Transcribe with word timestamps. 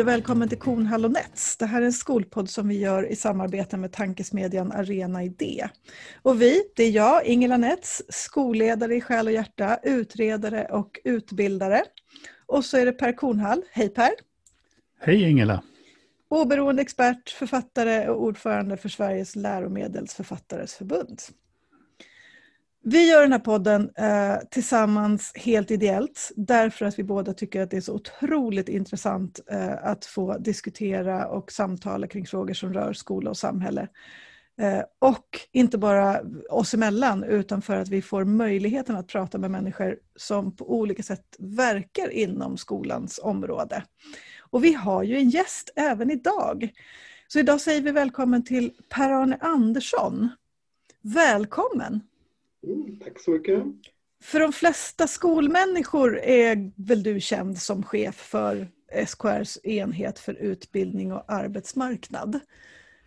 Hej 0.00 0.04
och 0.04 0.08
välkommen 0.08 0.48
till 0.48 0.58
Kornhall 0.58 1.04
och 1.04 1.10
Nets. 1.10 1.56
Det 1.56 1.66
här 1.66 1.82
är 1.82 1.86
en 1.86 1.92
skolpodd 1.92 2.50
som 2.50 2.68
vi 2.68 2.78
gör 2.78 3.12
i 3.12 3.16
samarbete 3.16 3.76
med 3.76 3.92
tankesmedjan 3.92 4.72
Arena 4.72 5.24
Idé. 5.24 5.68
Och 6.22 6.42
vi, 6.42 6.62
det 6.76 6.84
är 6.84 6.90
jag, 6.90 7.26
Ingela 7.26 7.56
Nets, 7.56 8.02
skolledare 8.08 8.96
i 8.96 9.00
själ 9.00 9.26
och 9.26 9.32
hjärta, 9.32 9.78
utredare 9.82 10.64
och 10.64 11.00
utbildare. 11.04 11.82
Och 12.46 12.64
så 12.64 12.76
är 12.76 12.86
det 12.86 12.92
Per 12.92 13.12
Kornhall. 13.12 13.62
Hej 13.70 13.88
Per! 13.88 14.10
Hej 15.00 15.30
Ingela! 15.30 15.62
Oberoende 16.28 16.82
expert, 16.82 17.30
författare 17.30 18.08
och 18.08 18.22
ordförande 18.22 18.76
för 18.76 18.88
Sveriges 18.88 19.36
läromedelsförfattares 19.36 20.74
förbund. 20.74 21.20
Vi 22.82 23.10
gör 23.10 23.22
den 23.22 23.32
här 23.32 23.38
podden 23.38 23.90
eh, 23.96 24.36
tillsammans 24.50 25.32
helt 25.34 25.70
ideellt 25.70 26.30
därför 26.36 26.86
att 26.86 26.98
vi 26.98 27.02
båda 27.02 27.32
tycker 27.32 27.62
att 27.62 27.70
det 27.70 27.76
är 27.76 27.80
så 27.80 27.94
otroligt 27.94 28.68
intressant 28.68 29.40
eh, 29.50 29.84
att 29.86 30.04
få 30.04 30.38
diskutera 30.38 31.26
och 31.26 31.52
samtala 31.52 32.06
kring 32.06 32.26
frågor 32.26 32.54
som 32.54 32.72
rör 32.72 32.92
skola 32.92 33.30
och 33.30 33.36
samhälle. 33.36 33.88
Eh, 34.60 34.82
och 34.98 35.26
inte 35.52 35.78
bara 35.78 36.20
oss 36.50 36.74
emellan 36.74 37.24
utan 37.24 37.62
för 37.62 37.76
att 37.76 37.88
vi 37.88 38.02
får 38.02 38.24
möjligheten 38.24 38.96
att 38.96 39.08
prata 39.08 39.38
med 39.38 39.50
människor 39.50 39.98
som 40.16 40.56
på 40.56 40.78
olika 40.78 41.02
sätt 41.02 41.36
verkar 41.38 42.10
inom 42.10 42.56
skolans 42.56 43.20
område. 43.22 43.82
Och 44.40 44.64
vi 44.64 44.72
har 44.72 45.02
ju 45.02 45.16
en 45.16 45.30
gäst 45.30 45.70
även 45.76 46.10
idag. 46.10 46.72
Så 47.28 47.38
idag 47.38 47.60
säger 47.60 47.80
vi 47.80 47.90
välkommen 47.90 48.44
till 48.44 48.72
Per-Arne 48.88 49.38
Andersson. 49.40 50.28
Välkommen! 51.02 52.00
Mm, 52.66 52.98
tack 53.04 53.20
så 53.20 53.30
mycket. 53.30 53.62
För 54.22 54.40
de 54.40 54.52
flesta 54.52 55.06
skolmänniskor 55.06 56.18
är 56.18 56.72
väl 56.76 57.02
du 57.02 57.20
känd 57.20 57.58
som 57.58 57.82
chef 57.82 58.16
för 58.16 58.68
SKRs 59.06 59.58
enhet 59.64 60.18
för 60.18 60.34
utbildning 60.34 61.12
och 61.12 61.32
arbetsmarknad. 61.32 62.40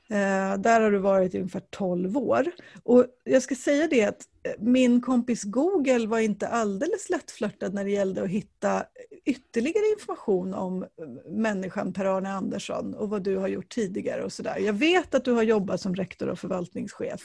Eh, 0.10 0.58
där 0.58 0.82
har 0.82 0.92
du 0.92 0.98
varit 0.98 1.36
i 1.36 1.38
ungefär 1.38 1.64
12 1.70 2.18
år. 2.18 2.52
Och 2.84 3.06
jag 3.23 3.44
ska 3.44 3.56
säga 3.56 3.88
det 3.88 4.04
att 4.04 4.22
eh, 4.44 4.54
min 4.60 5.02
kompis 5.02 5.44
Google 5.44 6.08
var 6.08 6.20
inte 6.20 6.48
alldeles 6.48 7.10
lättflörtad 7.10 7.73
när 7.73 7.84
det 7.84 7.92
gällde 7.92 8.23
att 8.23 8.30
hitta 8.30 8.86
ytterligare 9.26 9.86
information 9.94 10.54
om 10.54 10.84
eh, 10.84 10.90
människan 11.32 11.94
Per-Arne 11.94 12.30
Andersson 12.30 12.94
och 12.94 13.10
vad 13.10 13.23
du 13.23 13.38
har 13.38 13.48
gjort 13.48 13.70
tidigare 13.70 14.23
och 14.23 14.34
sådär. 14.34 14.58
Jag 14.58 14.73
vet 14.73 15.16
att 15.16 15.26
du 15.26 15.32
har 15.32 15.44
jobbat 15.44 15.82
som 15.82 15.95
rektor 15.95 16.30
och 16.30 16.40
förvaltningschef 16.40 17.22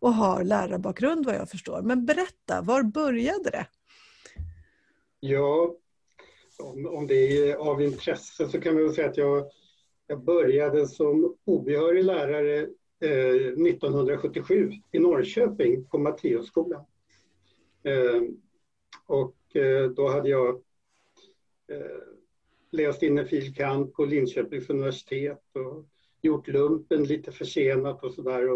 och 0.00 0.12
har 0.12 0.44
lärarbakgrund 0.44 1.26
vad 1.26 1.34
jag 1.34 1.50
förstår. 1.50 1.82
Men 1.82 2.06
berätta, 2.06 2.62
var 2.62 2.82
började 2.82 3.50
det? 3.50 3.66
Ja, 5.20 5.74
om, 6.58 6.86
om 6.86 7.06
det 7.06 7.50
är 7.50 7.56
av 7.56 7.82
intresse 7.82 8.48
så 8.48 8.60
kan 8.60 8.74
man 8.74 8.82
väl 8.82 8.94
säga 8.94 9.08
att 9.08 9.16
jag, 9.16 9.50
jag 10.06 10.24
började 10.24 10.88
som 10.88 11.36
obehörig 11.44 12.04
lärare 12.04 12.58
eh, 13.00 13.36
1977 13.66 14.72
i 14.92 14.98
Norrköping 14.98 15.84
på 15.84 15.98
Matteusskolan. 15.98 16.84
Eh, 17.82 18.22
och 19.06 19.56
eh, 19.56 19.90
då 19.90 20.08
hade 20.08 20.28
jag 20.28 20.54
eh, 21.68 22.02
läst 22.70 23.02
in 23.02 23.18
en 23.18 23.28
fil. 23.28 23.54
kand. 23.54 23.92
på 23.92 24.04
Linköpings 24.04 24.70
universitet 24.70 25.42
och 25.52 25.86
gjort 26.22 26.48
lumpen 26.48 27.04
lite 27.04 27.32
försenat 27.32 28.04
och 28.04 28.12
sådär 28.12 28.48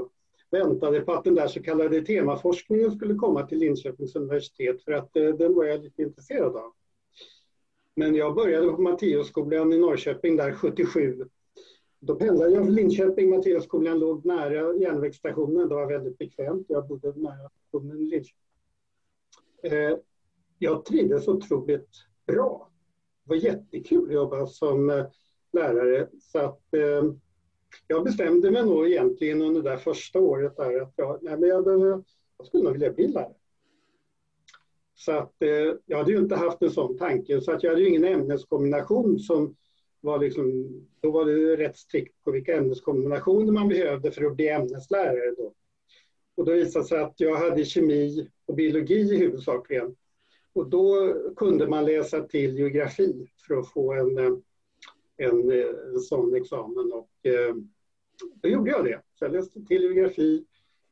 väntade 0.52 1.00
på 1.00 1.12
att 1.12 1.24
den 1.24 1.34
där 1.34 1.48
så 1.48 1.62
kallade 1.62 2.02
temaforskningen 2.02 2.90
skulle 2.90 3.14
komma 3.14 3.46
till 3.46 3.58
Linköpings 3.58 4.16
universitet 4.16 4.84
för 4.84 4.92
att 4.92 5.16
eh, 5.16 5.28
den 5.28 5.54
var 5.54 5.64
jag 5.64 5.82
lite 5.82 6.02
intresserad 6.02 6.56
av. 6.56 6.72
Men 7.94 8.14
jag 8.14 8.34
började 8.34 8.72
på 8.72 8.82
Matteusskolan 8.82 9.72
i 9.72 9.78
Norrköping 9.78 10.36
där 10.36 10.52
77. 10.52 11.24
Då 12.00 12.14
pendlade 12.14 12.50
jag 12.50 12.64
från 12.64 12.74
Linköping. 12.74 13.30
Matteusskolan 13.30 13.98
låg 13.98 14.26
nära 14.26 14.76
järnvägsstationen. 14.76 15.68
Det 15.68 15.74
var 15.74 15.86
väldigt 15.86 16.18
bekvämt. 16.18 16.66
Jag 16.68 16.88
bodde 16.88 17.12
nära 17.16 17.50
stationen 17.68 18.00
i 18.00 18.04
Linköping. 18.04 18.36
Eh, 19.62 19.98
jag 20.58 20.84
trivdes 20.84 21.28
otroligt 21.28 21.90
bra. 22.26 22.70
Det 23.24 23.30
var 23.30 23.36
jättekul 23.36 24.08
att 24.08 24.14
jobba 24.14 24.46
som 24.46 24.90
eh, 24.90 25.06
lärare. 25.52 26.08
Så 26.20 26.38
att, 26.38 26.74
eh, 26.74 27.02
jag 27.86 28.04
bestämde 28.04 28.50
mig 28.50 28.64
nog 28.66 28.86
egentligen 28.86 29.42
under 29.42 29.62
det 29.62 29.70
där 29.70 29.76
första 29.76 30.18
året 30.20 30.56
där 30.56 30.80
att 30.80 30.92
jag, 30.96 31.18
nej, 31.22 31.36
men 31.36 31.48
jag, 31.48 31.68
jag 32.38 32.46
skulle 32.46 32.62
nog 32.62 32.72
vilja 32.72 32.92
bli 32.92 33.08
lärare. 33.08 33.34
Så 34.94 35.12
att 35.12 35.42
eh, 35.42 35.74
jag 35.86 35.98
hade 35.98 36.12
ju 36.12 36.18
inte 36.18 36.36
haft 36.36 36.62
en 36.62 36.70
sån 36.70 36.98
tanke 36.98 37.40
så 37.40 37.52
att 37.52 37.62
jag 37.62 37.70
hade 37.70 37.82
ju 37.82 37.88
ingen 37.88 38.04
ämneskombination 38.04 39.18
som 39.18 39.56
var 40.00 40.18
liksom, 40.18 40.68
då 41.00 41.10
var 41.10 41.24
det 41.24 41.56
rätt 41.56 41.76
strikt 41.76 42.24
på 42.24 42.30
vilka 42.30 42.56
ämneskombinationer 42.56 43.52
man 43.52 43.68
behövde 43.68 44.10
för 44.10 44.24
att 44.24 44.36
bli 44.36 44.48
ämneslärare 44.48 45.34
då. 45.36 45.52
Och 46.34 46.44
då 46.44 46.52
visade 46.52 46.84
det 46.84 46.88
sig 46.88 46.98
att 46.98 47.14
jag 47.16 47.36
hade 47.36 47.64
kemi 47.64 48.28
och 48.46 48.54
biologi 48.54 49.18
huvudsakligen. 49.18 49.96
Och 50.52 50.70
då 50.70 51.14
kunde 51.36 51.68
man 51.68 51.84
läsa 51.84 52.20
till 52.20 52.58
geografi 52.58 53.26
för 53.46 53.54
att 53.54 53.72
få 53.72 53.92
en, 53.92 54.18
eh, 54.18 54.32
en, 55.16 55.50
eh, 55.50 55.66
en 55.94 56.00
sån 56.00 56.34
examen. 56.34 56.92
Och, 56.92 57.26
eh, 57.26 57.54
då 58.34 58.48
gjorde 58.48 58.70
jag 58.70 58.84
det. 58.84 59.02
Så 59.14 59.24
jag 59.24 59.32
läste 59.32 59.64
till 59.64 59.82
geografi 59.82 60.46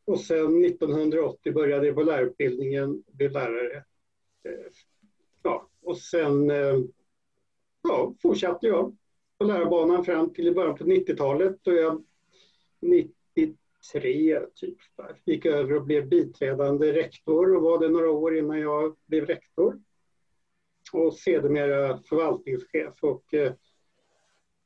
och 0.04 0.20
sen 0.20 0.64
1980 0.64 1.52
började 1.52 1.86
jag 1.86 1.94
på 1.94 2.02
lärarutbildningen, 2.02 3.04
blev 3.06 3.32
lärare. 3.32 3.76
Eh, 4.44 4.72
ja, 5.42 5.68
och 5.82 5.98
sen 5.98 6.50
eh, 6.50 6.78
ja, 7.82 8.14
fortsatte 8.22 8.66
jag 8.66 8.96
på 9.38 9.44
lärarbanan 9.44 10.04
fram 10.04 10.32
till 10.32 10.48
i 10.48 10.52
början 10.52 10.76
på 10.76 10.84
90-talet 10.84 11.58
då 11.62 11.72
jag 11.72 12.04
93 12.80 14.40
typ 14.54 14.78
där, 14.96 15.20
gick 15.24 15.46
över 15.46 15.76
och 15.76 15.84
blev 15.84 16.08
biträdande 16.08 16.92
rektor 16.92 17.56
och 17.56 17.62
var 17.62 17.78
det 17.78 17.88
några 17.88 18.10
år 18.10 18.36
innan 18.36 18.60
jag 18.60 18.96
blev 19.06 19.26
rektor. 19.26 19.80
Och 20.92 21.14
sedermera 21.14 22.02
förvaltningschef 22.02 22.94
och 23.02 23.34
eh, 23.34 23.52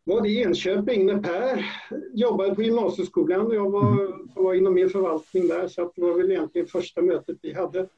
var 0.05 0.27
i 0.27 0.43
Enköping 0.43 1.07
när 1.07 1.19
Per 1.19 1.67
jobbade 2.13 2.55
på 2.55 2.63
gymnasieskolan 2.63 3.47
och 3.47 3.55
jag 3.55 3.71
var, 3.71 4.19
var 4.43 4.55
inom 4.55 4.75
min 4.75 4.89
förvaltning 4.89 5.49
där 5.49 5.69
så 5.69 5.93
det 5.95 6.03
var 6.03 6.15
väl 6.15 6.31
egentligen 6.31 6.67
första 6.67 7.03
mötet 7.03 7.39
vi 7.43 7.53
hade. 7.53 7.89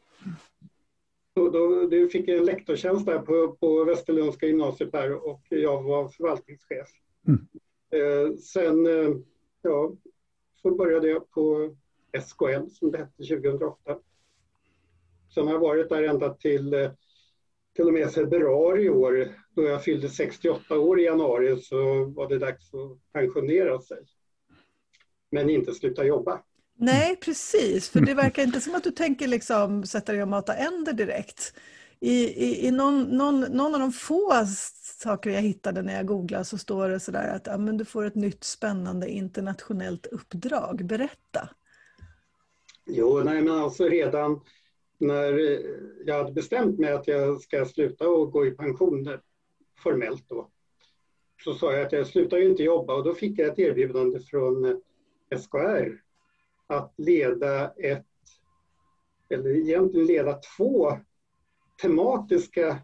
Och 1.34 1.52
då, 1.52 1.86
då 1.90 2.08
fick 2.08 2.28
jag 2.28 2.38
en 2.38 2.44
lektorstjänst 2.44 3.06
där 3.06 3.18
på, 3.18 3.56
på 3.60 3.84
Västerlundska 3.84 4.46
gymnasiet 4.46 4.92
där 4.92 5.28
och 5.28 5.42
jag 5.48 5.82
var 5.82 6.08
förvaltningschef. 6.08 6.88
Mm. 7.28 7.46
Eh, 7.90 8.36
sen 8.36 8.86
eh, 8.86 9.16
ja, 9.62 9.92
så 10.62 10.74
började 10.74 11.08
jag 11.08 11.30
på 11.30 11.76
SKL 12.12 12.68
som 12.70 12.90
det 12.90 12.98
hette 12.98 13.22
2008. 13.22 13.98
Sen 15.34 15.46
har 15.46 15.52
jag 15.52 15.60
varit 15.60 15.88
där 15.88 16.02
ända 16.02 16.34
till 16.34 16.74
eh, 16.74 16.90
till 17.76 17.86
och 17.86 17.92
med 17.92 18.12
februari 18.12 18.82
i 18.82 18.90
år, 18.90 19.28
då 19.54 19.62
jag 19.62 19.84
fyllde 19.84 20.08
68 20.08 20.78
år 20.78 21.00
i 21.00 21.04
januari, 21.04 21.60
så 21.60 22.04
var 22.04 22.28
det 22.28 22.38
dags 22.38 22.74
att 22.74 23.12
pensionera 23.12 23.80
sig. 23.80 23.98
Men 25.30 25.50
inte 25.50 25.74
sluta 25.74 26.04
jobba. 26.04 26.42
Nej, 26.78 27.16
precis. 27.16 27.88
För 27.88 28.00
det 28.00 28.14
verkar 28.14 28.42
inte 28.42 28.60
som 28.60 28.74
att 28.74 28.84
du 28.84 28.90
tänker 28.90 29.28
liksom 29.28 29.84
sätta 29.84 30.12
dig 30.12 30.22
och 30.22 30.28
mata 30.28 30.54
änder 30.54 30.92
direkt. 30.92 31.54
I, 32.00 32.24
i, 32.24 32.66
i 32.66 32.70
någon, 32.70 33.02
någon, 33.02 33.40
någon 33.40 33.74
av 33.74 33.80
de 33.80 33.92
få 33.92 34.44
saker 34.82 35.30
jag 35.30 35.42
hittade 35.42 35.82
när 35.82 35.96
jag 35.96 36.06
googlade 36.06 36.44
så 36.44 36.58
står 36.58 36.88
det 36.88 37.00
sådär 37.00 37.28
att 37.28 37.46
ja, 37.46 37.58
men 37.58 37.76
du 37.76 37.84
får 37.84 38.04
ett 38.04 38.14
nytt 38.14 38.44
spännande 38.44 39.08
internationellt 39.08 40.06
uppdrag. 40.06 40.86
Berätta. 40.86 41.48
Jo, 42.86 43.22
nej 43.24 43.42
men 43.42 43.54
alltså 43.54 43.84
redan 43.84 44.40
när 44.98 45.32
eh, 45.32 45.60
jag 46.06 46.14
hade 46.14 46.32
bestämt 46.32 46.78
mig 46.78 46.92
att 46.92 47.08
jag 47.08 47.40
ska 47.40 47.64
sluta 47.64 48.08
och 48.08 48.32
gå 48.32 48.46
i 48.46 48.50
pension 48.50 49.18
formellt 49.82 50.28
då, 50.28 50.50
så 51.44 51.54
sa 51.54 51.72
jag 51.72 51.86
att 51.86 51.92
jag 51.92 52.06
slutar 52.06 52.36
ju 52.38 52.48
inte 52.48 52.62
jobba 52.62 52.94
och 52.94 53.04
då 53.04 53.14
fick 53.14 53.38
jag 53.38 53.48
ett 53.48 53.58
erbjudande 53.58 54.20
från 54.20 54.64
eh, 54.64 55.38
SKR 55.38 56.02
att 56.66 56.94
leda 56.96 57.70
ett, 57.70 58.06
eller 59.28 59.50
egentligen 59.50 60.06
leda 60.06 60.40
två 60.56 60.92
tematiska 61.82 62.78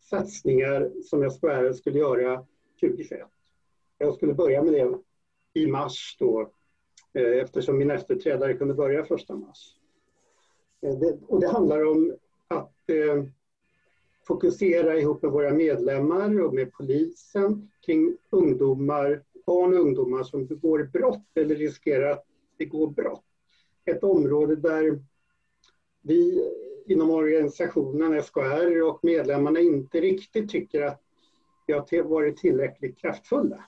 satsningar 0.00 0.92
som 1.02 1.30
SKR 1.30 1.72
skulle 1.72 1.98
göra 1.98 2.46
2021. 2.80 3.28
Jag 3.98 4.14
skulle 4.14 4.34
börja 4.34 4.62
med 4.62 4.72
det 4.72 4.98
i 5.60 5.66
mars 5.66 6.16
då 6.18 6.52
eh, 7.14 7.42
eftersom 7.42 7.78
min 7.78 7.90
efterträdare 7.90 8.54
kunde 8.54 8.74
börja 8.74 9.04
första 9.04 9.36
mars. 9.36 9.75
Eh, 10.86 10.98
det, 10.98 11.18
och 11.26 11.40
det 11.40 11.48
handlar 11.48 11.86
om 11.86 12.16
att 12.48 12.90
eh, 12.90 13.24
fokusera 14.26 14.98
ihop 14.98 15.22
med 15.22 15.30
våra 15.30 15.54
medlemmar 15.54 16.40
och 16.40 16.54
med 16.54 16.72
polisen 16.72 17.70
kring 17.86 18.16
ungdomar, 18.30 19.22
barn 19.46 19.74
och 19.74 19.80
ungdomar 19.80 20.22
som 20.22 20.46
begår 20.46 20.90
brott 20.92 21.26
eller 21.34 21.54
riskerar 21.54 22.10
att 22.10 22.24
begå 22.58 22.86
brott. 22.86 23.24
Ett 23.84 24.04
område 24.04 24.56
där 24.56 25.02
vi 26.02 26.50
inom 26.86 27.10
organisationen 27.10 28.22
SKR 28.22 28.82
och 28.82 28.98
medlemmarna 29.02 29.60
inte 29.60 30.00
riktigt 30.00 30.50
tycker 30.50 30.82
att 30.82 31.02
vi 31.66 31.98
har 31.98 32.02
varit 32.02 32.36
tillräckligt 32.36 32.98
kraftfulla. 32.98 33.64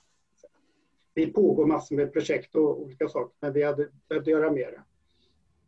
Vi 1.13 1.33
pågår 1.33 1.65
massor 1.65 1.95
med 1.95 2.13
projekt 2.13 2.55
och 2.55 2.81
olika 2.81 3.09
saker, 3.09 3.35
men 3.39 3.53
vi 3.53 3.63
hade 3.63 3.89
behövt 4.07 4.27
göra 4.27 4.51
mer. 4.51 4.83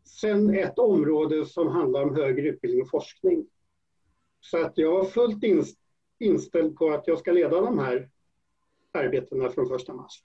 Sen 0.04 0.56
ett 0.56 0.80
område 0.80 1.46
som 1.46 1.68
handlar 1.68 2.04
om 2.04 2.16
högre 2.16 2.48
utbildning 2.48 2.82
och 2.82 2.90
forskning. 2.90 3.48
Så 4.40 4.66
att 4.66 4.78
jag 4.78 4.92
var 4.92 5.06
fullt 5.06 5.44
inställd 6.20 6.76
på 6.76 6.90
att 6.90 7.08
jag 7.08 7.20
ska 7.20 7.32
leda 7.32 7.62
de 7.62 7.80
här 7.80 8.10
arbetena 8.92 9.50
från 9.50 9.68
första 9.68 9.94
mars. 9.94 10.24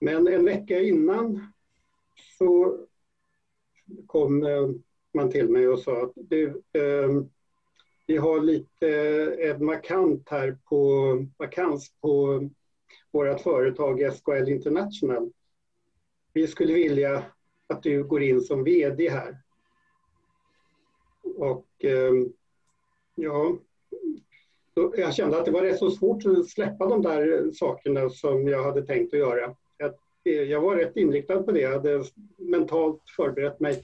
Men 0.00 0.28
en 0.28 0.44
vecka 0.44 0.80
innan 0.80 1.52
så 2.38 2.78
kom 4.06 4.42
eh, 4.46 4.68
man 5.14 5.30
till 5.30 5.48
mig 5.48 5.68
och 5.68 5.78
sa 5.78 6.02
att 6.02 6.12
du, 6.14 6.62
eh, 6.72 7.22
vi 8.06 8.16
har 8.16 8.40
lite 8.40 8.88
eh, 8.88 9.50
en 9.50 9.66
vakant 9.66 10.28
här 10.28 10.58
på 10.64 11.26
vakans 11.36 11.92
på 12.00 12.40
vårt 13.10 13.40
företag 13.40 14.12
SKL 14.14 14.48
International. 14.48 15.32
Vi 16.32 16.46
skulle 16.46 16.72
vilja 16.72 17.24
att 17.70 17.82
du 17.82 18.04
går 18.04 18.22
in 18.22 18.40
som 18.40 18.64
VD 18.64 19.08
här. 19.08 19.38
Och 21.36 21.66
ehm, 21.78 22.32
ja, 23.14 23.58
jag 24.96 25.14
kände 25.14 25.38
att 25.38 25.44
det 25.44 25.50
var 25.50 25.62
rätt 25.62 25.78
så 25.78 25.90
svårt 25.90 26.26
att 26.26 26.48
släppa 26.48 26.86
de 26.86 27.02
där 27.02 27.50
sakerna 27.52 28.10
som 28.10 28.48
jag 28.48 28.62
hade 28.62 28.86
tänkt 28.86 29.14
att 29.14 29.20
göra. 29.20 29.54
Eh, 30.24 30.32
jag 30.32 30.60
var 30.60 30.76
rätt 30.76 30.96
inriktad 30.96 31.42
på 31.42 31.52
det, 31.52 31.60
jag 31.60 31.72
hade 31.72 32.04
mentalt 32.36 33.02
förberett 33.16 33.60
mig. 33.60 33.82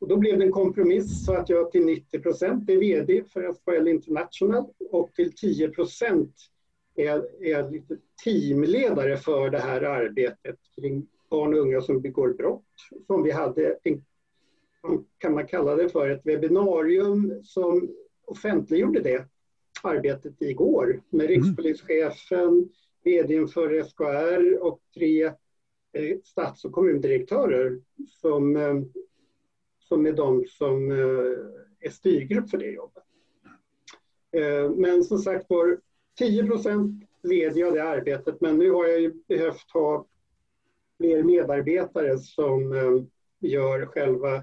Och 0.00 0.08
då 0.08 0.16
blev 0.16 0.38
det 0.38 0.44
en 0.44 0.52
kompromiss 0.52 1.24
så 1.24 1.34
att 1.34 1.48
jag 1.48 1.72
till 1.72 1.84
90 1.84 2.20
procent 2.20 2.70
är 2.70 2.76
VD 2.76 3.24
för 3.32 3.52
SKL 3.54 3.88
International 3.88 4.64
och 4.90 5.14
till 5.14 5.32
10 5.32 5.68
procent 5.68 6.34
är, 6.96 7.44
är 7.44 7.70
lite 7.70 7.96
teamledare 8.24 9.16
för 9.16 9.50
det 9.50 9.58
här 9.58 9.82
arbetet 9.82 10.56
kring 10.80 11.06
barn 11.30 11.54
och 11.54 11.60
unga 11.60 11.80
som 11.80 12.00
begår 12.00 12.28
brott. 12.28 12.64
Som 13.06 13.22
vi 13.22 13.30
hade, 13.30 13.78
en, 13.82 14.04
kan 15.18 15.34
man 15.34 15.46
kalla 15.46 15.74
det 15.74 15.88
för, 15.88 16.10
ett 16.10 16.26
webbinarium 16.26 17.40
som 17.44 17.88
offentliggjorde 18.24 19.00
det 19.00 19.28
arbetet 19.82 20.42
igår 20.42 21.02
med 21.10 21.30
mm. 21.30 21.42
rikspolischefen, 21.42 22.68
VD 23.04 23.46
för 23.46 23.82
SKR 23.82 24.62
och 24.62 24.80
tre 24.94 25.24
eh, 25.92 26.18
stats 26.24 26.64
och 26.64 26.72
kommundirektörer 26.72 27.80
som, 28.08 28.56
eh, 28.56 28.74
som 29.78 30.06
är 30.06 30.12
de 30.12 30.44
som 30.48 30.90
eh, 30.90 31.86
är 31.86 31.90
styrgrupp 31.90 32.50
för 32.50 32.58
det 32.58 32.70
jobbet. 32.70 33.02
Men 34.76 35.04
som 35.04 35.18
sagt 35.18 35.46
var, 35.48 35.80
10 36.18 36.46
procent 36.46 37.04
leder 37.22 37.60
jag 37.60 37.74
det 37.74 37.84
arbetet 37.84 38.40
men 38.40 38.58
nu 38.58 38.70
har 38.70 38.86
jag 38.86 39.00
ju 39.00 39.12
behövt 39.28 39.70
ha 39.70 40.06
fler 41.00 41.22
medarbetare 41.22 42.18
som 42.18 42.72
gör 43.40 43.86
själva 43.86 44.42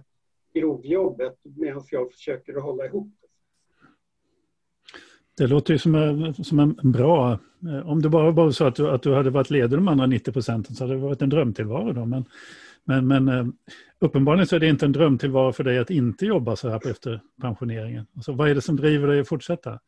grovjobbet 0.53 1.35
medan 1.43 1.83
jag 1.91 2.11
försöker 2.11 2.57
att 2.57 2.63
hålla 2.63 2.85
ihop 2.85 3.07
det. 3.21 3.27
Det 5.43 5.47
låter 5.47 5.73
ju 5.73 5.79
som 5.79 5.95
en, 5.95 6.33
som 6.33 6.59
en 6.59 6.91
bra... 6.91 7.39
Eh, 7.69 7.89
om 7.89 8.01
det 8.01 8.09
bara 8.09 8.31
var 8.31 8.51
så 8.51 8.65
att 8.65 8.75
du, 8.75 8.89
att 8.89 9.03
du 9.03 9.13
hade 9.13 9.29
varit 9.29 9.49
ledig 9.49 9.77
de 9.77 9.87
andra 9.87 10.05
90 10.05 10.31
procenten 10.31 10.75
så 10.75 10.83
hade 10.83 10.93
det 10.93 11.01
varit 11.01 11.21
en 11.21 11.29
drömtillvaro 11.29 11.93
då. 11.93 12.05
Men, 12.05 12.25
men, 12.83 13.07
men 13.07 13.27
eh, 13.27 13.45
uppenbarligen 13.99 14.47
så 14.47 14.55
är 14.55 14.59
det 14.59 14.67
inte 14.67 14.85
en 14.85 14.91
drömtillvaro 14.91 15.51
för 15.51 15.63
dig 15.63 15.77
att 15.77 15.89
inte 15.89 16.25
jobba 16.25 16.55
så 16.55 16.69
här 16.69 16.91
efter 16.91 17.21
pensioneringen. 17.41 18.05
Alltså, 18.15 18.31
vad 18.31 18.49
är 18.49 18.55
det 18.55 18.61
som 18.61 18.75
driver 18.75 19.07
dig 19.07 19.19
att 19.19 19.27
fortsätta? 19.27 19.79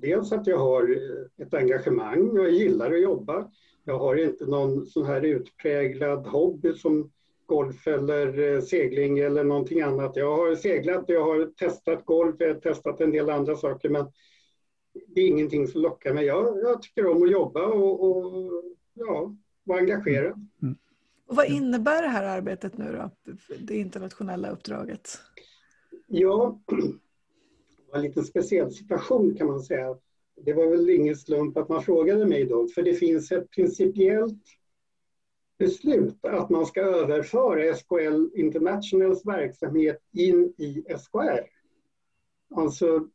dels 0.00 0.32
att 0.32 0.46
jag 0.46 0.58
har 0.58 0.98
ett 1.36 1.54
engagemang 1.54 2.28
och 2.28 2.38
jag 2.38 2.50
gillar 2.50 2.92
att 2.92 3.02
jobba. 3.02 3.50
Jag 3.84 3.98
har 3.98 4.16
inte 4.16 4.46
någon 4.46 4.86
sån 4.86 5.06
här 5.06 5.22
utpräglad 5.22 6.26
hobby 6.26 6.74
som 6.74 7.10
golf 7.46 7.86
eller 7.86 8.54
eh, 8.54 8.60
segling 8.60 9.18
eller 9.18 9.44
någonting 9.44 9.80
annat. 9.80 10.16
Jag 10.16 10.36
har 10.36 10.54
seglat, 10.54 11.04
jag 11.08 11.24
har 11.24 11.46
testat 11.46 12.04
golf, 12.04 12.36
jag 12.38 12.48
har 12.48 12.60
testat 12.60 13.00
en 13.00 13.10
del 13.10 13.30
andra 13.30 13.56
saker 13.56 13.88
men 13.88 14.06
det 15.06 15.20
är 15.20 15.28
ingenting 15.28 15.68
som 15.68 15.82
lockar 15.82 16.14
mig. 16.14 16.24
Jag, 16.24 16.58
jag 16.58 16.82
tycker 16.82 17.06
om 17.06 17.22
att 17.22 17.30
jobba 17.30 17.66
och, 17.66 18.04
och 18.04 18.64
ja, 18.94 19.36
vara 19.64 19.78
engagerad. 19.78 20.48
Mm. 20.62 20.76
Och 21.26 21.36
vad 21.36 21.46
innebär 21.46 22.02
det 22.02 22.08
här 22.08 22.24
arbetet 22.24 22.78
nu 22.78 22.92
då, 22.92 23.34
det 23.58 23.76
internationella 23.76 24.50
uppdraget? 24.50 25.18
Ja, 26.06 26.60
det 26.66 27.92
var 27.92 27.98
en 27.98 28.02
lite 28.02 28.22
speciell 28.22 28.72
situation 28.72 29.34
kan 29.34 29.46
man 29.46 29.60
säga. 29.60 29.96
Det 30.36 30.52
var 30.52 30.66
väl 30.66 30.90
ingen 30.90 31.16
slump 31.16 31.56
att 31.56 31.68
man 31.68 31.82
frågade 31.82 32.26
mig 32.26 32.44
då, 32.44 32.68
för 32.68 32.82
det 32.82 32.94
finns 32.94 33.32
ett 33.32 33.50
principiellt 33.50 34.42
beslut 35.58 36.24
att 36.24 36.50
man 36.50 36.66
ska 36.66 36.80
överföra 36.80 37.74
SKL 37.74 38.38
Internationals 38.40 39.26
verksamhet 39.26 39.98
in 40.12 40.54
i 40.58 40.84
SKR. 40.98 41.46
Alltså 42.54 43.08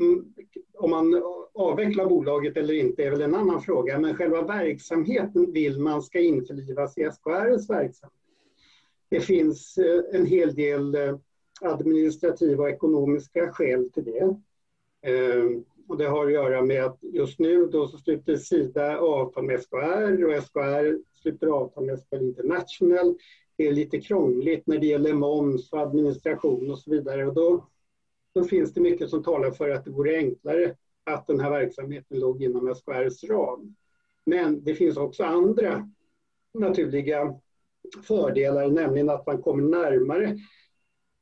mm, 0.00 0.34
om 0.74 0.90
man 0.90 1.22
avvecklar 1.54 2.06
bolaget 2.06 2.56
eller 2.56 2.74
inte 2.74 3.04
är 3.04 3.10
väl 3.10 3.20
en 3.20 3.34
annan 3.34 3.62
fråga, 3.62 3.98
men 3.98 4.14
själva 4.14 4.42
verksamheten 4.42 5.52
vill 5.52 5.80
man 5.80 6.02
ska 6.02 6.20
införlivas 6.20 6.98
i 6.98 7.02
SKRs 7.02 7.70
verksamhet. 7.70 8.12
Det 9.08 9.20
finns 9.20 9.78
eh, 9.78 10.02
en 10.12 10.26
hel 10.26 10.54
del 10.54 10.94
eh, 10.94 11.18
administrativa 11.60 12.62
och 12.62 12.70
ekonomiska 12.70 13.52
skäl 13.52 13.90
till 13.92 14.04
det. 14.04 14.36
Ehm, 15.02 15.64
och 15.88 15.96
det 15.96 16.06
har 16.06 16.26
att 16.26 16.32
göra 16.32 16.62
med 16.62 16.84
att 16.84 16.98
just 17.02 17.38
nu 17.38 17.66
då 17.66 17.88
så 17.88 17.98
sluter 17.98 18.36
Sida 18.36 18.98
avtal 18.98 19.44
med 19.44 19.60
SKR 19.60 20.24
och 20.24 20.44
SKR 20.44 20.98
sluter 21.22 21.46
avtal 21.46 21.84
med 21.84 21.98
SKR 21.98 22.22
International. 22.22 23.16
Det 23.56 23.66
är 23.66 23.72
lite 23.72 24.00
krångligt 24.00 24.66
när 24.66 24.78
det 24.78 24.86
gäller 24.86 25.12
moms 25.12 25.72
och 25.72 25.80
administration 25.80 26.70
och 26.70 26.78
så 26.78 26.90
vidare. 26.90 27.26
Och 27.26 27.34
då, 27.34 27.68
då 28.34 28.44
finns 28.44 28.74
det 28.74 28.80
mycket 28.80 29.10
som 29.10 29.22
talar 29.22 29.50
för 29.50 29.70
att 29.70 29.84
det 29.84 29.90
vore 29.90 30.16
enklare 30.16 30.74
att 31.04 31.26
den 31.26 31.40
här 31.40 31.50
verksamheten 31.50 32.18
låg 32.18 32.42
inom 32.42 32.74
SKRs 32.74 33.24
ram. 33.24 33.74
Men 34.26 34.64
det 34.64 34.74
finns 34.74 34.96
också 34.96 35.24
andra 35.24 35.90
naturliga 36.54 37.34
fördelar, 38.02 38.68
nämligen 38.68 39.10
att 39.10 39.26
man 39.26 39.42
kommer 39.42 39.62
närmare 39.62 40.38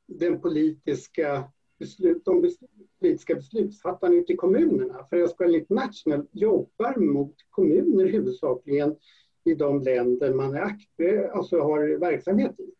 den 0.07 0.41
politiska 0.41 1.43
beslut, 1.79 2.25
de 2.25 2.41
politiska 3.05 3.35
beslutsfattarna 3.35 4.15
ute 4.15 4.33
i 4.33 4.35
kommunerna. 4.35 5.05
För 5.09 5.27
SKL 5.27 5.55
International 5.55 6.27
jobbar 6.31 6.99
mot 6.99 7.35
kommuner 7.49 8.05
huvudsakligen 8.05 8.95
i 9.43 9.53
de 9.53 9.81
länder 9.81 10.33
man 10.33 10.55
är 10.55 10.61
aktiv, 10.61 11.25
alltså 11.33 11.59
har 11.59 11.99
verksamhet 11.99 12.59
i. 12.59 12.71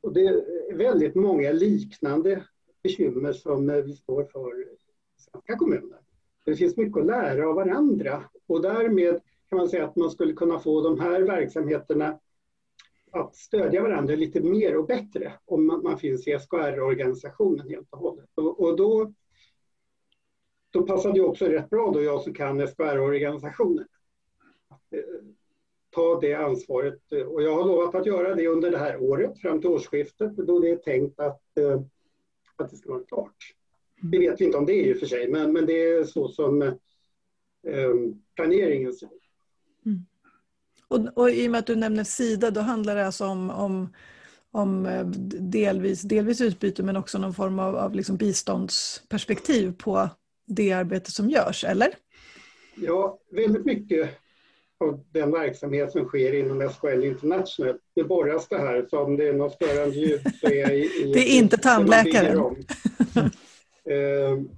Och 0.00 0.12
det 0.12 0.26
är 0.26 0.74
väldigt 0.74 1.14
många 1.14 1.52
liknande 1.52 2.44
bekymmer 2.82 3.32
som 3.32 3.66
vi 3.66 3.96
står 3.96 4.24
för 4.24 4.60
i 4.60 4.76
svenska 5.16 5.56
kommuner. 5.56 5.98
Det 6.44 6.56
finns 6.56 6.76
mycket 6.76 7.00
att 7.00 7.06
lära 7.06 7.48
av 7.48 7.54
varandra 7.54 8.24
och 8.46 8.62
därmed 8.62 9.20
kan 9.48 9.58
man 9.58 9.68
säga 9.68 9.84
att 9.84 9.96
man 9.96 10.10
skulle 10.10 10.32
kunna 10.32 10.58
få 10.58 10.80
de 10.80 11.00
här 11.00 11.20
verksamheterna 11.20 12.18
att 13.10 13.36
stödja 13.36 13.82
varandra 13.82 14.14
lite 14.16 14.40
mer 14.40 14.76
och 14.76 14.86
bättre 14.86 15.32
om 15.44 15.66
man, 15.66 15.82
man 15.82 15.98
finns 15.98 16.28
i 16.28 16.38
SKR-organisationen 16.38 17.68
helt 17.68 17.88
och 17.90 17.98
hållet. 17.98 18.30
Och, 18.34 18.60
och, 18.60 18.76
då, 18.76 19.12
då 20.74 20.82
passar 20.82 21.12
det 21.12 21.20
också 21.20 21.44
rätt 21.44 21.70
bra 21.70 21.90
då 21.90 22.02
jag 22.02 22.22
som 22.22 22.34
kan 22.34 22.68
SKR-organisationen. 22.68 23.86
Ta 25.90 26.20
det 26.20 26.34
ansvaret 26.34 27.12
och 27.26 27.42
jag 27.42 27.56
har 27.56 27.64
lovat 27.64 27.94
att 27.94 28.06
göra 28.06 28.34
det 28.34 28.48
under 28.48 28.70
det 28.70 28.78
här 28.78 29.02
året 29.02 29.40
fram 29.40 29.60
till 29.60 29.70
årsskiftet 29.70 30.36
då 30.36 30.58
det 30.58 30.70
är 30.70 30.76
tänkt 30.76 31.20
att, 31.20 31.58
eh, 31.58 31.80
att 32.56 32.70
det 32.70 32.76
ska 32.76 32.92
vara 32.92 33.04
klart. 33.04 33.36
Vi 34.02 34.18
vet 34.18 34.40
inte 34.40 34.58
om 34.58 34.66
det 34.66 34.72
är 34.72 34.86
i 34.86 34.94
och 34.94 34.98
för 34.98 35.06
sig 35.06 35.30
men, 35.30 35.52
men 35.52 35.66
det 35.66 35.84
är 35.84 36.04
så 36.04 36.28
som 36.28 36.62
eh, 36.62 36.72
planeringen 38.36 38.92
ser 38.92 39.06
ut. 39.06 39.22
Mm. 39.86 39.98
Och, 40.88 41.18
och 41.18 41.30
i 41.30 41.46
och 41.46 41.50
med 41.50 41.58
att 41.58 41.66
du 41.66 41.76
nämner 41.76 42.04
Sida, 42.04 42.50
då 42.50 42.60
handlar 42.60 42.94
det 42.94 43.06
alltså 43.06 43.26
om, 43.26 43.50
om, 43.50 43.88
om 44.50 44.86
eh, 44.86 45.06
delvis, 45.40 46.02
delvis 46.02 46.40
utbyte 46.40 46.82
men 46.82 46.96
också 46.96 47.18
någon 47.18 47.34
form 47.34 47.58
av, 47.58 47.76
av 47.76 47.94
liksom 47.94 48.16
biståndsperspektiv 48.16 49.74
på 49.78 50.08
det 50.46 50.72
arbete 50.72 51.10
som 51.10 51.30
görs, 51.30 51.64
eller? 51.64 51.94
Ja, 52.74 53.18
väldigt 53.30 53.64
mycket 53.64 54.10
av 54.78 55.04
den 55.12 55.32
verksamhet 55.32 55.92
som 55.92 56.04
sker 56.04 56.34
inom 56.34 56.70
SKL 56.70 57.04
International. 57.04 57.78
Det 57.94 58.04
borras 58.04 58.48
det 58.48 58.58
här, 58.58 58.86
så 58.90 58.98
om 58.98 59.16
det 59.16 59.28
är 59.28 59.32
något 59.32 59.52
störande 59.52 59.96
ljud 59.96 60.20
så 60.40 60.46
är 60.46 60.54
jag 60.54 60.78
i... 60.78 60.82
i 60.82 61.12
det 61.14 61.20
är 61.20 61.38
inte 61.38 61.56
tandläkaren. 61.56 62.56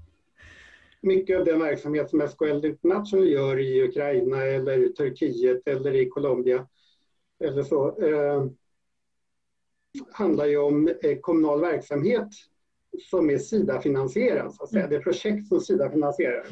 mycket 1.00 1.38
av 1.38 1.44
den 1.44 1.58
verksamhet 1.58 2.10
som 2.10 2.28
SKL 2.28 2.66
International 2.66 3.28
gör 3.28 3.58
i 3.58 3.82
Ukraina 3.82 4.44
eller 4.44 4.88
Turkiet 4.88 5.68
eller 5.68 5.94
i 5.94 6.08
Colombia 6.08 6.66
eller 7.44 7.62
så 7.62 7.98
eh, 7.98 8.46
handlar 10.12 10.46
ju 10.46 10.56
om 10.56 10.88
eh, 11.02 11.18
kommunal 11.20 11.60
verksamhet 11.60 12.28
som 13.00 13.30
är 13.30 13.38
Sida-finansierad. 13.38 14.54
Så 14.54 14.62
att 14.62 14.70
säga. 14.70 14.84
Mm. 14.84 14.90
Det 14.90 14.96
är 14.96 15.00
projekt 15.00 15.46
som 15.46 15.60
Sida 15.60 15.90
finansierar. 15.90 16.46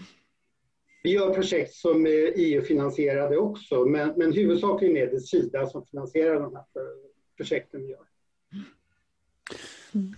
Vi 1.03 1.13
gör 1.13 1.35
projekt 1.35 1.75
som 1.75 2.07
är 2.07 2.33
EU-finansierade 2.37 3.37
också, 3.37 3.85
men, 3.85 4.13
men 4.17 4.33
huvudsakligen 4.33 4.97
är 4.97 5.07
det 5.07 5.21
Sida 5.21 5.67
som 5.67 5.87
finansierar 5.87 6.41
de 6.41 6.57
här 6.57 6.65
projekten 7.37 7.83
vi 7.83 7.91
gör. 7.91 8.14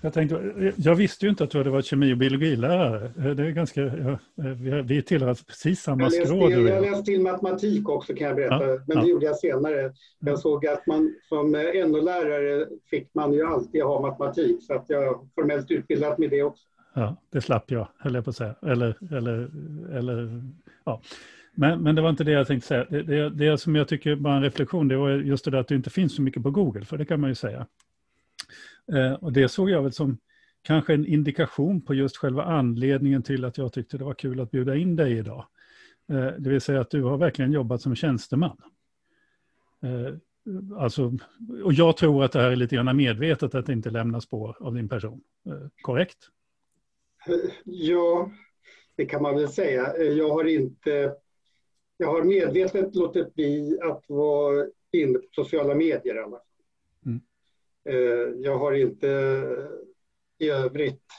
Jag, 0.03 0.13
tänkte, 0.13 0.73
jag 0.77 0.95
visste 0.95 1.27
ju 1.27 1.31
inte 1.31 1.45
att 1.45 1.51
du 1.51 1.59
hade 1.59 1.71
varit 1.71 1.85
kemi 1.85 2.13
och 2.13 2.19
biologilärare. 2.19 3.35
Det 3.35 3.43
är 3.43 3.51
ganska, 3.51 3.81
ja, 3.81 4.19
vi 4.85 5.03
tillhör 5.03 5.29
alltså 5.29 5.45
precis 5.45 5.81
samma 5.81 6.11
skrå. 6.11 6.51
Jag, 6.51 6.83
läste 6.83 7.03
till 7.03 7.21
matematik 7.21 7.89
också 7.89 8.15
kan 8.15 8.27
jag 8.27 8.37
berätta, 8.37 8.67
ja, 8.67 8.81
men 8.87 8.97
det 8.97 9.03
ja. 9.03 9.09
gjorde 9.09 9.27
jag 9.27 9.37
senare. 9.37 9.93
Jag 10.19 10.39
såg 10.39 10.67
att 10.67 10.87
man 10.87 11.15
som 11.29 11.53
NO-lärare 11.87 12.67
fick 12.91 13.15
man 13.15 13.33
ju 13.33 13.47
alltid 13.47 13.83
ha 13.83 14.01
matematik, 14.01 14.63
så 14.63 14.75
att 14.75 14.85
jag 14.89 15.29
formellt 15.35 15.71
utbildat 15.71 16.19
med 16.19 16.31
det 16.31 16.43
också. 16.43 16.65
Ja, 16.95 17.17
det 17.33 17.41
slapp 17.41 17.71
jag, 17.71 17.89
höll 17.99 18.15
jag 18.15 18.25
på 18.25 18.31
att 18.31 18.37
säga. 18.37 18.55
Eller, 18.63 19.17
eller, 19.17 19.51
eller, 19.99 20.43
ja. 20.85 21.01
Men, 21.55 21.83
men 21.83 21.95
det 21.95 22.03
var 22.03 22.11
inte 22.11 22.25
det 22.25 22.33
jag 22.33 22.47
tänkte 22.47 22.69
säga. 22.69 22.87
Det, 22.91 23.03
det, 23.03 23.31
det 23.31 23.59
som 23.59 23.77
jag 23.77 23.89
tycker 23.89 24.15
var 24.15 24.37
en 24.37 24.43
reflektion, 24.43 24.89
det 24.89 24.97
var 24.97 25.11
just 25.11 25.45
det 25.45 25.51
där 25.51 25.59
att 25.59 25.69
det 25.69 25.75
inte 25.75 25.91
finns 25.91 26.17
så 26.17 26.23
mycket 26.23 26.43
på 26.43 26.51
Google, 26.51 26.85
för 26.85 26.99
det 26.99 27.05
kan 27.05 27.21
man 27.21 27.31
ju 27.31 27.35
säga. 27.35 27.67
Eh, 28.93 29.13
och 29.13 29.33
det 29.33 29.49
såg 29.49 29.71
jag 29.71 29.83
väl 29.83 29.93
som 29.93 30.19
kanske 30.63 30.95
en 30.95 31.07
indikation 31.07 31.81
på 31.81 31.95
just 31.95 32.17
själva 32.17 32.45
anledningen 32.45 33.23
till 33.23 33.45
att 33.45 33.59
jag 33.59 33.73
tyckte 33.73 33.99
det 33.99 34.05
var 34.05 34.15
kul 34.15 34.41
att 34.41 34.51
bjuda 34.51 34.77
in 34.77 34.97
dig 34.97 35.19
idag. 35.19 35.47
Eh, 36.09 36.27
det 36.39 36.51
vill 36.51 36.61
säga 36.61 36.81
att 36.81 36.91
du 36.91 37.03
har 37.03 37.19
verkligen 37.19 37.53
jobbat 37.53 37.83
som 37.83 37.95
tjänsteman. 37.97 38.57
Eh, 39.83 40.15
alltså, 40.79 41.13
och 41.65 41.73
jag 41.73 41.97
tror 41.97 42.25
att 42.25 42.33
det 42.33 42.41
här 42.41 42.51
är 42.51 42.57
lite 42.57 42.77
grann 42.77 42.97
medvetet 42.97 43.55
att 43.55 43.67
det 43.67 43.73
inte 43.73 43.91
lämnar 43.91 44.21
spår 44.21 44.57
av 44.61 44.75
din 44.75 44.89
person. 44.89 45.21
Korrekt? 45.83 46.19
Ja, 47.65 48.31
det 48.97 49.07
kan 49.07 49.23
man 49.23 49.35
väl 49.35 49.49
säga. 49.49 49.97
Jag 49.97 50.31
har 50.31 50.45
inte... 50.45 51.15
Jag 51.97 52.09
har 52.09 52.23
medvetet 52.23 52.95
låtit 52.95 53.35
bli 53.35 53.79
att 53.83 54.05
vara 54.09 54.67
inne 54.93 55.19
på 55.19 55.27
sociala 55.33 55.75
medier 55.75 56.17
alla 56.17 56.41
mm. 57.07 57.21
Jag 58.37 58.59
har 58.59 58.73
inte 58.73 59.09
i 60.39 60.51
övrigt 60.51 61.13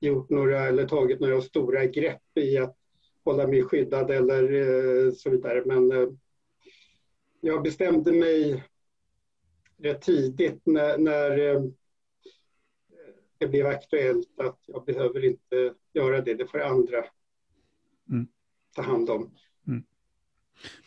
gjort 0.00 0.30
några 0.30 0.66
eller 0.66 0.88
tagit 0.88 1.20
några 1.20 1.40
stora 1.40 1.86
grepp 1.86 2.38
i 2.38 2.58
att 2.58 2.76
hålla 3.24 3.46
mig 3.46 3.62
skyddad 3.62 4.10
eller 4.10 4.52
eh, 4.52 5.12
så 5.12 5.30
vidare. 5.30 5.62
Men 5.66 5.92
eh, 5.92 6.08
jag 7.40 7.62
bestämde 7.62 8.12
mig 8.12 8.64
rätt 9.78 10.02
tidigt 10.02 10.60
när, 10.64 10.98
när 10.98 11.38
eh, 11.38 11.62
det 13.38 13.46
blev 13.46 13.66
aktuellt 13.66 14.40
att 14.40 14.60
jag 14.66 14.84
behöver 14.84 15.24
inte 15.24 15.74
göra 15.92 16.20
det, 16.20 16.34
det 16.34 16.46
får 16.46 16.58
andra 16.58 17.04
mm. 18.08 18.26
ta 18.74 18.82
hand 18.82 19.10
om. 19.10 19.30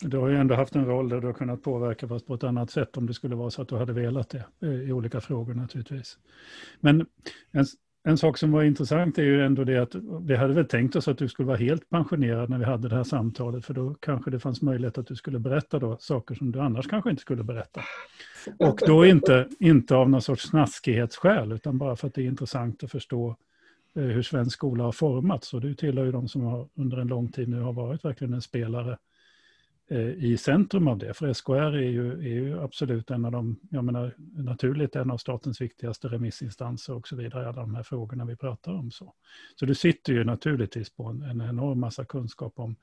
Du 0.02 0.18
har 0.18 0.28
ju 0.28 0.36
ändå 0.36 0.56
haft 0.56 0.76
en 0.76 0.86
roll 0.86 1.10
där 1.10 1.22
du 1.22 1.28
har 1.28 1.34
kunnat 1.34 1.64
påverka 1.64 2.08
fast 2.08 2.28
på 2.28 2.34
ett 2.34 2.44
annat 2.44 2.72
sätt 2.72 2.98
om 2.98 3.06
det 3.06 3.14
skulle 3.14 3.36
vara 3.36 3.50
så 3.50 3.62
att 3.62 3.68
du 3.68 3.76
hade 3.76 3.94
velat 3.94 4.30
det 4.30 4.46
eh, 4.62 4.70
i 4.70 4.92
olika 4.92 5.22
frågor 5.22 5.54
naturligtvis. 5.54 6.18
Men 6.80 7.06
en, 7.52 7.66
en 8.04 8.18
sak 8.18 8.38
som 8.38 8.52
var 8.52 8.64
intressant 8.64 9.18
är 9.18 9.24
ju 9.24 9.46
ändå 9.46 9.64
det 9.64 9.78
att 9.78 9.96
vi 10.22 10.36
hade 10.36 10.54
väl 10.54 10.66
tänkt 10.66 10.96
oss 10.96 11.08
att 11.08 11.18
du 11.18 11.28
skulle 11.28 11.48
vara 11.48 11.58
helt 11.58 11.90
pensionerad 11.90 12.50
när 12.50 12.58
vi 12.58 12.66
hade 12.66 12.90
det 12.90 12.96
här 12.96 13.04
samtalet, 13.04 13.66
för 13.66 13.74
då 13.74 13.94
kanske 13.94 14.32
det 14.32 14.40
fanns 14.40 14.62
möjlighet 14.62 14.98
att 14.98 15.08
du 15.08 15.16
skulle 15.16 15.40
berätta 15.40 15.80
då 15.80 15.98
saker 16.00 16.36
som 16.36 16.52
du 16.52 16.60
annars 16.60 16.88
kanske 16.88 17.10
inte 17.10 17.22
skulle 17.22 17.44
berätta. 17.44 17.82
Och 18.58 18.80
då 18.88 19.06
inte, 19.06 19.48
inte 19.60 19.96
av 19.96 20.10
någon 20.10 20.22
sorts 20.22 20.50
snaskighetsskäl, 20.50 21.52
utan 21.52 21.78
bara 21.78 21.96
för 21.96 22.08
att 22.08 22.14
det 22.14 22.22
är 22.22 22.26
intressant 22.26 22.84
att 22.84 22.92
förstå 22.92 23.36
eh, 23.96 24.04
hur 24.04 24.22
svensk 24.22 24.54
skola 24.54 24.84
har 24.84 24.92
formats. 24.92 25.54
Och 25.54 25.62
du 25.62 25.74
tillhör 25.74 26.06
ju 26.06 26.12
de 26.12 26.28
som 26.28 26.42
har, 26.42 26.68
under 26.76 26.98
en 26.98 27.08
lång 27.08 27.32
tid 27.32 27.50
nu 27.50 27.60
har 27.60 27.74
varit 27.74 28.06
verkligen 28.06 28.34
en 28.34 28.42
spelare 28.42 28.92
Eh, 28.92 28.98
Eh, 29.92 30.10
i 30.10 30.38
centrum 30.38 30.88
av 30.88 30.98
det. 30.98 31.14
För 31.14 31.34
SKR 31.34 31.76
är 31.76 31.90
ju, 31.90 32.12
är 32.12 32.34
ju 32.44 32.60
absolut 32.60 33.12
en 33.12 33.26
av 33.26 33.32
de, 33.32 33.60
jag 33.70 33.84
menar 33.84 34.14
naturligt 34.36 34.96
en 34.96 35.12
av 35.12 35.18
statens 35.18 35.62
viktigaste 35.62 36.08
remissinstanser 36.08 36.94
och 36.94 37.08
så 37.08 37.16
vidare, 37.16 37.50
alla 37.50 37.62
de 37.62 37.76
här 37.76 37.84
frågorna 37.84 38.26
vi 38.26 38.36
pratar 38.36 38.72
om. 38.72 38.92
Så, 38.92 39.14
så 39.56 39.66
du 39.66 39.76
sitter 39.76 40.14
ju 40.14 40.24
naturligtvis 40.24 40.90
på 40.90 41.06
en, 41.06 41.22
en 41.22 41.42
enorm 41.42 41.80
massa 41.80 42.06
kunskap 42.06 42.54
om 42.56 42.76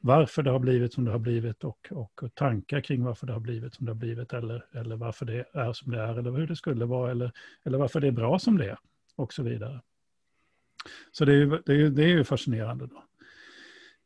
varför 0.00 0.42
det 0.42 0.50
har 0.50 0.58
blivit 0.58 0.92
som 0.92 1.04
det 1.04 1.10
har 1.10 1.18
blivit 1.18 1.64
och, 1.64 1.88
och, 1.90 2.22
och 2.22 2.34
tankar 2.34 2.80
kring 2.80 3.04
varför 3.04 3.26
det 3.26 3.32
har 3.32 3.40
blivit 3.40 3.74
som 3.74 3.86
det 3.86 3.92
har 3.92 3.98
blivit 3.98 4.32
eller, 4.32 4.66
eller 4.72 4.96
varför 4.96 5.26
det 5.26 5.44
är 5.52 5.72
som 5.72 5.92
det 5.92 6.00
är 6.00 6.18
eller 6.18 6.30
hur 6.30 6.46
det 6.46 6.56
skulle 6.56 6.84
vara 6.84 7.10
eller, 7.10 7.32
eller 7.64 7.78
varför 7.78 8.00
det 8.00 8.06
är 8.06 8.12
bra 8.12 8.38
som 8.38 8.58
det 8.58 8.70
är 8.70 8.78
och 9.16 9.32
så 9.32 9.42
vidare. 9.42 9.80
Så 11.12 11.24
det 11.24 11.34
är, 11.34 11.62
det 11.66 11.74
är, 11.74 11.90
det 11.90 12.02
är 12.02 12.08
ju 12.08 12.24
fascinerande. 12.24 12.86
då. 12.86 13.02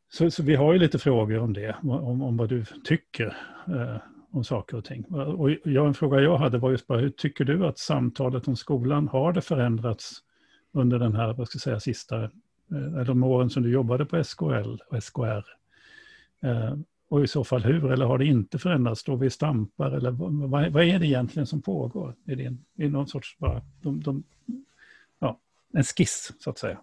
Så, 0.09 0.31
så, 0.31 0.43
vi 0.43 0.55
har 0.55 0.73
ju 0.73 0.79
lite 0.79 0.99
frågor 0.99 1.39
om 1.39 1.53
det, 1.53 1.75
om, 1.83 2.21
om 2.21 2.37
vad 2.37 2.49
du 2.49 2.65
tycker 2.83 3.37
eh, 3.67 3.97
om 4.31 4.43
saker 4.43 4.77
och 4.77 4.85
ting. 4.85 5.03
Och 5.05 5.51
jag, 5.51 5.87
en 5.87 5.93
fråga 5.93 6.21
jag 6.21 6.37
hade 6.37 6.57
var 6.57 6.71
just 6.71 6.87
bara, 6.87 6.99
hur 6.99 7.09
tycker 7.09 7.45
du 7.45 7.65
att 7.65 7.77
samtalet 7.77 8.47
om 8.47 8.55
skolan, 8.55 9.07
har 9.07 9.33
det 9.33 9.41
förändrats 9.41 10.23
under 10.71 10.99
den 10.99 11.15
här, 11.15 11.33
vad 11.33 11.47
ska 11.47 11.55
jag 11.55 11.61
säga, 11.61 11.79
sista, 11.79 12.23
eh, 12.23 13.03
de 13.05 13.23
åren 13.23 13.49
som 13.49 13.63
du 13.63 13.71
jobbade 13.71 14.05
på 14.05 14.23
SKL 14.23 14.77
och 14.89 15.03
SKR? 15.03 15.43
Eh, 16.41 16.73
och 17.09 17.23
i 17.23 17.27
så 17.27 17.43
fall 17.43 17.63
hur, 17.63 17.91
eller 17.91 18.05
har 18.05 18.17
det 18.17 18.25
inte 18.25 18.59
förändrats? 18.59 19.01
Står 19.01 19.17
vi 19.17 19.27
i 19.27 19.29
stampar, 19.29 19.91
eller 19.91 20.11
vad, 20.11 20.71
vad 20.71 20.83
är 20.83 20.99
det 20.99 21.07
egentligen 21.07 21.47
som 21.47 21.61
pågår? 21.61 22.15
Är 22.25 22.35
det, 22.35 22.45
en, 22.45 22.65
är 22.77 22.83
det 22.83 22.89
någon 22.89 23.07
sorts, 23.07 23.37
bara, 23.37 23.61
de, 23.81 24.01
de, 24.01 24.23
ja, 25.19 25.39
en 25.73 25.83
skiss, 25.83 26.33
så 26.39 26.49
att 26.49 26.57
säga? 26.57 26.79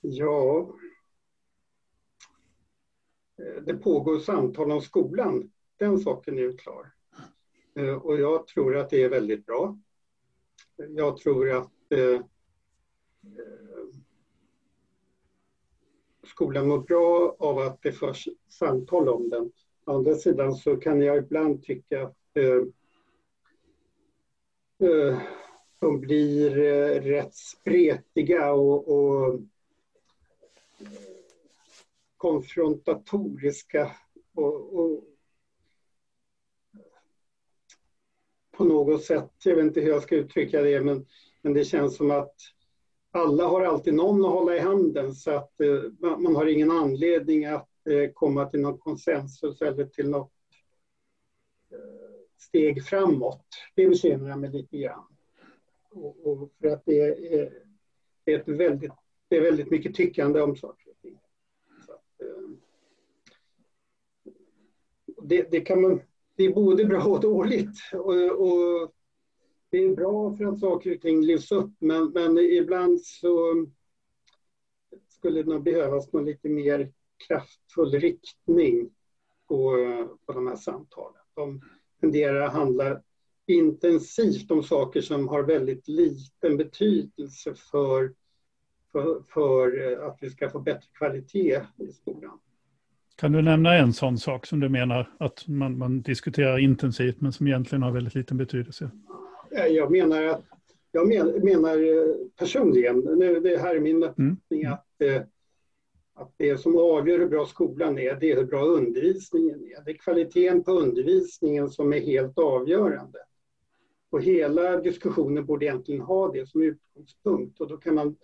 Ja, 0.00 0.70
eh, 3.38 3.62
det 3.62 3.74
pågår 3.74 4.18
samtal 4.18 4.72
om 4.72 4.80
skolan. 4.80 5.50
Den 5.76 5.98
saken 5.98 6.38
är 6.38 6.42
ju 6.42 6.56
klar. 6.56 6.92
Eh, 7.74 7.94
och 7.94 8.20
jag 8.20 8.46
tror 8.46 8.76
att 8.76 8.90
det 8.90 9.02
är 9.02 9.08
väldigt 9.08 9.46
bra. 9.46 9.78
Jag 10.76 11.16
tror 11.16 11.50
att 11.50 11.92
eh, 11.92 12.00
eh, 12.00 12.20
skolan 16.26 16.68
mår 16.68 16.78
bra 16.78 17.36
av 17.38 17.58
att 17.58 17.82
det 17.82 17.92
förs 17.92 18.28
samtal 18.48 19.08
om 19.08 19.30
den. 19.30 19.52
Å 19.84 19.96
andra 19.96 20.14
sidan 20.14 20.54
så 20.54 20.76
kan 20.76 21.00
jag 21.00 21.16
ibland 21.16 21.62
tycka 21.62 22.02
att 22.02 22.16
de 25.78 26.00
blir 26.00 26.50
rätt 27.00 27.34
spretiga 27.34 28.52
och, 28.52 28.88
och 28.88 29.40
konfrontatoriska 32.16 33.96
och, 34.34 34.78
och, 34.78 35.04
på 38.50 38.64
något 38.64 39.04
sätt, 39.04 39.30
jag 39.44 39.56
vet 39.56 39.64
inte 39.64 39.80
hur 39.80 39.88
jag 39.90 40.02
ska 40.02 40.16
uttrycka 40.16 40.62
det, 40.62 40.80
men, 40.80 41.06
men 41.42 41.54
det 41.54 41.64
känns 41.64 41.96
som 41.96 42.10
att 42.10 42.34
alla 43.10 43.46
har 43.46 43.60
alltid 43.60 43.94
någon 43.94 44.24
att 44.24 44.30
hålla 44.30 44.56
i 44.56 44.58
handen 44.58 45.14
så 45.14 45.30
att 45.30 45.60
eh, 45.60 46.16
man 46.18 46.36
har 46.36 46.46
ingen 46.46 46.70
anledning 46.70 47.44
att 47.44 47.68
eh, 47.90 48.10
komma 48.14 48.46
till 48.46 48.60
någon 48.60 48.78
konsensus 48.78 49.62
eller 49.62 49.84
till 49.84 50.10
något 50.10 50.32
eh, 51.72 51.78
steg 52.38 52.84
framåt. 52.84 53.46
Det 53.74 53.88
bekymrar 53.88 54.36
mig 54.36 54.50
lite 54.50 54.78
grann. 54.78 55.06
Och, 55.90 56.26
och 56.26 56.52
för 56.60 56.68
att 56.68 56.82
det 56.86 57.00
är, 57.00 57.40
eh, 57.40 57.48
det 58.24 58.32
är 58.32 58.38
ett 58.38 58.48
väldigt 58.48 58.92
det 59.30 59.36
är 59.36 59.40
väldigt 59.40 59.70
mycket 59.70 59.94
tyckande 59.94 60.40
om 60.40 60.56
saker 60.56 60.90
och 60.90 60.96
ting. 61.02 61.18
Eh, 62.20 62.50
det, 65.22 65.50
det, 65.50 65.60
kan 65.60 65.80
man, 65.80 66.00
det 66.36 66.44
är 66.44 66.54
både 66.54 66.84
bra 66.84 67.04
och 67.04 67.20
dåligt. 67.20 67.78
Och, 67.92 68.40
och, 68.40 68.92
det 69.70 69.78
är 69.78 69.96
bra 69.96 70.36
för 70.36 70.44
att 70.44 70.60
saker 70.60 70.94
och 70.94 71.00
ting 71.00 71.22
lyfts 71.22 71.52
upp 71.52 71.70
men, 71.78 72.10
men 72.10 72.38
ibland 72.38 73.02
så 73.02 73.66
skulle 75.08 75.42
det 75.42 75.50
nog 75.50 75.62
behövas 75.62 76.12
någon 76.12 76.24
lite 76.24 76.48
mer 76.48 76.92
kraftfull 77.26 77.90
riktning 77.90 78.90
på, 79.48 79.76
på 80.26 80.32
de 80.32 80.46
här 80.46 80.56
samtalen. 80.56 81.22
De 81.34 81.60
tenderar 82.00 82.40
att 82.40 82.52
handla 82.52 83.02
intensivt 83.46 84.50
om 84.50 84.62
saker 84.62 85.00
som 85.00 85.28
har 85.28 85.42
väldigt 85.42 85.88
liten 85.88 86.56
betydelse 86.56 87.54
för 87.54 88.14
för, 88.92 89.22
för 89.34 89.92
eh, 89.92 90.06
att 90.06 90.18
vi 90.20 90.30
ska 90.30 90.50
få 90.50 90.58
bättre 90.58 90.86
kvalitet 90.98 91.60
i 91.76 91.92
skolan. 91.92 92.38
Kan 93.16 93.32
du 93.32 93.42
nämna 93.42 93.74
en 93.74 93.92
sån 93.92 94.18
sak 94.18 94.46
som 94.46 94.60
du 94.60 94.68
menar 94.68 95.10
att 95.18 95.48
man, 95.48 95.78
man 95.78 96.02
diskuterar 96.02 96.58
intensivt 96.58 97.20
men 97.20 97.32
som 97.32 97.46
egentligen 97.46 97.82
har 97.82 97.90
väldigt 97.90 98.14
liten 98.14 98.36
betydelse? 98.36 98.90
Jag 99.50 99.90
menar 99.90 100.24
att 100.24 100.44
jag 100.92 101.08
menar 101.44 101.76
eh, 101.76 102.14
personligen, 102.38 102.98
nu, 102.98 103.40
det 103.40 103.58
här 103.58 103.76
är 103.76 103.80
min 103.80 104.02
uppfattning, 104.02 104.62
mm. 104.62 104.72
att, 104.72 105.02
eh, 105.02 105.22
att 106.14 106.32
det 106.36 106.58
som 106.58 106.76
avgör 106.76 107.18
hur 107.18 107.28
bra 107.28 107.46
skolan 107.46 107.98
är, 107.98 108.14
det 108.14 108.32
är 108.32 108.36
hur 108.36 108.44
bra 108.44 108.64
undervisningen 108.64 109.64
är. 109.64 109.84
Det 109.84 109.90
är 109.90 109.94
kvaliteten 109.94 110.64
på 110.64 110.72
undervisningen 110.72 111.70
som 111.70 111.92
är 111.92 112.00
helt 112.00 112.38
avgörande. 112.38 113.18
Och 114.10 114.22
hela 114.22 114.76
diskussionen 114.76 115.46
borde 115.46 115.64
egentligen 115.64 116.00
ha 116.00 116.32
det 116.32 116.48
som 116.48 116.62
utgångspunkt 116.62 117.60
och 117.60 117.68
då 117.68 117.76
kan 117.76 117.94
man 117.94 118.16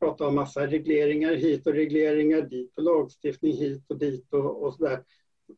prata 0.00 0.26
om 0.26 0.34
massa 0.34 0.66
regleringar 0.66 1.34
hit 1.34 1.66
och 1.66 1.72
regleringar 1.72 2.42
dit 2.42 2.72
och 2.76 2.82
lagstiftning 2.82 3.52
hit 3.52 3.84
och 3.88 3.98
dit 3.98 4.32
och, 4.32 4.62
och 4.62 4.74
sådär. 4.74 5.04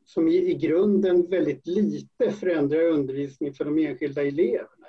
Som 0.04 0.28
i, 0.28 0.37
i 0.37 0.54
grunden 0.54 1.30
väldigt 1.30 1.66
lite 1.66 2.30
förändrar 2.30 2.83
undervisningen 2.83 3.54
för 3.54 3.64
de 3.64 3.78
enskilda 3.78 4.23
eleverna. 4.23 4.87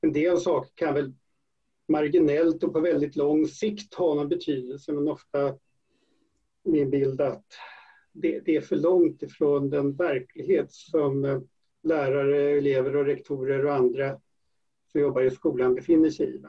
En 0.00 0.12
del 0.12 0.40
saker 0.40 0.72
kan 0.74 0.94
väl 0.94 1.12
marginellt 1.88 2.64
och 2.64 2.72
på 2.72 2.80
väldigt 2.80 3.16
lång 3.16 3.48
sikt 3.48 3.94
ha 3.94 4.14
någon 4.14 4.28
betydelse 4.28 4.92
men 4.92 5.08
ofta 5.08 5.58
min 6.62 6.90
bild 6.90 7.20
att 7.20 7.46
det, 8.12 8.40
det 8.40 8.56
är 8.56 8.60
för 8.60 8.76
långt 8.76 9.22
ifrån 9.22 9.70
den 9.70 9.96
verklighet 9.96 10.72
som 10.72 11.24
eh, 11.24 11.40
lärare, 11.82 12.50
elever 12.50 12.96
och 12.96 13.06
rektorer 13.06 13.66
och 13.66 13.74
andra 13.74 14.20
som 14.92 15.00
jobbar 15.00 15.22
i 15.22 15.30
skolan 15.30 15.74
befinner 15.74 16.10
sig 16.10 16.34
i. 16.34 16.42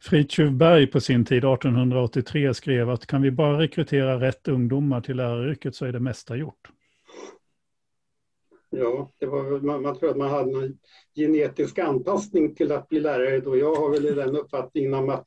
Fritjuv 0.00 0.52
Berg 0.52 0.86
på 0.86 1.00
sin 1.00 1.24
tid, 1.24 1.38
1883, 1.38 2.54
skrev 2.54 2.90
att 2.90 3.06
kan 3.06 3.22
vi 3.22 3.30
bara 3.30 3.58
rekrytera 3.58 4.20
rätt 4.20 4.48
ungdomar 4.48 5.00
till 5.00 5.16
läraryrket 5.16 5.74
så 5.74 5.84
är 5.84 5.92
det 5.92 6.00
mesta 6.00 6.36
gjort. 6.36 6.68
Ja, 8.70 9.12
det 9.18 9.26
var, 9.26 9.60
man, 9.60 9.82
man 9.82 9.98
tror 9.98 10.10
att 10.10 10.16
man 10.16 10.30
hade 10.30 10.50
en 10.50 10.78
genetisk 11.14 11.78
anpassning 11.78 12.54
till 12.54 12.72
att 12.72 12.88
bli 12.88 13.00
lärare 13.00 13.40
då. 13.40 13.56
Jag 13.56 13.74
har 13.74 13.90
väl 13.90 14.14
den 14.14 14.36
uppfattningen 14.36 14.94
om 14.94 15.08
att 15.08 15.26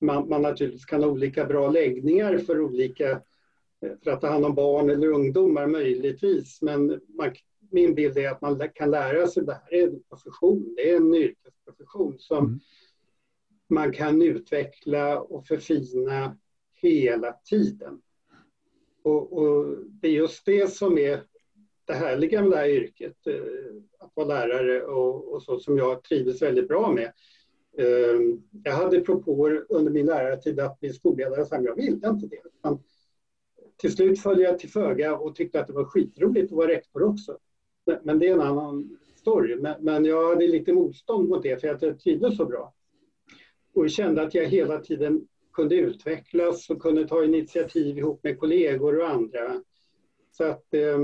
man, 0.00 0.28
man 0.28 0.42
naturligtvis 0.42 0.84
kan 0.84 1.02
ha 1.02 1.10
olika 1.10 1.44
bra 1.44 1.68
läggningar 1.68 2.38
för 2.38 2.60
olika 2.60 3.20
för 4.04 4.10
att 4.10 4.20
ta 4.20 4.26
hand 4.26 4.44
om 4.44 4.54
barn 4.54 4.90
eller 4.90 5.06
ungdomar 5.06 5.66
möjligtvis. 5.66 6.62
Men 6.62 7.00
man, 7.18 7.34
min 7.70 7.94
bild 7.94 8.18
är 8.18 8.30
att 8.30 8.40
man 8.40 8.68
kan 8.74 8.90
lära 8.90 9.26
sig. 9.26 9.44
Det 9.44 9.52
här 9.52 9.78
är 9.78 9.88
en 9.88 10.02
profession, 10.08 10.74
det 10.76 10.90
är 10.90 10.96
en 10.96 11.14
yrkesprofession 11.14 12.18
som 12.18 12.38
mm 12.38 12.60
man 13.70 13.92
kan 13.92 14.22
utveckla 14.22 15.20
och 15.20 15.46
förfina 15.46 16.36
hela 16.74 17.32
tiden. 17.32 18.00
Och, 19.02 19.32
och, 19.32 19.76
det 19.86 20.08
är 20.08 20.12
just 20.12 20.46
det 20.46 20.72
som 20.72 20.98
är 20.98 21.22
det 21.84 21.94
härliga 21.94 22.42
med 22.42 22.50
det 22.50 22.56
här 22.56 22.68
yrket, 22.68 23.26
eh, 23.26 23.34
att 23.98 24.10
vara 24.14 24.26
lärare 24.26 24.82
och, 24.82 25.34
och 25.34 25.42
så 25.42 25.58
som 25.58 25.78
jag 25.78 26.02
trivs 26.02 26.42
väldigt 26.42 26.68
bra 26.68 26.92
med. 26.92 27.12
Ehm, 27.78 28.42
jag 28.64 28.72
hade 28.72 29.00
propåer 29.00 29.66
under 29.68 29.92
min 29.92 30.06
lärartid 30.06 30.60
att 30.60 30.80
bli 30.80 30.92
skolledare, 30.92 31.46
men 31.50 31.64
jag 31.64 31.76
ville 31.76 32.08
inte 32.08 32.26
det. 32.26 32.42
Till 33.76 33.92
slut 33.92 34.20
föll 34.20 34.40
jag 34.40 34.58
till 34.58 34.70
föga 34.70 35.16
och 35.16 35.34
tyckte 35.34 35.60
att 35.60 35.66
det 35.66 35.72
var 35.72 35.84
skitroligt 35.84 36.52
att 36.52 36.56
vara 36.56 36.68
rektor 36.68 37.02
också. 37.02 37.38
Men 38.02 38.18
det 38.18 38.28
är 38.28 38.32
en 38.32 38.40
annan 38.40 38.98
story. 39.16 39.56
Men 39.80 40.04
jag 40.04 40.28
hade 40.28 40.46
lite 40.46 40.72
motstånd 40.72 41.28
mot 41.28 41.42
det 41.42 41.60
för 41.60 41.68
jag 41.68 42.00
trivdes 42.00 42.36
så 42.36 42.44
bra. 42.44 42.74
Och 43.74 43.90
kände 43.90 44.22
att 44.22 44.34
jag 44.34 44.46
hela 44.46 44.80
tiden 44.80 45.28
kunde 45.52 45.74
utvecklas 45.74 46.70
och 46.70 46.82
kunde 46.82 47.08
ta 47.08 47.24
initiativ 47.24 47.98
ihop 47.98 48.24
med 48.24 48.38
kollegor 48.38 48.98
och 48.98 49.08
andra. 49.08 49.62
Så 50.30 50.44
att 50.44 50.74
eh, 50.74 50.98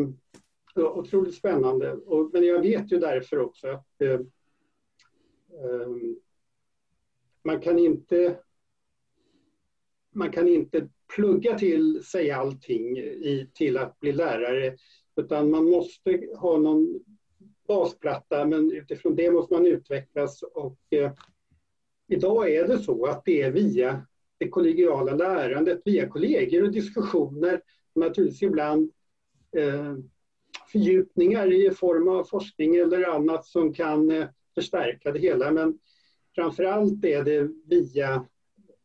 det 0.74 0.82
var 0.82 0.98
otroligt 0.98 1.34
spännande. 1.34 1.92
Och, 1.92 2.30
men 2.32 2.44
jag 2.44 2.62
vet 2.62 2.92
ju 2.92 2.98
därför 2.98 3.38
också 3.38 3.68
att 3.68 4.00
eh, 4.00 4.10
eh, 4.10 5.88
man 7.42 7.60
kan 7.60 7.78
inte 7.78 8.38
man 10.10 10.30
kan 10.30 10.48
inte 10.48 10.88
plugga 11.14 11.58
till 11.58 12.04
sig 12.04 12.30
allting 12.30 12.98
i, 12.98 13.50
till 13.54 13.76
att 13.78 14.00
bli 14.00 14.12
lärare 14.12 14.76
utan 15.16 15.50
man 15.50 15.64
måste 15.64 16.20
ha 16.36 16.58
någon 16.58 17.00
basplatta 17.68 18.44
men 18.44 18.72
utifrån 18.72 19.16
det 19.16 19.30
måste 19.30 19.54
man 19.54 19.66
utvecklas 19.66 20.42
och 20.42 20.78
eh, 20.90 21.12
idag 22.08 22.50
är 22.50 22.68
det 22.68 22.78
så 22.78 23.06
att 23.06 23.24
det 23.24 23.42
är 23.42 23.50
via 23.50 24.06
det 24.38 24.48
kollegiala 24.48 25.14
lärandet, 25.14 25.82
via 25.84 26.08
kollegor 26.08 26.62
och 26.62 26.72
diskussioner, 26.72 27.60
naturligtvis 27.94 28.42
ibland 28.42 28.92
eh, 29.56 29.94
fördjupningar 30.72 31.52
i 31.52 31.70
form 31.70 32.08
av 32.08 32.24
forskning 32.24 32.76
eller 32.76 33.14
annat 33.14 33.46
som 33.46 33.74
kan 33.74 34.10
eh, 34.10 34.26
förstärka 34.54 35.12
det 35.12 35.18
hela. 35.18 35.50
Men 35.50 35.78
framför 36.34 36.64
allt 36.64 37.04
är 37.04 37.24
det 37.24 37.50
via 37.66 38.26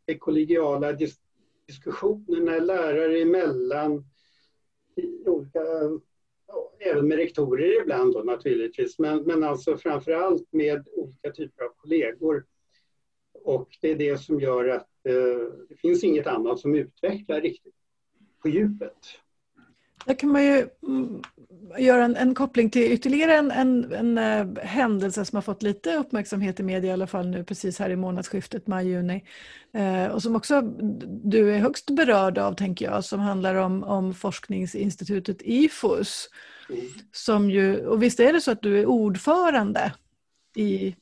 de 0.05 0.15
kollegiala 0.15 0.91
dis 0.93 1.17
diskussionerna 1.67 2.59
lärare 2.59 3.21
emellan, 3.21 4.03
i 4.95 5.27
olika, 5.29 5.59
även 6.79 7.07
med 7.07 7.17
rektorer 7.17 7.81
ibland 7.81 8.13
då 8.13 8.19
naturligtvis, 8.19 8.99
men, 8.99 9.23
men 9.23 9.43
alltså 9.43 9.77
framför 9.77 10.11
allt 10.11 10.53
med 10.53 10.87
olika 10.91 11.31
typer 11.31 11.63
av 11.63 11.69
kollegor. 11.77 12.45
Och 13.43 13.77
det 13.81 13.91
är 13.91 13.95
det 13.95 14.17
som 14.17 14.39
gör 14.39 14.67
att 14.67 14.87
eh, 15.03 15.13
det 15.69 15.75
finns 15.75 16.03
inget 16.03 16.27
annat 16.27 16.59
som 16.59 16.75
utvecklar 16.75 17.41
riktigt 17.41 17.75
på 18.41 18.49
djupet. 18.49 18.97
Där 20.05 20.13
kan 20.13 20.31
man 20.31 20.43
ju 20.43 20.67
mm, 20.87 21.21
göra 21.77 22.05
en, 22.05 22.15
en 22.15 22.35
koppling 22.35 22.69
till 22.69 22.91
ytterligare 22.91 23.35
en, 23.35 23.51
en, 23.51 23.93
en 23.93 24.17
uh, 24.17 24.63
händelse 24.63 25.25
som 25.25 25.37
har 25.37 25.41
fått 25.41 25.63
lite 25.63 25.95
uppmärksamhet 25.95 26.59
i 26.59 26.63
media 26.63 26.89
i 26.89 26.93
alla 26.93 27.07
fall 27.07 27.27
nu 27.27 27.43
precis 27.43 27.79
här 27.79 27.89
i 27.89 27.95
månadsskiftet 27.95 28.67
maj-juni. 28.67 29.23
Uh, 29.77 30.05
och 30.05 30.21
som 30.21 30.35
också 30.35 30.61
du 31.23 31.55
är 31.55 31.59
högst 31.59 31.89
berörd 31.89 32.37
av 32.37 32.53
tänker 32.53 32.85
jag, 32.85 33.05
som 33.05 33.19
handlar 33.19 33.55
om, 33.55 33.83
om 33.83 34.13
forskningsinstitutet 34.13 35.41
IFOS. 35.41 36.29
Mm. 36.69 36.81
Som 37.11 37.49
ju, 37.49 37.85
och 37.85 38.03
visst 38.03 38.19
är 38.19 38.33
det 38.33 38.41
så 38.41 38.51
att 38.51 38.61
du 38.61 38.79
är 38.79 38.85
ordförande 38.85 39.93
i 40.55 40.95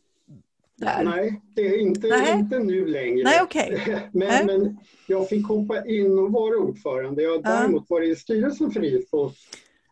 där? 0.79 1.03
Nej, 1.03 1.41
det 1.55 1.67
är 1.67 1.77
inte, 1.77 2.07
Nej. 2.07 2.39
inte 2.39 2.59
nu 2.59 2.85
längre. 2.85 3.23
Nej, 3.23 3.41
okay. 3.43 3.79
men, 4.11 4.27
Nej. 4.27 4.45
men 4.45 4.77
jag 5.07 5.29
fick 5.29 5.47
hoppa 5.47 5.85
in 5.85 6.19
och 6.19 6.31
vara 6.31 6.57
ordförande. 6.57 7.21
Jag 7.21 7.29
har 7.29 7.41
ja. 7.43 7.49
däremot 7.49 7.89
varit 7.89 8.09
i 8.09 8.15
styrelsen 8.15 8.71
för 8.71 8.83
IFO 8.83 9.31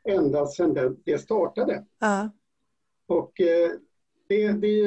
ända 0.04 0.46
sedan 0.46 0.98
det 1.06 1.18
startade. 1.18 1.86
Ja. 2.00 2.30
Och 3.08 3.42
eh, 3.42 3.72
det, 4.28 4.52
det, 4.52 4.82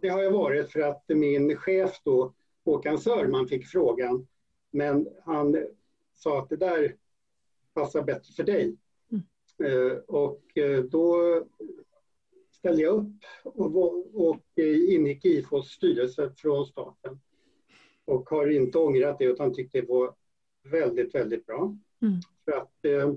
det, 0.00 0.08
har 0.08 0.22
jag 0.22 0.30
varit 0.30 0.70
för 0.70 0.80
att 0.80 1.04
min 1.08 1.56
chef 1.56 2.00
då, 2.04 2.34
Håkan 2.64 2.98
Sörman, 2.98 3.48
fick 3.48 3.66
frågan. 3.66 4.26
Men 4.70 5.08
han 5.24 5.66
sa 6.14 6.38
att 6.38 6.48
det 6.48 6.56
där 6.56 6.96
passar 7.74 8.02
bättre 8.02 8.32
för 8.36 8.42
dig. 8.42 8.76
Mm. 9.10 9.22
Eh, 9.64 9.96
och 9.98 10.58
eh, 10.58 10.84
då 10.84 11.16
ställde 12.62 12.82
jag 12.82 12.94
upp 12.94 13.06
och, 13.42 14.28
och 14.28 14.42
ingick 14.88 15.24
i 15.24 15.28
IFOs 15.28 15.70
styrelse 15.70 16.32
från 16.36 16.66
starten. 16.66 17.20
Och 18.04 18.30
har 18.30 18.50
inte 18.50 18.78
ångrat 18.78 19.18
det 19.18 19.24
utan 19.24 19.54
tyckte 19.54 19.80
det 19.80 19.88
var 19.88 20.14
väldigt, 20.62 21.14
väldigt 21.14 21.46
bra. 21.46 21.76
Mm. 22.02 22.14
För 22.44 22.52
att 22.52 22.84
eh, 22.84 23.08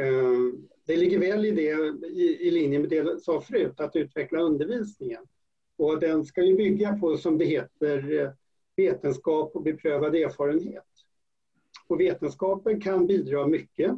eh, 0.00 0.38
det 0.84 0.96
ligger 0.96 1.18
väl 1.18 1.44
i, 1.44 1.50
det, 1.50 2.06
i, 2.06 2.48
i 2.48 2.50
linje 2.50 2.78
med 2.78 2.88
det 2.88 2.96
jag 2.96 3.20
sa 3.20 3.40
förut, 3.40 3.80
att 3.80 3.96
utveckla 3.96 4.40
undervisningen. 4.40 5.26
Och 5.76 6.00
den 6.00 6.24
ska 6.24 6.44
ju 6.44 6.56
bygga 6.56 6.98
på, 6.98 7.16
som 7.16 7.38
det 7.38 7.44
heter, 7.44 8.32
vetenskap 8.76 9.56
och 9.56 9.62
beprövad 9.62 10.14
erfarenhet. 10.14 10.84
Och 11.86 12.00
vetenskapen 12.00 12.80
kan 12.80 13.06
bidra 13.06 13.46
mycket, 13.46 13.92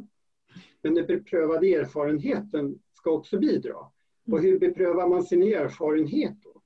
men 0.81 0.95
den 0.95 1.05
beprövade 1.05 1.73
erfarenheten 1.73 2.79
ska 2.93 3.11
också 3.11 3.39
bidra. 3.39 3.75
Och 4.31 4.41
hur 4.41 4.59
beprövar 4.59 5.07
man 5.07 5.23
sin 5.23 5.43
erfarenhet 5.43 6.35
då? 6.43 6.61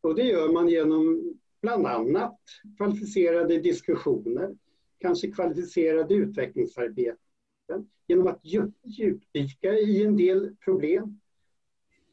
Och 0.00 0.14
det 0.14 0.22
gör 0.22 0.52
man 0.52 0.68
genom 0.68 1.34
bland 1.62 1.86
annat 1.86 2.38
kvalificerade 2.76 3.58
diskussioner, 3.58 4.56
kanske 4.98 5.30
kvalificerade 5.30 6.14
utvecklingsarbeten, 6.14 7.88
genom 8.06 8.26
att 8.26 8.40
djupdyka 8.82 9.72
i 9.74 10.04
en 10.04 10.16
del 10.16 10.56
problem. 10.64 11.20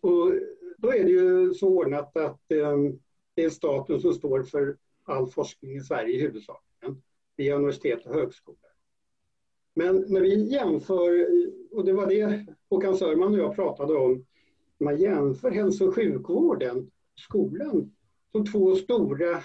Och 0.02 0.34
då 0.78 0.94
är 0.94 1.04
det 1.04 1.12
ju 1.12 1.54
så 1.54 1.68
ordnat 1.68 2.18
att 2.18 2.52
ehm, 2.52 3.00
det 3.36 3.44
är 3.44 3.50
staten 3.50 4.02
som 4.02 4.14
står 4.14 4.44
för 4.44 4.78
all 5.04 5.28
forskning 5.28 5.76
i 5.76 5.82
Sverige 5.82 6.22
huvudsakligen, 6.22 7.02
via 7.36 7.56
universitet 7.56 8.06
och 8.06 8.14
högskolor. 8.14 8.60
Men 9.74 10.06
när 10.08 10.22
vi 10.22 10.52
jämför, 10.52 11.28
och 11.72 11.86
det 11.86 11.94
var 11.94 12.08
det 12.08 12.46
Håkan 12.70 12.98
Sörman 12.98 13.34
och 13.34 13.40
jag 13.40 13.56
pratade 13.56 13.94
om, 13.94 14.26
man 14.80 14.98
jämför 14.98 15.52
hälso 15.52 15.88
och 15.88 15.96
sjukvården, 15.96 16.92
skolan, 17.16 17.96
som 18.32 18.46
två 18.46 18.76
stora 18.76 19.44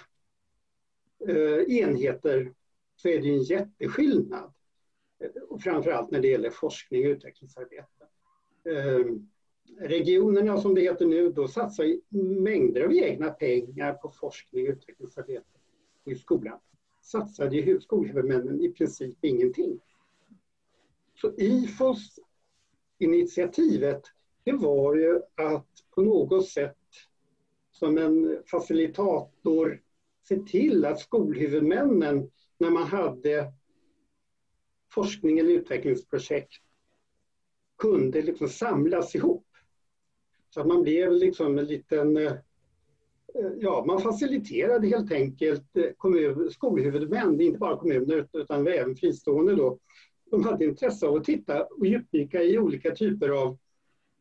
eh, 1.29 1.79
enheter 1.79 2.55
så 2.97 3.09
är 3.09 3.23
det 3.23 3.29
en 3.29 3.43
jätteskillnad. 3.43 4.53
Och 5.49 5.63
framförallt 5.63 6.11
när 6.11 6.21
det 6.21 6.29
gäller 6.29 6.51
forskning 6.51 7.07
och 7.07 7.11
utvecklingsarbete. 7.11 8.07
Eh, 8.65 9.07
regionerna 9.81 10.61
som 10.61 10.75
det 10.75 10.81
heter 10.81 11.07
nu, 11.07 11.33
då 11.33 11.49
satsar 11.49 11.97
mängder 12.41 12.85
av 12.85 12.93
egna 12.93 13.31
pengar 13.31 13.95
på 13.95 14.11
forskning 14.11 14.69
och 14.69 14.73
utvecklingsarbete 14.73 15.59
i 16.05 16.15
skolan. 16.15 16.59
Satsade 17.03 17.57
ju 17.57 17.81
skolhuvudmännen 17.81 18.61
i 18.61 18.73
princip 18.73 19.25
ingenting. 19.25 19.81
Så 21.15 21.33
IFOS 21.37 22.19
initiativet 22.99 24.03
det 24.45 24.53
var 24.53 24.95
ju 24.95 25.21
att 25.35 25.67
på 25.95 26.03
något 26.03 26.49
sätt 26.49 26.77
som 27.73 27.99
en 27.99 28.43
facilitator 28.47 29.83
se 30.29 30.37
till 30.37 30.85
att 30.85 31.01
skolhuvudmännen, 31.01 32.31
när 32.59 32.71
man 32.71 32.83
hade 32.83 33.53
forskning 34.95 35.39
eller 35.39 35.51
utvecklingsprojekt, 35.51 36.63
kunde 37.79 38.23
liksom 38.23 38.49
samlas 38.49 39.15
ihop. 39.15 39.47
Så 40.51 40.61
att 40.61 40.67
man 40.67 40.83
blev 40.83 41.13
liksom 41.13 41.59
en 41.59 41.67
liten... 41.67 42.17
Eh, 42.17 42.33
ja, 43.59 43.85
man 43.87 44.01
faciliterade 44.01 44.89
helt 44.89 45.13
enkelt 45.13 45.77
eh, 45.77 45.85
kommun, 45.97 46.51
skolhuvudmän, 46.51 47.41
inte 47.41 47.59
bara 47.59 47.77
kommuner 47.77 48.29
utan 48.33 48.67
även 48.67 48.97
fristående 48.97 49.55
då. 49.55 49.79
De 50.31 50.45
hade 50.45 50.65
intresse 50.65 51.07
av 51.07 51.15
att 51.15 51.25
titta 51.25 51.65
och 51.65 51.87
djupdyka 51.87 52.43
i 52.43 52.59
olika 52.59 52.91
typer 52.91 53.29
av 53.29 53.59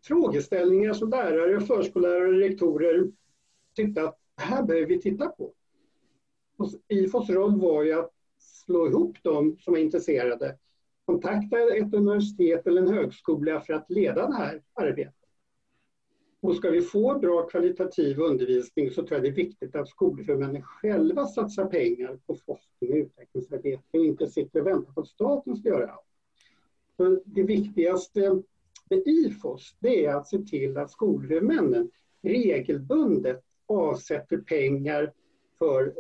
frågeställningar 0.04 0.94
som 0.94 1.10
lärare, 1.10 1.62
förskollärare, 1.62 2.40
rektorer 2.40 3.12
tyckte 3.76 4.04
att 4.04 4.20
det 4.36 4.44
här 4.44 4.64
behöver 4.64 4.88
vi 4.88 5.02
titta 5.02 5.30
på. 5.30 5.54
IFOs 6.88 7.30
roll 7.30 7.60
var 7.60 7.84
ju 7.84 7.94
att 7.94 8.12
slå 8.40 8.88
ihop 8.88 9.18
de 9.24 9.58
som 9.60 9.76
är 9.76 9.80
intresserade, 9.80 10.58
kontakta 11.06 11.58
ett 11.60 11.94
universitet 11.94 12.68
eller 12.68 12.82
en 12.82 12.94
högskola 12.94 13.62
för 13.62 13.74
att 13.74 13.90
leda 13.90 14.28
det 14.28 14.34
här 14.34 14.62
arbetet. 14.74 15.16
Och 16.42 16.56
ska 16.56 16.70
vi 16.70 16.82
få 16.82 17.20
bra 17.20 17.48
kvalitativ 17.48 18.20
undervisning 18.20 18.92
så 18.92 18.96
tror 18.96 19.12
jag 19.12 19.22
det 19.22 19.28
är 19.28 19.46
viktigt 19.46 19.76
att 19.76 19.90
skolhuvudmännen 19.90 20.62
själva 20.62 21.26
satsar 21.26 21.66
pengar 21.66 22.20
på 22.28 22.36
forskning 22.36 22.92
och 22.92 22.98
utvecklingsarbete 22.98 23.84
och 23.92 24.06
inte 24.06 24.28
sitter 24.28 24.60
och 24.60 24.68
väntar 24.68 24.94
på 24.94 25.02
att 25.02 25.08
staten 25.08 25.56
ska 25.56 25.70
göra 25.70 25.92
allt. 25.92 27.24
Det 27.26 27.44
viktigaste 27.44 28.42
med 28.92 29.08
IFOS 29.08 29.76
det 29.80 30.06
är 30.06 30.16
att 30.16 30.28
se 30.28 30.38
till 30.38 30.78
att 30.78 30.92
skolhuvudmännen 30.92 31.92
regelbundet 32.22 33.44
avsätter 33.66 34.38
pengar 34.38 35.14
för 35.60 35.94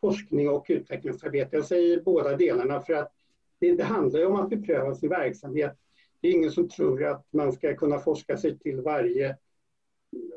forskning 0.00 0.48
och 0.48 0.66
utvecklingsarbete. 0.68 1.56
Jag 1.56 1.64
säger 1.64 2.00
båda 2.00 2.36
delarna 2.36 2.80
för 2.80 2.92
att 2.92 3.12
det, 3.58 3.74
det 3.74 3.84
handlar 3.84 4.20
ju 4.20 4.26
om 4.26 4.36
att 4.36 4.50
bepröva 4.50 4.94
sin 4.94 5.08
verksamhet. 5.08 5.78
Det 6.20 6.28
är 6.28 6.32
ingen 6.32 6.50
som 6.50 6.68
tror 6.68 7.04
att 7.04 7.26
man 7.30 7.52
ska 7.52 7.76
kunna 7.76 7.98
forska 7.98 8.36
sig 8.36 8.58
till 8.58 8.80
varje, 8.80 9.36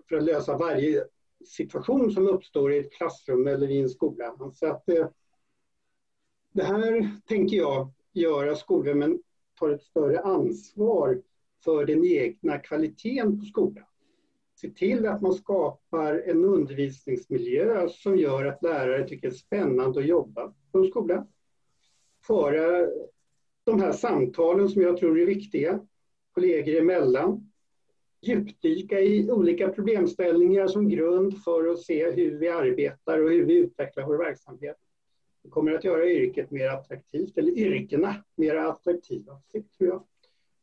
för 0.09 0.15
att 0.15 0.23
lösa 0.23 0.57
varje 0.57 1.05
situation 1.45 2.11
som 2.11 2.27
uppstår 2.27 2.73
i 2.73 2.77
ett 2.77 2.93
klassrum 2.93 3.47
eller 3.47 3.71
i 3.71 3.79
en 3.79 3.89
skola. 3.89 4.51
Så 4.53 4.67
att, 4.67 4.89
eh, 4.89 5.07
det 6.51 6.63
här 6.63 7.09
tänker 7.27 7.57
jag 7.57 7.91
gör 8.13 8.47
att 8.47 8.57
skolhuvudmän 8.57 9.19
tar 9.59 9.69
ett 9.69 9.83
större 9.83 10.19
ansvar 10.19 11.21
för 11.65 11.85
den 11.85 12.05
egna 12.05 12.57
kvaliteten 12.57 13.39
på 13.39 13.45
skolan 13.45 13.85
se 14.55 14.69
till 14.69 15.05
att 15.05 15.21
man 15.21 15.33
skapar 15.33 16.23
en 16.25 16.45
undervisningsmiljö 16.45 17.89
som 17.89 18.17
gör 18.17 18.45
att 18.45 18.63
lärare 18.63 19.07
tycker 19.07 19.29
det 19.29 19.33
är 19.33 19.37
spännande 19.37 19.99
att 19.99 20.05
jobba 20.05 20.53
på 20.71 20.77
en 20.77 20.85
skola. 20.85 21.27
Föra 22.27 22.87
de 23.63 23.81
här 23.81 23.91
samtalen 23.91 24.69
som 24.69 24.81
jag 24.81 24.97
tror 24.97 25.19
är 25.19 25.25
viktiga, 25.25 25.79
kollegor 26.31 26.75
emellan. 26.75 27.51
Djupdyka 28.21 28.99
i 28.99 29.31
olika 29.31 29.69
problemställningar 29.69 30.67
som 30.67 30.89
grund 30.89 31.43
för 31.43 31.71
att 31.71 31.79
se 31.79 32.11
hur 32.11 32.39
vi 32.39 32.49
arbetar 32.49 33.23
och 33.23 33.29
hur 33.29 33.45
vi 33.45 33.57
utvecklar 33.57 34.05
vår 34.05 34.17
verksamhet. 34.17 34.77
Det 35.43 35.49
kommer 35.49 35.71
att 35.73 35.83
göra 35.83 36.05
yrket 36.05 36.51
mer 36.51 36.69
attraktivt, 36.69 37.37
eller 37.37 37.51
yrkena 37.51 38.15
mer 38.35 38.55
attraktiva, 38.55 39.41
tror 39.77 39.89
jag. 39.89 40.03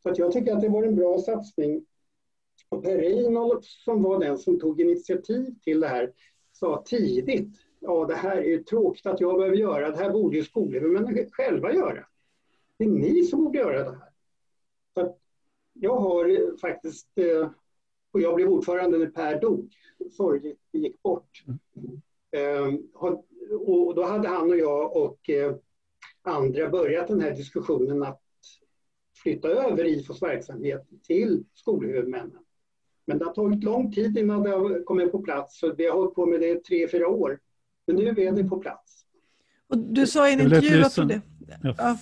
Så 0.03 0.09
att 0.09 0.19
jag 0.19 0.33
tycker 0.33 0.53
att 0.53 0.61
det 0.61 0.69
var 0.69 0.83
en 0.83 0.97
bra 0.97 1.19
satsning 1.19 1.87
och 2.69 2.83
Per 2.85 2.99
Reinhold 2.99 3.65
som 3.65 4.03
var 4.03 4.21
den 4.21 4.38
som 4.38 4.61
tog 4.61 4.81
initiativ 4.81 5.55
till 5.62 5.81
det 5.81 5.88
här 5.88 6.12
sa 6.53 6.83
tidigt, 6.87 7.57
ja 7.81 8.05
det 8.05 8.15
här 8.15 8.37
är 8.37 8.59
tråkigt 8.59 9.07
att 9.07 9.21
jag 9.21 9.38
behöver 9.38 9.57
göra, 9.57 9.91
det 9.91 9.97
här 9.97 10.11
borde 10.11 10.37
ju 10.37 10.45
skolhuvudmännen 10.45 11.31
själva 11.33 11.73
göra. 11.73 12.07
Det 12.77 12.85
är 12.85 12.88
ni 12.88 13.25
som 13.25 13.45
borde 13.45 13.59
göra 13.59 13.85
det 13.85 13.91
här. 13.91 14.12
Så 14.95 15.17
jag 15.73 15.97
har 15.97 16.57
faktiskt, 16.59 17.09
eh, 17.19 17.51
och 18.12 18.21
jag 18.21 18.35
blev 18.35 18.49
ordförande 18.49 18.99
när 18.99 19.07
Per 19.07 19.41
dog, 19.41 19.73
sorgligt 20.11 20.61
gick 20.73 21.03
bort. 21.03 21.45
Mm. 21.47 22.88
Och 23.61 23.95
då 23.95 24.03
hade 24.03 24.29
han 24.29 24.51
och 24.51 24.57
jag 24.57 24.97
och 24.97 25.31
eh, 25.31 25.57
andra 26.23 26.69
börjat 26.69 27.09
den 27.09 27.21
här 27.21 27.31
diskussionen 27.31 28.03
att 28.03 28.22
flytta 29.23 29.49
över 29.49 29.85
IFOs 29.85 30.23
verksamhet 30.23 30.89
till 31.07 31.45
skolhuvudmännen. 31.55 32.39
Men 33.07 33.19
det 33.19 33.25
har 33.25 33.33
tagit 33.33 33.65
lång 33.65 33.93
tid 33.93 34.19
innan 34.19 34.43
det 34.43 34.51
har 34.51 34.85
kommit 34.85 35.13
på 35.13 35.19
plats. 35.23 35.59
Så 35.59 35.75
vi 35.75 35.87
har 35.87 35.95
hållit 35.97 36.15
på 36.15 36.27
med 36.27 36.41
det 36.41 36.49
i 36.49 36.57
tre, 36.57 36.89
fyra 36.89 37.09
år. 37.09 37.39
Men 37.87 37.97
nu 37.97 38.09
är 38.09 38.33
det 38.33 38.45
på 38.45 38.59
plats. 38.59 39.05
Och 39.69 39.79
du 39.79 40.07
sa 40.07 40.29
i 40.29 40.33
en 40.33 40.41
intervju 40.41 40.83
apropå 40.83 41.09
det. 41.09 41.21
Ja. 41.63 41.99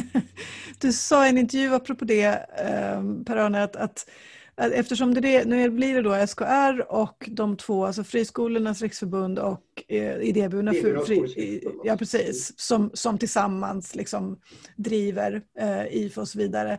du 0.80 0.92
sa 0.92 1.26
i 1.26 1.28
en 1.28 1.38
intervju 1.38 1.74
apropå 1.74 2.04
det, 2.04 2.24
eh, 2.24 3.02
Per-Arne, 3.26 3.62
att, 3.62 3.76
att, 3.76 3.82
att, 3.84 4.10
eftersom 4.56 5.14
det, 5.14 5.44
nu 5.44 5.70
blir 5.70 5.94
det 5.94 6.02
då 6.02 6.26
SKR 6.26 6.92
och 6.92 7.28
de 7.32 7.56
två, 7.56 7.86
alltså 7.86 8.04
Friskolornas 8.04 8.82
riksförbund 8.82 9.38
och 9.38 9.62
eh, 9.88 10.20
idéburna 10.20 10.72
fri, 10.72 11.64
ja, 11.84 11.96
precis, 11.96 12.60
som, 12.60 12.90
som 12.94 13.18
tillsammans 13.18 13.94
liksom 13.94 14.40
driver 14.76 15.42
eh, 15.58 15.86
IFOS 15.96 16.34
vidare. 16.34 16.78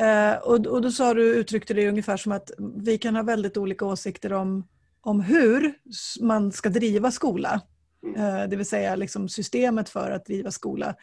Eh, 0.00 0.34
och, 0.42 0.66
och 0.66 0.82
då 0.82 0.90
sa 0.90 1.14
du, 1.14 1.22
uttryckte 1.22 1.74
det 1.74 1.88
ungefär 1.88 2.16
som 2.16 2.32
att 2.32 2.50
vi 2.76 2.98
kan 2.98 3.16
ha 3.16 3.22
väldigt 3.22 3.56
olika 3.56 3.84
åsikter 3.84 4.32
om, 4.32 4.66
om 5.00 5.20
hur 5.20 5.74
man 6.20 6.52
ska 6.52 6.68
driva 6.68 7.10
skola. 7.10 7.60
Mm. 8.06 8.20
Eh, 8.20 8.48
det 8.48 8.56
vill 8.56 8.66
säga 8.66 8.96
liksom 8.96 9.28
systemet 9.28 9.88
för 9.88 10.10
att 10.10 10.26
driva 10.26 10.50
skola. 10.50 10.94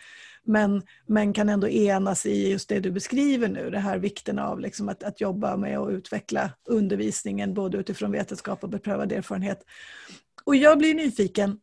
Men, 0.43 0.83
men 1.05 1.33
kan 1.33 1.49
ändå 1.49 1.67
enas 1.67 2.25
i 2.25 2.51
just 2.51 2.69
det 2.69 2.79
du 2.79 2.91
beskriver 2.91 3.47
nu, 3.47 3.69
det 3.69 3.79
här 3.79 3.97
vikten 3.97 4.39
av 4.39 4.59
liksom 4.59 4.89
att, 4.89 5.03
att 5.03 5.21
jobba 5.21 5.57
med 5.57 5.79
och 5.79 5.89
utveckla 5.89 6.51
undervisningen 6.65 7.53
både 7.53 7.77
utifrån 7.77 8.11
vetenskap 8.11 8.63
och 8.63 8.69
beprövad 8.69 9.11
erfarenhet. 9.11 9.63
Och 10.43 10.55
jag 10.55 10.77
blir 10.77 10.93
nyfiken, 10.93 11.59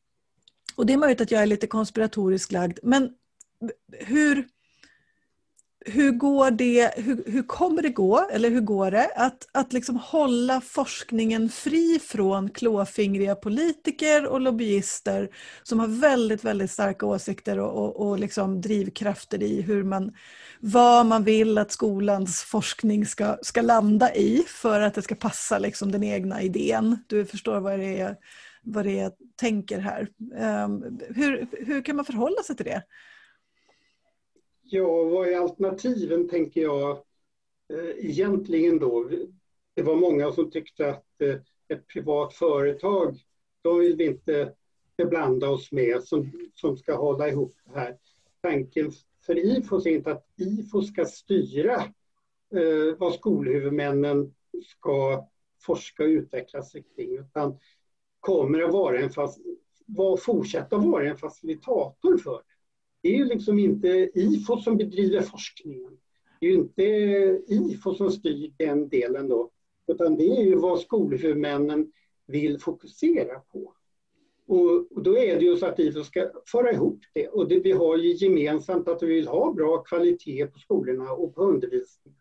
och 0.76 0.86
det 0.86 0.92
är 0.92 0.96
möjligt 0.96 1.20
att 1.20 1.30
jag 1.30 1.42
är 1.42 1.46
lite 1.46 1.66
konspiratoriskt 1.66 2.52
lagd, 2.52 2.78
men 2.82 3.10
hur, 3.92 4.48
hur, 5.84 6.12
går 6.12 6.50
det, 6.50 6.94
hur, 6.96 7.24
hur 7.26 7.42
kommer 7.42 7.82
det 7.82 7.88
gå, 7.88 8.28
eller 8.32 8.50
hur 8.50 8.60
går 8.60 8.90
det, 8.90 9.10
att, 9.16 9.48
att 9.52 9.72
liksom 9.72 9.96
hålla 9.96 10.60
forskningen 10.60 11.48
fri 11.48 12.00
från 12.02 12.50
klåfingriga 12.50 13.34
politiker 13.34 14.26
och 14.26 14.40
lobbyister 14.40 15.28
som 15.62 15.80
har 15.80 15.86
väldigt, 15.86 16.44
väldigt 16.44 16.70
starka 16.70 17.06
åsikter 17.06 17.58
och, 17.58 17.72
och, 17.72 18.08
och 18.08 18.18
liksom 18.18 18.60
drivkrafter 18.60 19.42
i 19.42 19.60
hur 19.60 19.84
man, 19.84 20.12
vad 20.60 21.06
man 21.06 21.24
vill 21.24 21.58
att 21.58 21.72
skolans 21.72 22.42
forskning 22.42 23.06
ska, 23.06 23.38
ska 23.42 23.62
landa 23.62 24.14
i 24.14 24.44
för 24.48 24.80
att 24.80 24.94
det 24.94 25.02
ska 25.02 25.14
passa 25.14 25.58
liksom 25.58 25.92
den 25.92 26.02
egna 26.02 26.42
idén. 26.42 26.98
Du 27.06 27.24
förstår 27.24 27.60
vad 27.60 27.78
det 27.78 28.00
är, 28.00 28.16
vad 28.62 28.84
det 28.84 28.98
är 28.98 29.02
jag 29.02 29.12
tänker 29.36 29.78
här. 29.78 30.08
Um, 30.64 31.00
hur, 31.14 31.46
hur 31.66 31.82
kan 31.82 31.96
man 31.96 32.04
förhålla 32.04 32.42
sig 32.42 32.56
till 32.56 32.66
det? 32.66 32.82
Ja, 34.74 35.04
vad 35.04 35.28
är 35.28 35.38
alternativen 35.38 36.28
tänker 36.28 36.60
jag 36.62 36.90
eh, 37.72 38.06
egentligen 38.10 38.78
då? 38.78 39.10
Det 39.74 39.82
var 39.82 39.96
många 39.96 40.32
som 40.32 40.50
tyckte 40.50 40.90
att 40.90 41.20
eh, 41.20 41.36
ett 41.68 41.86
privat 41.86 42.34
företag, 42.34 43.18
de 43.62 43.78
vill 43.78 43.96
vi 43.96 44.06
inte 44.06 44.52
beblanda 44.96 45.50
oss 45.50 45.72
med 45.72 46.02
som, 46.02 46.32
som 46.54 46.76
ska 46.76 46.96
hålla 46.96 47.28
ihop 47.28 47.54
det 47.64 47.78
här. 47.78 47.98
Tanken 48.42 48.92
för 49.26 49.38
IFOS 49.38 49.86
är 49.86 49.90
inte 49.90 50.12
att 50.12 50.26
IFO 50.36 50.82
ska 50.82 51.04
styra 51.04 51.74
eh, 52.54 52.98
vad 52.98 53.14
skolhuvudmännen 53.14 54.34
ska 54.66 55.28
forska 55.60 56.02
och 56.02 56.08
utveckla 56.08 56.62
sig 56.62 56.84
kring, 56.96 57.18
utan 57.18 57.58
kommer 58.20 58.62
att 58.62 58.72
vara 58.72 58.98
en 58.98 59.10
fast, 59.10 59.40
var, 59.86 60.16
fortsätta 60.16 60.78
vara 60.78 61.08
en 61.08 61.18
facilitator 61.18 62.18
för 62.18 62.42
det. 63.04 63.08
Är 63.08 63.18
ju 63.18 63.24
liksom 63.24 63.58
inte 63.58 64.10
IFO 64.14 64.56
som 64.56 64.76
bedriver 64.76 65.20
forskningen. 65.20 65.98
Det 66.40 66.46
är 66.46 66.50
ju 66.50 66.56
inte 66.56 66.82
IFO 67.46 67.94
som 67.94 68.10
styr 68.10 68.52
den 68.56 68.88
delen 68.88 69.28
då, 69.28 69.50
utan 69.86 70.16
det 70.16 70.26
är 70.26 70.42
ju 70.42 70.56
vad 70.56 70.80
skolhuvudmännen 70.80 71.92
vill 72.26 72.60
fokusera 72.60 73.38
på. 73.38 73.74
Och, 74.46 75.02
då 75.02 75.18
är 75.18 75.38
det 75.38 75.44
ju 75.44 75.56
så 75.56 75.66
att 75.66 75.78
IFO 75.78 76.04
ska 76.04 76.30
föra 76.46 76.72
ihop 76.72 77.00
det. 77.12 77.28
Och 77.28 77.48
det, 77.48 77.60
vi 77.60 77.72
har 77.72 77.96
ju 77.96 78.12
gemensamt 78.12 78.88
att 78.88 79.02
vi 79.02 79.06
vill 79.06 79.28
ha 79.28 79.52
bra 79.52 79.78
kvalitet 79.78 80.46
på 80.46 80.58
skolorna 80.58 81.12
och 81.12 81.34
på 81.34 81.42
undervisningen. 81.42 82.18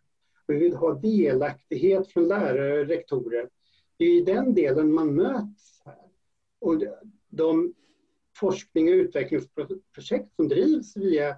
Vi 0.47 0.57
vill 0.57 0.75
ha 0.75 0.93
delaktighet 0.93 2.07
från 2.07 2.27
lärare 2.27 2.81
och 2.81 2.87
rektorer. 2.87 3.49
Det 3.97 4.05
är 4.05 4.17
i 4.17 4.21
den 4.21 4.53
delen 4.53 4.93
man 4.93 5.15
möts 5.15 5.81
här. 5.85 5.95
Och 6.59 6.83
de 7.29 7.73
forskning 8.35 8.89
och 8.89 8.93
utvecklingsprojekt 8.93 10.35
som 10.35 10.47
drivs 10.47 10.97
via, 10.97 11.35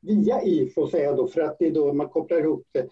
via 0.00 0.42
IFO, 0.42 0.88
säger 0.88 1.04
jag 1.04 1.16
då, 1.16 1.28
för 1.28 1.40
att 1.40 1.58
det 1.58 1.66
är 1.66 1.70
då 1.70 1.92
man 1.92 2.08
kopplar 2.08 2.38
ihop 2.38 2.68
det. 2.72 2.88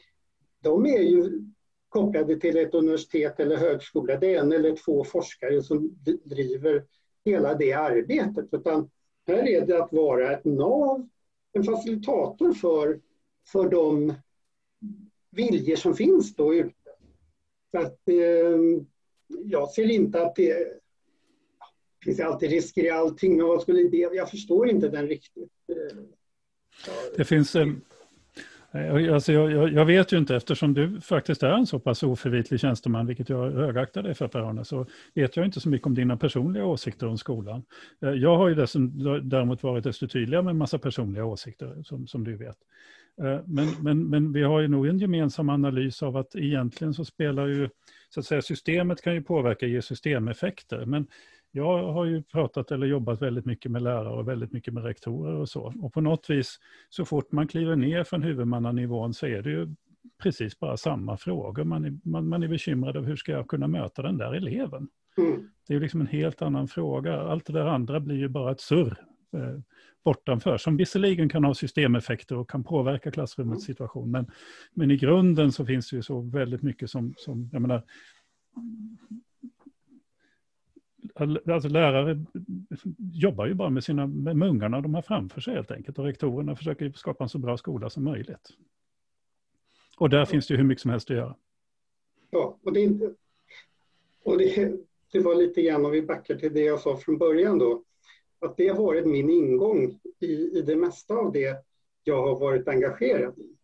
De 0.62 0.86
är 0.86 1.00
ju 1.00 1.42
kopplade 1.88 2.40
till 2.40 2.56
ett 2.56 2.74
universitet 2.74 3.40
eller 3.40 3.56
högskola. 3.56 4.16
Det 4.16 4.34
är 4.34 4.40
en 4.40 4.52
eller 4.52 4.76
två 4.76 5.04
forskare 5.04 5.62
som 5.62 5.98
driver 6.24 6.84
hela 7.24 7.54
det 7.54 7.72
arbetet. 7.72 8.48
Utan 8.52 8.90
här 9.26 9.48
är 9.48 9.66
det 9.66 9.82
att 9.82 9.92
vara 9.92 10.32
ett 10.32 10.44
nav, 10.44 11.08
en 11.52 11.64
facilitator 11.64 12.52
för, 12.52 13.00
för 13.52 13.68
de 13.68 14.14
viljor 15.30 15.76
som 15.76 15.94
finns 15.94 16.34
då 16.34 16.54
ute. 16.54 16.90
Så 17.70 17.78
att, 17.78 18.08
eh, 18.08 18.58
jag 19.44 19.70
ser 19.70 19.90
inte 19.90 20.22
att 20.22 20.36
det 20.36 20.80
finns 22.06 22.20
alltid 22.20 22.50
risker 22.50 22.84
i 22.84 22.90
allting, 22.90 23.36
men 23.36 23.46
vad 23.46 23.62
skulle 23.62 23.88
det, 23.88 23.96
jag 23.96 24.30
förstår 24.30 24.68
inte 24.68 24.88
den 24.88 25.06
riktigt. 25.06 25.50
Eh, 25.68 25.98
det 27.16 27.24
finns, 27.24 27.56
eh, 27.56 27.66
Alltså 29.14 29.32
jag, 29.32 29.52
jag, 29.52 29.72
jag, 29.72 29.84
vet 29.84 30.12
ju 30.12 30.18
inte, 30.18 30.36
eftersom 30.36 30.74
du 30.74 31.00
faktiskt 31.00 31.42
är 31.42 31.50
en 31.50 31.66
så 31.66 31.78
pass 31.78 32.02
oförvitlig 32.02 32.60
tjänsteman, 32.60 33.06
vilket 33.06 33.28
jag 33.28 33.50
högaktar 33.50 34.02
dig 34.02 34.14
för 34.14 34.28
Per-Arne, 34.28 34.64
så 34.64 34.86
vet 35.14 35.36
jag 35.36 35.46
inte 35.46 35.60
så 35.60 35.68
mycket 35.68 35.86
om 35.86 35.94
dina 35.94 36.16
personliga 36.16 36.64
åsikter 36.64 37.06
om 37.06 37.18
skolan. 37.18 37.62
Eh, 38.02 38.10
jag 38.10 38.36
har 38.36 38.48
ju 38.48 38.54
däremot 39.22 39.62
varit 39.62 39.84
desto 39.84 40.08
tydligare 40.08 40.42
med 40.42 40.50
en 40.50 40.58
massa 40.58 40.78
personliga 40.78 41.24
åsikter, 41.24 41.82
som, 41.82 42.06
som 42.06 42.24
du 42.24 42.36
vet. 42.36 42.56
Men, 43.44 43.68
men, 43.80 44.08
men 44.08 44.32
vi 44.32 44.42
har 44.42 44.60
ju 44.60 44.68
nog 44.68 44.86
en 44.86 44.98
gemensam 44.98 45.48
analys 45.48 46.02
av 46.02 46.16
att 46.16 46.36
egentligen 46.36 46.94
så 46.94 47.04
spelar 47.04 47.46
ju, 47.46 47.68
så 48.08 48.20
att 48.20 48.26
säga, 48.26 48.42
systemet 48.42 49.02
kan 49.02 49.14
ju 49.14 49.22
påverka, 49.22 49.66
ge 49.66 49.82
systemeffekter, 49.82 50.86
men 50.86 51.06
jag 51.56 51.92
har 51.92 52.04
ju 52.04 52.22
pratat 52.22 52.70
eller 52.70 52.86
jobbat 52.86 53.22
väldigt 53.22 53.46
mycket 53.46 53.70
med 53.70 53.82
lärare 53.82 54.16
och 54.16 54.28
väldigt 54.28 54.52
mycket 54.52 54.74
med 54.74 54.84
rektorer 54.84 55.34
och 55.34 55.48
så. 55.48 55.74
Och 55.82 55.92
på 55.92 56.00
något 56.00 56.30
vis, 56.30 56.58
så 56.88 57.04
fort 57.04 57.32
man 57.32 57.48
kliver 57.48 57.76
ner 57.76 58.04
från 58.04 58.22
huvudmannanivån 58.22 59.14
så 59.14 59.26
är 59.26 59.42
det 59.42 59.50
ju 59.50 59.74
precis 60.22 60.58
bara 60.58 60.76
samma 60.76 61.16
frågor. 61.16 61.64
Man 61.64 61.84
är, 61.84 61.98
man, 62.04 62.28
man 62.28 62.42
är 62.42 62.48
bekymrad 62.48 62.96
över 62.96 63.08
hur 63.08 63.16
ska 63.16 63.32
jag 63.32 63.48
kunna 63.48 63.68
möta 63.68 64.02
den 64.02 64.18
där 64.18 64.32
eleven? 64.32 64.88
Mm. 65.18 65.50
Det 65.68 65.74
är 65.74 65.80
liksom 65.80 66.00
en 66.00 66.06
helt 66.06 66.42
annan 66.42 66.68
fråga. 66.68 67.20
Allt 67.20 67.46
det 67.46 67.52
där 67.52 67.66
andra 67.66 68.00
blir 68.00 68.16
ju 68.16 68.28
bara 68.28 68.52
ett 68.52 68.60
surr 68.60 68.96
eh, 69.32 69.60
bortanför, 70.04 70.58
som 70.58 70.76
visserligen 70.76 71.28
kan 71.28 71.44
ha 71.44 71.54
systemeffekter 71.54 72.36
och 72.36 72.50
kan 72.50 72.64
påverka 72.64 73.10
klassrummets 73.10 73.68
mm. 73.68 73.74
situation. 73.74 74.10
Men, 74.10 74.30
men 74.74 74.90
i 74.90 74.96
grunden 74.96 75.52
så 75.52 75.66
finns 75.66 75.90
det 75.90 75.96
ju 75.96 76.02
så 76.02 76.20
väldigt 76.20 76.62
mycket 76.62 76.90
som, 76.90 77.14
som 77.16 77.50
jag 77.52 77.62
menar, 77.62 77.82
alltså 81.20 81.68
lärare 81.68 82.24
jobbar 83.12 83.46
ju 83.46 83.54
bara 83.54 83.70
med, 83.70 83.84
sina, 83.84 84.06
med 84.06 84.48
ungarna 84.48 84.80
de 84.80 84.94
har 84.94 85.02
framför 85.02 85.40
sig 85.40 85.54
helt 85.54 85.70
enkelt. 85.70 85.98
Och 85.98 86.04
rektorerna 86.04 86.56
försöker 86.56 86.92
skapa 86.92 87.24
en 87.24 87.30
så 87.30 87.38
bra 87.38 87.56
skola 87.56 87.90
som 87.90 88.04
möjligt. 88.04 88.48
Och 89.98 90.10
där 90.10 90.24
finns 90.24 90.46
det 90.46 90.54
ju 90.54 90.58
hur 90.58 90.64
mycket 90.64 90.82
som 90.82 90.90
helst 90.90 91.10
att 91.10 91.16
göra. 91.16 91.36
Ja, 92.30 92.58
och, 92.62 92.72
det, 92.72 93.14
och 94.24 94.38
det, 94.38 94.72
det 95.12 95.20
var 95.20 95.34
lite 95.34 95.62
grann 95.62 95.84
om 95.84 95.90
vi 95.90 96.02
backar 96.02 96.34
till 96.34 96.54
det 96.54 96.60
jag 96.60 96.80
sa 96.80 96.96
från 96.96 97.18
början 97.18 97.58
då. 97.58 97.82
Att 98.38 98.56
det 98.56 98.68
har 98.68 98.82
varit 98.82 99.06
min 99.06 99.30
ingång 99.30 100.00
i, 100.20 100.58
i 100.58 100.62
det 100.66 100.76
mesta 100.76 101.14
av 101.14 101.32
det 101.32 101.64
jag 102.04 102.22
har 102.22 102.40
varit 102.40 102.68
engagerad 102.68 103.38
i. 103.38 103.56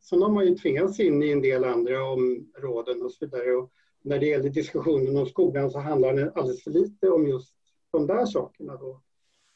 Sen 0.00 0.22
har 0.22 0.30
man 0.30 0.46
ju 0.46 0.54
tvingats 0.54 1.00
in 1.00 1.22
i 1.22 1.30
en 1.30 1.42
del 1.42 1.64
andra 1.64 2.04
områden 2.04 3.02
och 3.02 3.12
så 3.12 3.26
vidare. 3.26 3.52
Och 3.56 3.72
när 4.04 4.18
det 4.18 4.26
gäller 4.26 4.50
diskussionen 4.50 5.16
om 5.16 5.26
skolan 5.26 5.70
så 5.70 5.78
handlar 5.78 6.14
den 6.14 6.32
alldeles 6.34 6.64
för 6.64 6.70
lite 6.70 7.10
om 7.10 7.28
just 7.28 7.54
de 7.90 8.06
där 8.06 8.26
sakerna. 8.26 8.76
Då. 8.76 9.00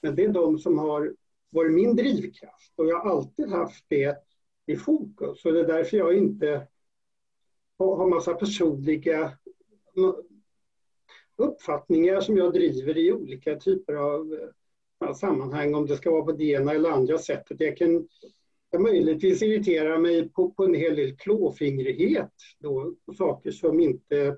Men 0.02 0.14
det 0.14 0.24
är 0.24 0.28
de 0.28 0.58
som 0.58 0.78
har 0.78 1.14
varit 1.50 1.72
min 1.72 1.96
drivkraft 1.96 2.72
och 2.76 2.86
jag 2.86 3.00
har 3.00 3.10
alltid 3.10 3.48
haft 3.48 3.84
det 3.88 4.16
i 4.66 4.76
fokus. 4.76 5.44
Och 5.44 5.52
det 5.52 5.60
är 5.60 5.66
därför 5.66 5.96
jag 5.96 6.16
inte 6.16 6.66
har 7.78 8.06
massa 8.06 8.34
personliga 8.34 9.32
uppfattningar 11.36 12.20
som 12.20 12.36
jag 12.36 12.52
driver 12.52 12.98
i 12.98 13.12
olika 13.12 13.56
typer 13.56 13.94
av 13.94 14.38
eh, 15.04 15.14
sammanhang, 15.14 15.74
om 15.74 15.86
det 15.86 15.96
ska 15.96 16.10
vara 16.10 16.24
på 16.24 16.32
det 16.32 16.44
ena 16.44 16.72
eller 16.72 16.90
andra 16.90 17.18
sättet. 17.18 17.60
Jag 17.60 17.76
kan 17.76 18.08
jag 18.70 18.80
möjligtvis 18.82 19.42
irritera 19.42 19.98
mig 19.98 20.28
på, 20.28 20.50
på 20.50 20.64
en 20.64 20.74
hel 20.74 20.96
del 20.96 21.16
klåfingrighet 21.16 22.32
då, 22.58 22.94
på 23.06 23.14
saker 23.14 23.50
som 23.50 23.80
inte 23.80 24.36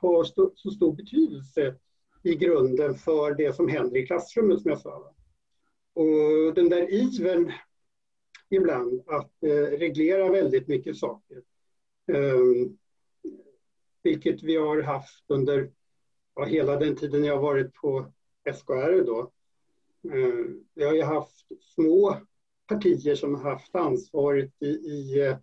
har 0.00 0.24
st 0.24 0.40
så 0.54 0.70
stor 0.70 0.92
betydelse 0.92 1.74
i 2.22 2.34
grunden 2.34 2.94
för 2.94 3.34
det 3.34 3.56
som 3.56 3.68
händer 3.68 3.96
i 3.96 4.06
klassrummet 4.06 4.60
som 4.60 4.70
jag 4.70 4.80
sa. 4.80 5.14
Och 5.94 6.54
den 6.54 6.68
där 6.68 6.92
ivern 6.92 7.52
ibland 8.50 9.02
att 9.06 9.42
eh, 9.42 9.78
reglera 9.78 10.30
väldigt 10.30 10.68
mycket 10.68 10.96
saker. 10.96 11.42
Eh, 12.12 12.70
vilket 14.02 14.42
vi 14.42 14.56
har 14.56 14.82
haft 14.82 15.24
under 15.28 15.70
ja, 16.34 16.44
hela 16.44 16.76
den 16.76 16.96
tiden 16.96 17.24
jag 17.24 17.38
varit 17.38 17.74
på 17.74 18.12
SKR 18.54 19.04
då. 19.04 19.32
Eh, 20.12 20.44
vi 20.74 20.84
har 20.84 20.94
ju 20.94 21.02
haft 21.02 21.46
små 21.60 22.16
partier 22.66 23.14
som 23.14 23.34
har 23.34 23.50
haft 23.50 23.74
ansvaret 23.74 24.50
i, 24.60 24.66
i, 24.66 25.26
eh, 25.26 25.36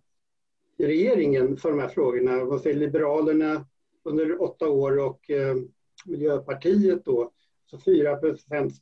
i 0.76 0.86
regeringen 0.86 1.56
för 1.56 1.70
de 1.70 1.78
här 1.78 1.88
frågorna. 1.88 2.44
Vad 2.44 2.60
säger 2.60 2.76
Liberalerna 2.76 3.66
under 4.04 4.42
åtta 4.42 4.68
år 4.68 4.98
och 4.98 5.30
eh, 5.30 5.56
Miljöpartiet 6.06 7.04
då, 7.04 7.32
så 7.66 7.78
fyra 7.78 8.16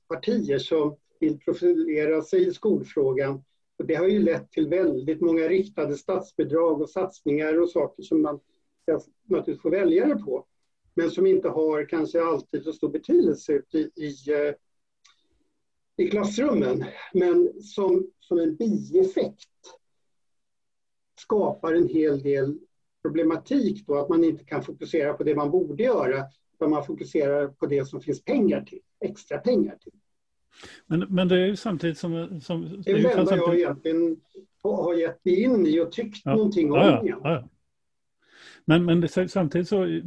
partier 0.08 0.58
som 0.58 0.96
vill 1.20 1.38
profilera 1.38 2.22
sig 2.22 2.48
i 2.48 2.52
skolfrågan. 2.52 3.42
Och 3.78 3.86
det 3.86 3.94
har 3.94 4.08
ju 4.08 4.18
lett 4.18 4.50
till 4.50 4.68
väldigt 4.68 5.20
många 5.20 5.48
riktade 5.48 5.96
statsbidrag 5.96 6.80
och 6.80 6.90
satsningar 6.90 7.60
och 7.60 7.70
saker 7.70 8.02
som 8.02 8.22
man 8.22 8.40
ska 8.82 9.00
naturligtvis 9.24 9.62
få 9.62 9.70
väljare 9.70 10.14
på. 10.14 10.46
Men 10.94 11.10
som 11.10 11.26
inte 11.26 11.48
har 11.48 11.84
kanske 11.84 12.22
alltid 12.22 12.62
så 12.62 12.72
stor 12.72 12.88
betydelse 12.88 13.62
i, 13.72 13.78
i, 13.78 14.32
eh, 14.32 14.54
i 16.00 16.10
klassrummen. 16.10 16.84
Men 17.12 17.62
som, 17.62 18.06
som 18.20 18.38
en 18.38 18.56
bieffekt 18.56 19.48
skapar 21.20 21.74
en 21.74 21.88
hel 21.88 22.22
del 22.22 22.58
problematik 23.02 23.86
då 23.86 23.98
att 23.98 24.08
man 24.08 24.24
inte 24.24 24.44
kan 24.44 24.62
fokusera 24.62 25.12
på 25.12 25.24
det 25.24 25.34
man 25.34 25.50
borde 25.50 25.82
göra 25.82 26.24
utan 26.54 26.70
man 26.70 26.84
fokuserar 26.84 27.48
på 27.48 27.66
det 27.66 27.84
som 27.84 28.00
finns 28.00 28.24
pengar 28.24 28.62
till, 28.62 28.80
extra 29.04 29.38
pengar 29.38 29.76
till. 29.76 29.92
Men, 30.86 31.00
men 31.00 31.28
det 31.28 31.34
är 31.34 31.46
ju 31.46 31.56
samtidigt 31.56 31.98
som... 31.98 32.40
som 32.40 32.82
det 32.84 32.90
är 32.90 33.02
det 33.02 33.12
enda 33.12 33.36
jag 33.36 33.58
egentligen 33.58 34.20
har 34.62 34.94
gett 34.94 35.24
mig 35.24 35.42
in 35.42 35.66
i 35.66 35.80
och 35.80 35.92
tyckt 35.92 36.22
ja. 36.24 36.34
någonting 36.34 36.72
om. 36.72 36.78
Ja, 36.78 37.02
ja, 37.04 37.20
ja. 37.24 37.48
Men, 38.70 38.84
men 38.84 39.00
det, 39.00 39.28
samtidigt 39.28 39.68
så, 39.68 40.00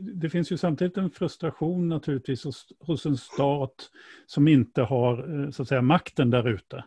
det 0.00 0.30
finns 0.30 0.52
ju 0.52 0.56
samtidigt 0.56 0.96
en 0.96 1.10
frustration 1.10 1.88
naturligtvis 1.88 2.44
hos, 2.44 2.66
hos 2.80 3.06
en 3.06 3.16
stat 3.16 3.90
som 4.26 4.48
inte 4.48 4.82
har 4.82 5.44
eh, 5.44 5.50
så 5.50 5.62
att 5.62 5.68
säga 5.68 5.82
makten 5.82 6.30
där 6.30 6.48
ute. 6.48 6.84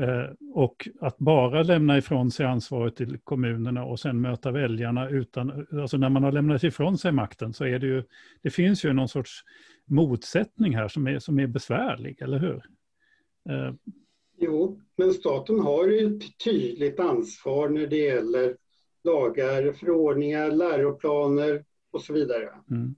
Eh, 0.00 0.32
och 0.54 0.88
att 1.00 1.18
bara 1.18 1.62
lämna 1.62 1.98
ifrån 1.98 2.30
sig 2.30 2.46
ansvaret 2.46 2.96
till 2.96 3.18
kommunerna 3.18 3.84
och 3.84 4.00
sen 4.00 4.20
möta 4.20 4.50
väljarna 4.50 5.08
utan, 5.08 5.66
alltså 5.72 5.96
när 5.96 6.08
man 6.08 6.24
har 6.24 6.32
lämnat 6.32 6.64
ifrån 6.64 6.98
sig 6.98 7.12
makten 7.12 7.52
så 7.52 7.64
är 7.64 7.78
det 7.78 7.86
ju, 7.86 8.02
det 8.42 8.50
finns 8.50 8.84
ju 8.84 8.92
någon 8.92 9.08
sorts 9.08 9.44
motsättning 9.84 10.76
här 10.76 10.88
som 10.88 11.06
är, 11.06 11.18
som 11.18 11.40
är 11.40 11.46
besvärlig, 11.46 12.22
eller 12.22 12.38
hur? 12.38 12.62
Eh. 13.50 13.74
Jo, 14.38 14.80
men 14.96 15.12
staten 15.12 15.60
har 15.60 15.88
ju 15.88 16.16
ett 16.16 16.38
tydligt 16.44 17.00
ansvar 17.00 17.68
när 17.68 17.86
det 17.86 17.96
gäller 17.96 18.56
lagar, 19.08 19.72
förordningar, 19.72 20.50
läroplaner 20.50 21.64
och 21.90 22.02
så 22.02 22.12
vidare. 22.12 22.50
Mm. 22.70 22.94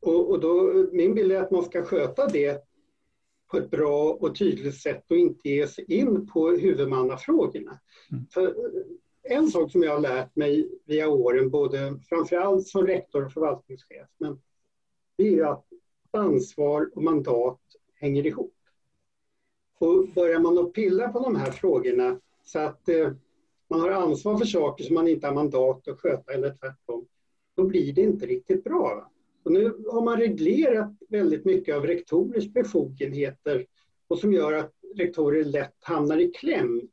Och, 0.00 0.30
och 0.30 0.40
då, 0.40 0.86
min 0.92 1.14
bild 1.14 1.32
är 1.32 1.42
att 1.42 1.50
man 1.50 1.64
ska 1.64 1.84
sköta 1.84 2.26
det 2.26 2.64
på 3.50 3.58
ett 3.58 3.70
bra 3.70 4.12
och 4.12 4.38
tydligt 4.38 4.80
sätt 4.80 5.04
och 5.10 5.16
inte 5.16 5.48
ge 5.48 5.66
sig 5.66 5.84
in 5.92 6.26
på 6.26 6.50
huvudmannafrågorna. 6.50 7.80
Mm. 8.10 8.26
För 8.34 8.54
en 9.22 9.48
sak 9.48 9.70
som 9.70 9.82
jag 9.82 9.92
har 9.92 10.00
lärt 10.00 10.36
mig 10.36 10.68
via 10.84 11.08
åren, 11.08 11.50
både 11.50 11.98
framförallt 12.08 12.66
som 12.66 12.86
rektor 12.86 13.24
och 13.24 13.32
förvaltningschef, 13.32 14.08
men 14.18 14.40
det 15.16 15.38
är 15.38 15.44
att 15.52 15.64
ansvar 16.10 16.90
och 16.94 17.02
mandat 17.02 17.60
hänger 17.94 18.26
ihop. 18.26 18.54
Och 19.78 20.08
börjar 20.14 20.40
man 20.40 20.58
att 20.58 20.72
pilla 20.72 21.08
på 21.08 21.20
de 21.20 21.36
här 21.36 21.50
frågorna 21.50 22.20
så 22.44 22.58
att 22.58 22.88
eh, 22.88 23.12
man 23.72 23.80
har 23.80 23.90
ansvar 23.90 24.38
för 24.38 24.44
saker 24.44 24.84
som 24.84 24.94
man 24.94 25.08
inte 25.08 25.26
har 25.26 25.34
mandat 25.34 25.88
att 25.88 26.00
sköta 26.00 26.32
eller 26.32 26.50
tvärtom, 26.50 27.06
då 27.56 27.64
blir 27.64 27.92
det 27.92 28.00
inte 28.00 28.26
riktigt 28.26 28.64
bra. 28.64 29.10
Och 29.44 29.52
nu 29.52 29.84
har 29.90 30.02
man 30.02 30.18
reglerat 30.18 30.92
väldigt 31.08 31.44
mycket 31.44 31.76
av 31.76 31.86
rektorers 31.86 32.48
befogenheter 32.48 33.66
och 34.08 34.18
som 34.18 34.32
gör 34.32 34.52
att 34.52 34.72
rektorer 34.96 35.44
lätt 35.44 35.76
hamnar 35.80 36.18
i 36.18 36.30
kläm. 36.30 36.88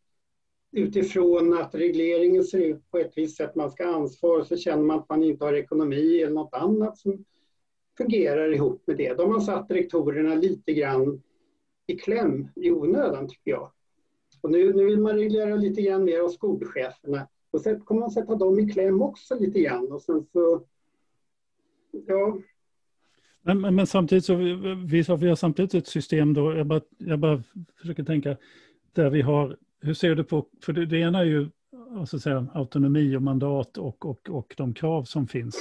Utifrån 0.72 1.54
att 1.54 1.76
regleringen 1.76 2.44
ser 2.44 2.60
ut 2.60 2.92
på 2.92 2.98
ett 2.98 3.14
visst 3.16 3.38
sätt, 3.38 3.56
man 3.56 3.72
ska 3.72 3.86
ha 3.86 3.96
ansvar, 3.96 4.40
och 4.40 4.48
så 4.48 4.58
känner 4.58 4.84
man 4.84 5.00
att 5.00 5.10
man 5.10 5.24
inte 5.24 5.46
har 5.46 5.54
ekonomi 5.54 6.22
eller 6.22 6.34
något 6.34 6.54
annat 6.54 6.98
som 6.98 7.26
fungerar 7.98 8.54
ihop 8.54 8.84
med 8.88 8.98
det. 8.98 9.14
Då 9.14 9.24
har 9.24 9.30
man 9.30 9.42
satt 9.42 9.72
rektorerna 9.72 10.36
lite 10.36 10.74
grann 10.74 11.22
i 11.88 11.98
kläm 11.98 12.48
i 12.56 12.72
onödan 12.72 13.28
tycker 13.28 13.52
jag. 13.52 13.72
Och 14.42 14.52
nu, 14.52 14.74
nu 14.74 14.86
vill 14.86 15.00
man 15.00 15.16
reglera 15.16 15.56
lite 15.56 15.82
grann 15.82 16.04
mer 16.04 16.20
av 16.20 16.30
skolcheferna 16.30 17.28
Och 17.52 17.62
sen 17.62 17.80
kommer 17.80 18.02
man 18.02 18.12
sätta 18.12 18.36
dem 18.36 18.60
i 18.60 18.72
kläm 18.72 19.02
också 19.02 19.40
lite 19.40 19.60
grann 19.60 19.92
och 19.92 20.02
sen 20.02 20.26
så, 20.34 20.64
ja. 21.92 22.38
Men, 23.42 23.62
men, 23.62 23.76
men 23.76 23.88
samtidigt 23.88 24.26
så, 24.26 24.36
vi, 24.36 24.54
vi 24.86 25.28
har 25.28 25.36
samtidigt 25.36 25.74
ett 25.74 25.88
system 25.88 26.34
då, 26.34 26.54
jag 26.54 26.68
bara, 26.68 26.82
jag 26.98 27.20
bara 27.20 27.44
försöker 27.82 28.04
tänka, 28.04 28.38
där 28.94 29.10
vi 29.10 29.22
har, 29.22 29.58
hur 29.82 29.94
ser 29.94 30.16
du 30.16 30.24
på, 30.24 30.46
för 30.62 30.74
det, 30.74 30.86
det 30.86 30.98
ena 30.98 31.20
är 31.20 31.24
ju 31.24 31.50
så 32.06 32.16
att 32.16 32.22
säga, 32.22 32.48
autonomi 32.54 33.16
och 33.16 33.22
mandat 33.22 33.78
och, 33.78 34.06
och, 34.06 34.30
och 34.30 34.54
de 34.58 34.74
krav 34.74 35.04
som 35.04 35.28
finns. 35.28 35.56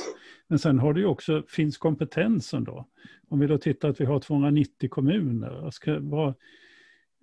Men 0.46 0.58
sen 0.58 0.78
har 0.78 0.92
du 0.92 1.00
ju 1.00 1.06
också, 1.06 1.42
finns 1.48 1.78
kompetensen 1.78 2.64
då. 2.64 2.88
Om 3.28 3.38
vi 3.38 3.46
då 3.46 3.58
tittar 3.58 3.88
att 3.88 4.00
vi 4.00 4.04
har 4.04 4.20
290 4.20 4.88
kommuner, 4.90 5.70
ska, 5.70 5.98
vad, 6.00 6.34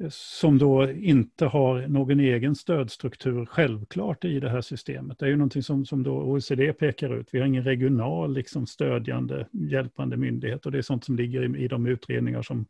som 0.09 0.57
då 0.57 0.91
inte 0.91 1.45
har 1.45 1.87
någon 1.87 2.19
egen 2.19 2.55
stödstruktur 2.55 3.45
självklart 3.45 4.25
i 4.25 4.39
det 4.39 4.49
här 4.49 4.61
systemet. 4.61 5.19
Det 5.19 5.25
är 5.25 5.29
ju 5.29 5.35
någonting 5.35 5.63
som, 5.63 5.85
som 5.85 6.03
då 6.03 6.11
OECD 6.11 6.73
pekar 6.73 7.19
ut. 7.19 7.27
Vi 7.31 7.39
har 7.39 7.45
ingen 7.45 7.63
regional 7.63 8.33
liksom, 8.33 8.67
stödjande, 8.67 9.47
hjälpande 9.51 10.17
myndighet 10.17 10.65
och 10.65 10.71
det 10.71 10.77
är 10.77 10.81
sånt 10.81 11.03
som 11.03 11.15
ligger 11.15 11.55
i, 11.55 11.63
i 11.63 11.67
de 11.67 11.85
utredningar 11.85 12.41
som, 12.41 12.65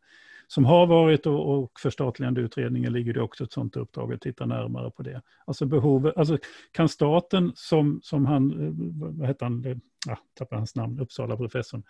som 0.46 0.64
har 0.64 0.86
varit 0.86 1.26
och, 1.26 1.58
och 1.58 1.80
förstatligande 1.80 2.40
utredningen 2.40 2.92
ligger 2.92 3.14
det 3.14 3.22
också 3.22 3.44
ett 3.44 3.52
sånt 3.52 3.76
uppdrag 3.76 4.12
att 4.12 4.20
titta 4.20 4.46
närmare 4.46 4.90
på 4.90 5.02
det. 5.02 5.22
Alltså 5.44 5.66
behovet, 5.66 6.16
alltså 6.16 6.38
kan 6.72 6.88
staten 6.88 7.52
som, 7.54 8.00
som 8.02 8.26
han, 8.26 8.50
eh, 8.50 8.72
vad 9.18 9.28
heter 9.28 9.46
han, 9.46 9.80
ja, 10.06 10.18
tappar 10.34 10.56
hans 10.56 10.74
namn, 10.74 11.00
Uppsala-professorn, 11.00 11.82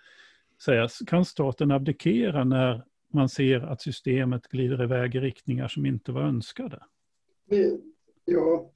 säga, 0.65 0.89
kan 1.07 1.25
staten 1.25 1.71
abdikera 1.71 2.45
när 2.45 2.83
man 3.17 3.29
ser 3.29 3.61
att 3.61 3.83
systemet 3.83 4.49
glider 4.49 4.83
iväg 4.83 5.15
i 5.15 5.21
riktningar 5.21 5.69
som 5.69 5.87
inte 5.87 6.13
var 6.13 6.23
önskade? 6.23 6.83
Ja, 8.25 8.71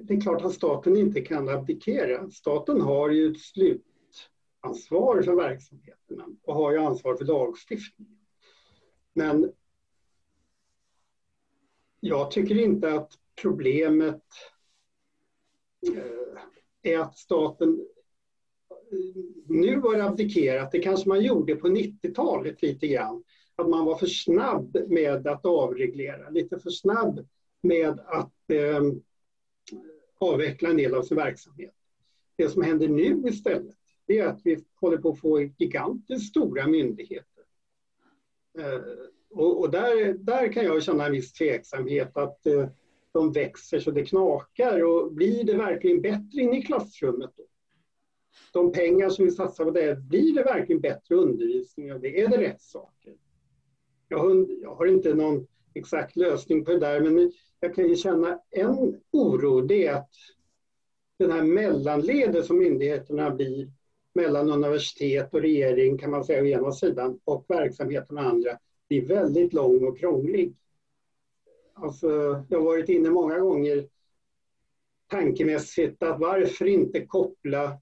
det 0.00 0.14
är 0.14 0.20
klart 0.20 0.42
att 0.42 0.52
staten 0.52 0.96
inte 0.96 1.20
kan 1.20 1.48
abdikera. 1.48 2.30
Staten 2.30 2.80
har 2.80 3.10
ju 3.10 3.32
ett 3.32 3.40
slutansvar 3.40 5.22
för 5.22 5.34
verksamheterna 5.34 6.26
och 6.42 6.54
har 6.54 6.72
ju 6.72 6.78
ansvar 6.78 7.16
för 7.16 7.24
lagstiftningen. 7.24 8.18
Men 9.12 9.52
jag 12.00 12.30
tycker 12.30 12.58
inte 12.58 12.94
att 12.94 13.12
problemet 13.42 14.24
eh, 15.92 16.92
är 16.92 16.98
att 16.98 17.18
staten 17.18 17.86
nu 19.48 19.80
har 19.80 19.98
abdikerat. 19.98 20.72
Det 20.72 20.78
kanske 20.78 21.08
man 21.08 21.22
gjorde 21.22 21.56
på 21.56 21.68
90-talet 21.68 22.62
lite 22.62 22.86
grann. 22.86 23.24
Att 23.56 23.68
man 23.68 23.84
var 23.84 23.96
för 23.96 24.06
snabb 24.06 24.76
med 24.88 25.26
att 25.26 25.46
avreglera, 25.46 26.30
lite 26.30 26.58
för 26.58 26.70
snabb 26.70 27.26
med 27.62 28.00
att 28.06 28.50
eh, 28.50 28.82
avveckla 30.18 30.68
en 30.68 30.76
del 30.76 30.94
av 30.94 31.02
sin 31.02 31.16
verksamhet. 31.16 31.74
Det 32.36 32.48
som 32.48 32.62
händer 32.62 32.88
nu 32.88 33.22
istället, 33.28 33.76
det 34.06 34.18
är 34.18 34.26
att 34.26 34.40
vi 34.44 34.64
håller 34.80 34.96
på 34.96 35.10
att 35.10 35.20
få 35.20 35.40
gigantiskt 35.40 36.30
stora 36.30 36.66
myndigheter. 36.66 37.44
Eh, 38.58 38.80
och, 39.30 39.60
och 39.60 39.70
där, 39.70 40.14
där 40.14 40.52
kan 40.52 40.64
jag 40.64 40.82
känna 40.82 41.06
en 41.06 41.12
viss 41.12 41.32
tveksamhet 41.32 42.16
att 42.16 42.46
eh, 42.46 42.68
de 43.12 43.32
växer 43.32 43.80
så 43.80 43.90
det 43.90 44.06
knakar 44.06 44.84
och 44.84 45.12
blir 45.12 45.44
det 45.44 45.56
verkligen 45.56 46.00
bättre 46.00 46.40
inne 46.40 46.58
i 46.58 46.62
klassrummet 46.62 47.30
då? 47.36 47.44
De 48.52 48.72
pengar 48.72 49.08
som 49.08 49.24
vi 49.24 49.30
satsar 49.30 49.64
på 49.64 49.70
det, 49.70 50.00
blir 50.00 50.34
det 50.34 50.42
verkligen 50.42 50.80
bättre 50.80 51.14
undervisning 51.14 51.92
och 51.92 52.00
det? 52.00 52.20
Är 52.20 52.28
det 52.28 52.38
rätt 52.38 52.60
saker? 52.60 53.14
Jag 54.08 54.18
har, 54.18 54.46
jag 54.62 54.74
har 54.74 54.86
inte 54.86 55.14
någon 55.14 55.46
exakt 55.74 56.16
lösning 56.16 56.64
på 56.64 56.70
det 56.70 56.78
där, 56.78 57.00
men 57.00 57.32
jag 57.60 57.74
kan 57.74 57.88
ju 57.88 57.96
känna 57.96 58.40
en 58.50 59.00
oro, 59.10 59.60
det 59.60 59.86
är 59.86 59.94
att 59.94 60.10
den 61.18 61.30
här 61.30 61.42
mellanledet 61.42 62.46
som 62.46 62.58
myndigheterna 62.58 63.30
blir 63.30 63.70
mellan 64.14 64.50
universitet 64.50 65.34
och 65.34 65.40
regering 65.40 65.98
kan 65.98 66.10
man 66.10 66.24
säga 66.24 66.42
å 66.42 66.46
ena 66.46 66.72
sidan 66.72 67.20
och 67.24 67.44
verksamheten 67.48 68.18
å 68.18 68.20
andra 68.20 68.58
blir 68.88 69.06
väldigt 69.06 69.52
lång 69.52 69.84
och 69.84 69.98
krånglig. 69.98 70.54
Alltså, 71.74 72.08
jag 72.48 72.58
har 72.58 72.64
varit 72.64 72.88
inne 72.88 73.10
många 73.10 73.38
gånger 73.38 73.88
tankemässigt 75.06 76.02
att 76.02 76.20
varför 76.20 76.66
inte 76.66 77.06
koppla 77.06 77.78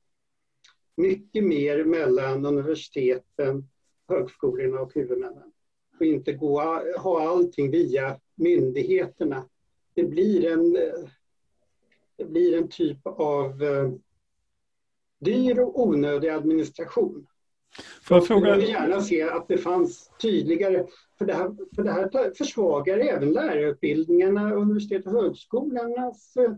mycket 0.97 1.45
mer 1.45 1.85
mellan 1.85 2.47
universiteten, 2.47 3.69
högskolorna 4.09 4.81
och 4.81 4.95
huvudmännen. 4.95 5.53
Och 5.99 6.07
inte 6.07 6.33
gå, 6.33 6.61
ha 6.99 7.29
allting 7.29 7.71
via 7.71 8.21
myndigheterna. 8.35 9.49
Det 9.95 10.05
blir 10.05 10.53
en, 10.53 10.73
det 12.17 12.25
blir 12.25 12.57
en 12.57 12.69
typ 12.69 13.07
av 13.07 13.63
eh, 13.63 13.93
dyr 15.21 15.59
och 15.59 15.81
onödig 15.81 16.29
administration. 16.29 17.27
Får 18.03 18.17
jag, 18.17 18.27
fråga... 18.27 18.49
jag 18.49 18.57
vill 18.57 18.69
gärna 18.69 19.01
se 19.01 19.23
att 19.23 19.49
det 19.49 19.59
fanns 19.59 20.11
tydligare, 20.21 20.87
för 21.19 21.25
det 21.25 21.35
här, 21.35 21.57
för 21.75 21.83
det 21.83 21.93
här 21.93 22.35
försvagar 22.35 22.99
även 22.99 23.33
lärarutbildningarna, 23.33 24.55
universitet 24.55 25.07
och 25.07 25.13
högskolornas 25.13 26.37
eh, 26.37 26.55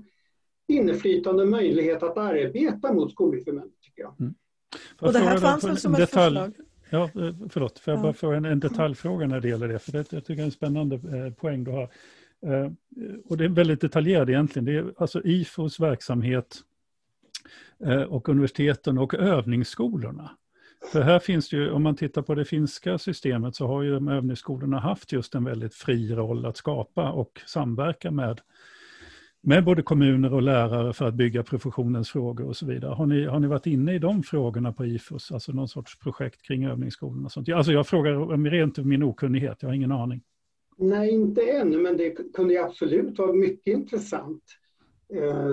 inflytande 0.68 1.42
och 1.42 1.48
möjlighet 1.48 2.02
att 2.02 2.18
arbeta 2.18 2.92
mot 2.92 3.12
skolhuvudmän 3.12 3.72
tycker 3.96 4.02
jag. 4.02 4.20
Mm. 4.20 4.34
Och 5.00 5.12
det 5.12 5.18
här 5.18 5.38
fanns 5.38 5.64
väl 5.64 5.76
som 5.76 5.94
ett 5.94 6.00
detalj... 6.00 6.36
förslag? 6.36 6.54
Ja, 6.90 7.04
eh, 7.04 7.34
förlåt, 7.48 7.78
får 7.78 7.94
jag 7.94 8.02
bara 8.02 8.12
få 8.12 8.32
en, 8.32 8.44
en 8.44 8.60
detaljfråga 8.60 9.26
när 9.26 9.40
det 9.40 9.48
gäller 9.48 9.68
det? 9.68 9.78
För 9.78 9.92
det, 9.92 10.12
jag 10.12 10.24
tycker 10.24 10.34
det 10.34 10.42
är 10.42 10.44
en 10.44 10.50
spännande 10.50 10.96
eh, 10.96 11.32
poäng 11.32 11.64
du 11.64 11.70
har. 11.70 11.90
Eh, 12.46 12.70
och 13.24 13.36
det 13.36 13.44
är 13.44 13.48
väldigt 13.48 13.80
detaljerad 13.80 14.30
egentligen. 14.30 14.64
Det 14.64 14.76
är 14.76 14.92
alltså 14.98 15.22
IFOs 15.24 15.80
verksamhet 15.80 16.60
eh, 17.84 18.02
och 18.02 18.28
universiteten 18.28 18.98
och 18.98 19.14
övningsskolorna. 19.14 20.30
För 20.92 21.00
här 21.00 21.18
finns 21.18 21.48
det 21.48 21.56
ju, 21.56 21.70
om 21.70 21.82
man 21.82 21.96
tittar 21.96 22.22
på 22.22 22.34
det 22.34 22.44
finska 22.44 22.98
systemet 22.98 23.56
så 23.56 23.66
har 23.66 23.82
ju 23.82 23.94
de 23.94 24.08
övningsskolorna 24.08 24.80
haft 24.80 25.12
just 25.12 25.34
en 25.34 25.44
väldigt 25.44 25.74
fri 25.74 26.14
roll 26.14 26.46
att 26.46 26.56
skapa 26.56 27.12
och 27.12 27.40
samverka 27.46 28.10
med 28.10 28.40
med 29.46 29.64
både 29.64 29.82
kommuner 29.82 30.34
och 30.34 30.42
lärare 30.42 30.92
för 30.92 31.08
att 31.08 31.14
bygga 31.14 31.42
professionens 31.42 32.10
frågor 32.10 32.46
och 32.46 32.56
så 32.56 32.66
vidare. 32.66 32.94
Har 32.94 33.06
ni, 33.06 33.24
har 33.24 33.40
ni 33.40 33.46
varit 33.46 33.66
inne 33.66 33.94
i 33.94 33.98
de 33.98 34.22
frågorna 34.22 34.72
på 34.72 34.86
IFOS, 34.86 35.32
alltså 35.32 35.52
någon 35.52 35.68
sorts 35.68 35.98
projekt 35.98 36.42
kring 36.42 36.64
övningsskolorna? 36.64 37.24
Och 37.24 37.32
sånt? 37.32 37.48
Alltså 37.48 37.72
jag 37.72 37.86
frågar 37.86 38.50
rent 38.50 38.78
min 38.78 39.02
okunnighet, 39.02 39.56
jag 39.60 39.68
har 39.68 39.74
ingen 39.74 39.92
aning. 39.92 40.22
Nej, 40.76 41.10
inte 41.10 41.42
ännu, 41.42 41.78
men 41.78 41.96
det 41.96 42.10
kunde 42.34 42.64
absolut 42.64 43.18
vara 43.18 43.32
mycket 43.32 43.74
intressant. 43.74 44.42
Eh, 45.14 45.50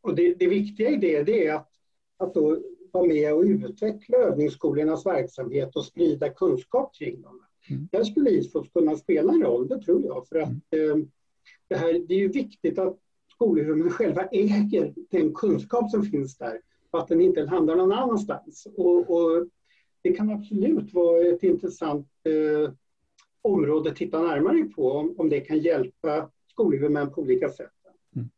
och 0.00 0.14
det, 0.14 0.34
det 0.34 0.46
viktiga 0.46 0.90
i 0.90 0.96
det, 0.96 1.22
det 1.22 1.46
är 1.46 1.54
att, 1.54 1.70
att 2.18 2.34
då 2.34 2.58
vara 2.92 3.06
med 3.06 3.34
och 3.34 3.42
utveckla 3.42 4.18
övningsskolornas 4.18 5.06
verksamhet 5.06 5.76
och 5.76 5.84
sprida 5.84 6.28
kunskap 6.28 6.94
kring 6.94 7.22
dem. 7.22 7.40
Mm. 7.70 7.88
Där 7.92 8.04
skulle 8.04 8.30
IFOS 8.30 8.68
kunna 8.68 8.96
spela 8.96 9.32
en 9.32 9.42
roll, 9.42 9.68
det 9.68 9.82
tror 9.82 10.04
jag, 10.04 10.28
för 10.28 10.36
att 10.36 10.72
mm 10.72 11.10
det, 11.68 11.76
här, 11.76 12.06
det 12.08 12.14
är 12.14 12.18
ju 12.18 12.28
viktigt 12.28 12.78
att 12.78 12.98
skolhuvudmännen 13.34 13.92
själva 13.92 14.24
äger 14.24 14.94
den 15.10 15.34
kunskap 15.34 15.90
som 15.90 16.02
finns 16.02 16.38
där 16.38 16.60
och 16.90 16.98
att 16.98 17.08
den 17.08 17.20
inte 17.20 17.46
hamnar 17.46 17.76
någon 17.76 17.92
annanstans. 17.92 18.66
Och, 18.76 19.10
och 19.10 19.46
det 20.02 20.12
kan 20.12 20.30
absolut 20.30 20.94
vara 20.94 21.26
ett 21.28 21.42
intressant 21.42 22.08
eh, 22.24 22.72
område 23.42 23.90
att 23.90 23.96
titta 23.96 24.22
närmare 24.22 24.64
på 24.64 24.92
om, 24.92 25.14
om 25.18 25.28
det 25.28 25.40
kan 25.40 25.58
hjälpa 25.58 26.30
skolhuvudmän 26.46 27.10
på 27.10 27.20
olika 27.20 27.48
sätt. 27.48 27.70
Mm. 28.16 28.28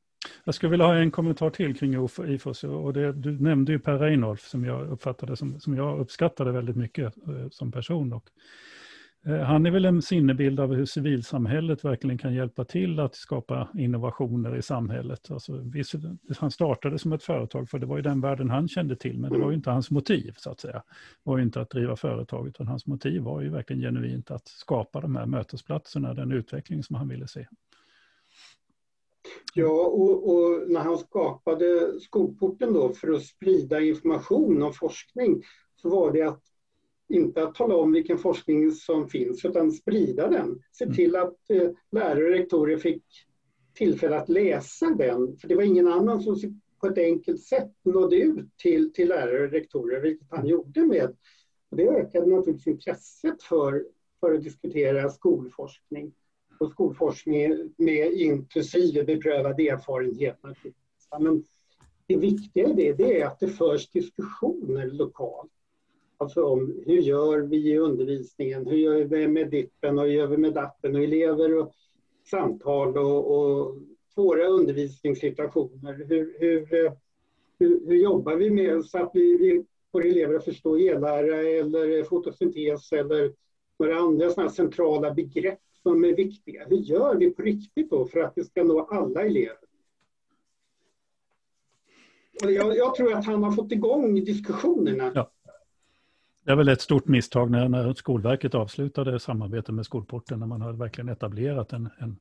Jag 0.45 0.55
skulle 0.55 0.71
vilja 0.71 0.87
ha 0.87 0.95
en 0.95 1.11
kommentar 1.11 1.51
till 1.51 1.77
kring 1.77 2.09
IFOS. 2.27 2.65
Och 2.65 2.93
det, 2.93 3.13
du 3.13 3.41
nämnde 3.41 3.73
ju 3.73 3.79
Per 3.79 3.99
Reinolf 3.99 4.41
som 4.41 4.65
jag 4.65 4.91
uppfattade 4.91 5.37
som, 5.37 5.61
som 5.61 5.77
jag 5.77 6.01
uppskattade 6.01 6.53
väldigt 6.53 6.77
mycket 6.77 7.17
eh, 7.17 7.49
som 7.51 7.73
person. 7.73 8.13
Och 8.13 8.31
Eh, 9.27 9.39
han 9.39 9.67
är 9.67 9.71
väl 9.71 9.85
en 9.85 10.03
sinnebild 10.03 10.61
av 10.61 10.75
hur 10.75 10.85
civilsamhället 10.85 11.85
verkligen 11.85 12.19
kan 12.19 12.35
hjälpa 12.35 12.65
till 12.65 13.01
att 13.01 13.15
skapa 13.15 13.69
innovationer 13.75 14.57
i 14.57 14.63
samhället. 14.63 15.31
Alltså, 15.31 15.53
han 16.39 16.51
startade 16.51 16.99
som 16.99 17.13
ett 17.13 17.23
företag 17.23 17.69
för 17.69 17.79
det 17.79 17.87
var 17.87 17.97
ju 17.97 18.03
den 18.03 18.21
världen 18.21 18.51
han 18.51 18.69
kände 18.69 18.97
till, 18.97 19.19
men 19.19 19.33
det 19.33 19.39
var 19.39 19.51
ju 19.51 19.57
inte 19.57 19.71
hans 19.71 19.91
motiv 19.91 20.35
så 20.37 20.51
att 20.51 20.61
säga. 20.61 20.83
Det 21.25 21.31
var 21.31 21.37
ju 21.37 21.43
inte 21.43 21.61
att 21.61 21.71
driva 21.71 21.97
företag, 21.97 22.49
utan 22.49 22.67
hans 22.67 22.87
motiv 22.87 23.23
var 23.23 23.41
ju 23.41 23.51
verkligen 23.51 23.83
genuint 23.83 24.31
att 24.31 24.49
skapa 24.49 25.01
de 25.01 25.17
här 25.17 25.27
mötesplatserna, 25.27 26.15
den 26.15 26.33
utveckling 26.33 26.83
som 26.83 26.97
han 26.97 27.09
ville 27.09 27.29
se. 27.29 27.47
Ja, 29.55 29.87
och, 29.87 30.29
och, 30.29 30.71
när 30.71 30.81
han 30.81 30.99
skapade 30.99 32.01
Skolporten 32.01 32.73
då 32.73 32.93
för 32.93 33.13
att 33.13 33.23
sprida 33.23 33.81
information 33.81 34.63
om 34.63 34.73
forskning 34.73 35.43
så 35.77 35.91
var 35.91 36.13
det 36.13 36.23
att 36.23 36.43
inte 37.09 37.43
att 37.43 37.55
tala 37.55 37.77
om 37.77 37.93
vilken 37.93 38.19
forskning 38.19 38.73
som 38.73 39.09
finns 39.09 39.45
utan 39.45 39.73
sprida 39.73 40.29
den. 40.29 40.63
Se 40.73 40.85
mm. 40.85 40.97
till 40.97 41.17
att 41.17 41.51
eh, 41.51 41.71
lärare 41.91 42.25
och 42.25 42.31
rektorer 42.31 42.77
fick 42.77 43.03
tillfälle 43.75 44.17
att 44.17 44.29
läsa 44.29 44.91
den. 44.91 45.37
För 45.37 45.49
det 45.49 45.55
var 45.55 45.63
ingen 45.63 45.89
annan 45.89 46.23
som 46.23 46.61
på 46.81 46.87
ett 46.87 46.99
enkelt 46.99 47.43
sätt 47.43 47.73
nådde 47.85 48.17
ut 48.17 48.57
till, 48.57 48.93
till 48.93 49.09
lärare 49.09 49.45
och 49.45 49.53
rektorer, 49.53 50.01
vilket 50.01 50.27
han 50.31 50.47
gjorde 50.47 50.87
med. 50.87 51.17
Och 51.71 51.77
det 51.77 51.89
ökade 51.89 52.27
naturligtvis 52.27 52.67
intresset 52.67 53.43
för, 53.43 53.85
för 54.21 54.35
att 54.35 54.43
diskutera 54.43 55.11
skolforskning. 55.11 56.13
och 56.61 56.71
skolforskning 56.71 57.75
med 57.77 58.13
inklusive 58.13 59.05
beprövad 59.05 59.61
erfarenhet. 59.61 60.39
Men 61.21 61.45
det 62.07 62.17
viktiga 62.17 62.69
i 62.69 62.73
det, 62.73 62.93
det 62.93 63.21
är 63.21 63.27
att 63.27 63.41
det 63.41 63.49
förs 63.49 63.91
diskussioner 63.91 64.87
lokalt. 64.87 65.53
Alltså 66.21 66.45
om 66.45 66.83
hur 66.87 67.01
gör 67.01 67.39
vi 67.41 67.73
i 67.73 67.79
undervisningen, 67.79 68.67
hur 68.67 68.77
gör 68.77 69.05
vi 69.05 69.29
med 69.29 69.51
dippen 69.51 69.99
och 69.99 70.05
hur 70.05 70.13
gör 70.13 70.27
vi 70.27 70.37
med 70.37 70.55
datten 70.55 70.97
och 70.97 71.03
elever 71.03 71.59
och 71.59 71.73
samtal 72.31 72.99
och, 72.99 73.39
och 73.39 73.77
svåra 74.15 74.47
undervisningssituationer. 74.47 76.05
Hur, 76.09 76.37
hur, 76.41 76.67
hur, 77.59 77.87
hur, 77.87 77.97
jobbar 77.97 78.37
vi 78.37 78.51
med 78.51 78.85
så 78.85 78.99
att 78.99 79.11
vi, 79.15 79.37
vi 79.37 79.65
får 79.93 80.07
elever 80.07 80.35
att 80.35 80.45
förstå 80.45 80.77
ellära 80.77 81.43
eller 81.43 82.05
fotosyntes 82.05 82.93
eller 82.93 83.33
några 83.79 83.99
andra 83.99 84.31
såna 84.31 84.49
centrala 84.49 85.15
begrepp 85.15 85.61
som 85.83 86.05
är 86.05 86.17
viktiga. 86.17 86.67
Hur 86.69 86.77
gör 86.77 87.17
vi 87.17 87.31
på 87.31 87.43
riktigt 87.43 87.91
då 87.91 88.07
för 88.07 88.21
att 88.21 88.35
det 88.35 88.45
ska 88.45 88.65
nå 88.65 88.81
alla 88.81 89.23
elever? 89.23 89.69
Jag, 92.41 92.77
jag, 92.77 92.95
tror 92.95 93.13
att 93.13 93.27
han 93.27 93.43
har 93.43 93.53
fått 93.53 93.73
igång 93.73 94.15
diskussionerna. 94.15 95.13
Ja. 95.15 95.31
Det 96.49 96.53
är 96.53 96.57
väl 96.57 96.69
ett 96.69 96.81
stort 96.81 97.09
misstag 97.09 97.51
när, 97.51 97.69
när 97.69 97.95
Skolverket 97.95 98.55
avslutade 98.55 99.21
samarbetet 99.21 99.75
med 99.75 99.85
Skolporten, 99.85 100.41
när 100.41 100.47
man 100.47 100.61
hade 100.61 100.79
verkligen 100.79 101.09
etablerat 101.09 101.73
en, 101.73 101.89
en, 101.99 102.17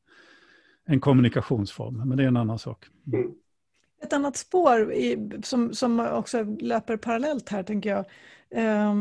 en 0.86 1.00
kommunikationsform. 1.00 2.10
Men 2.10 2.18
det 2.18 2.24
är 2.24 2.28
en 2.28 2.38
annan 2.38 2.60
sak. 2.60 2.86
Mm. 3.14 3.32
Ett 4.02 4.14
annat 4.14 4.38
spår 4.38 4.94
i, 4.94 5.32
som, 5.44 5.74
som 5.74 6.00
också 6.00 6.44
löper 6.44 6.98
parallellt 6.98 7.50
här, 7.50 7.64
tänker 7.64 7.90
jag. 7.90 8.06
Eh, 8.50 8.96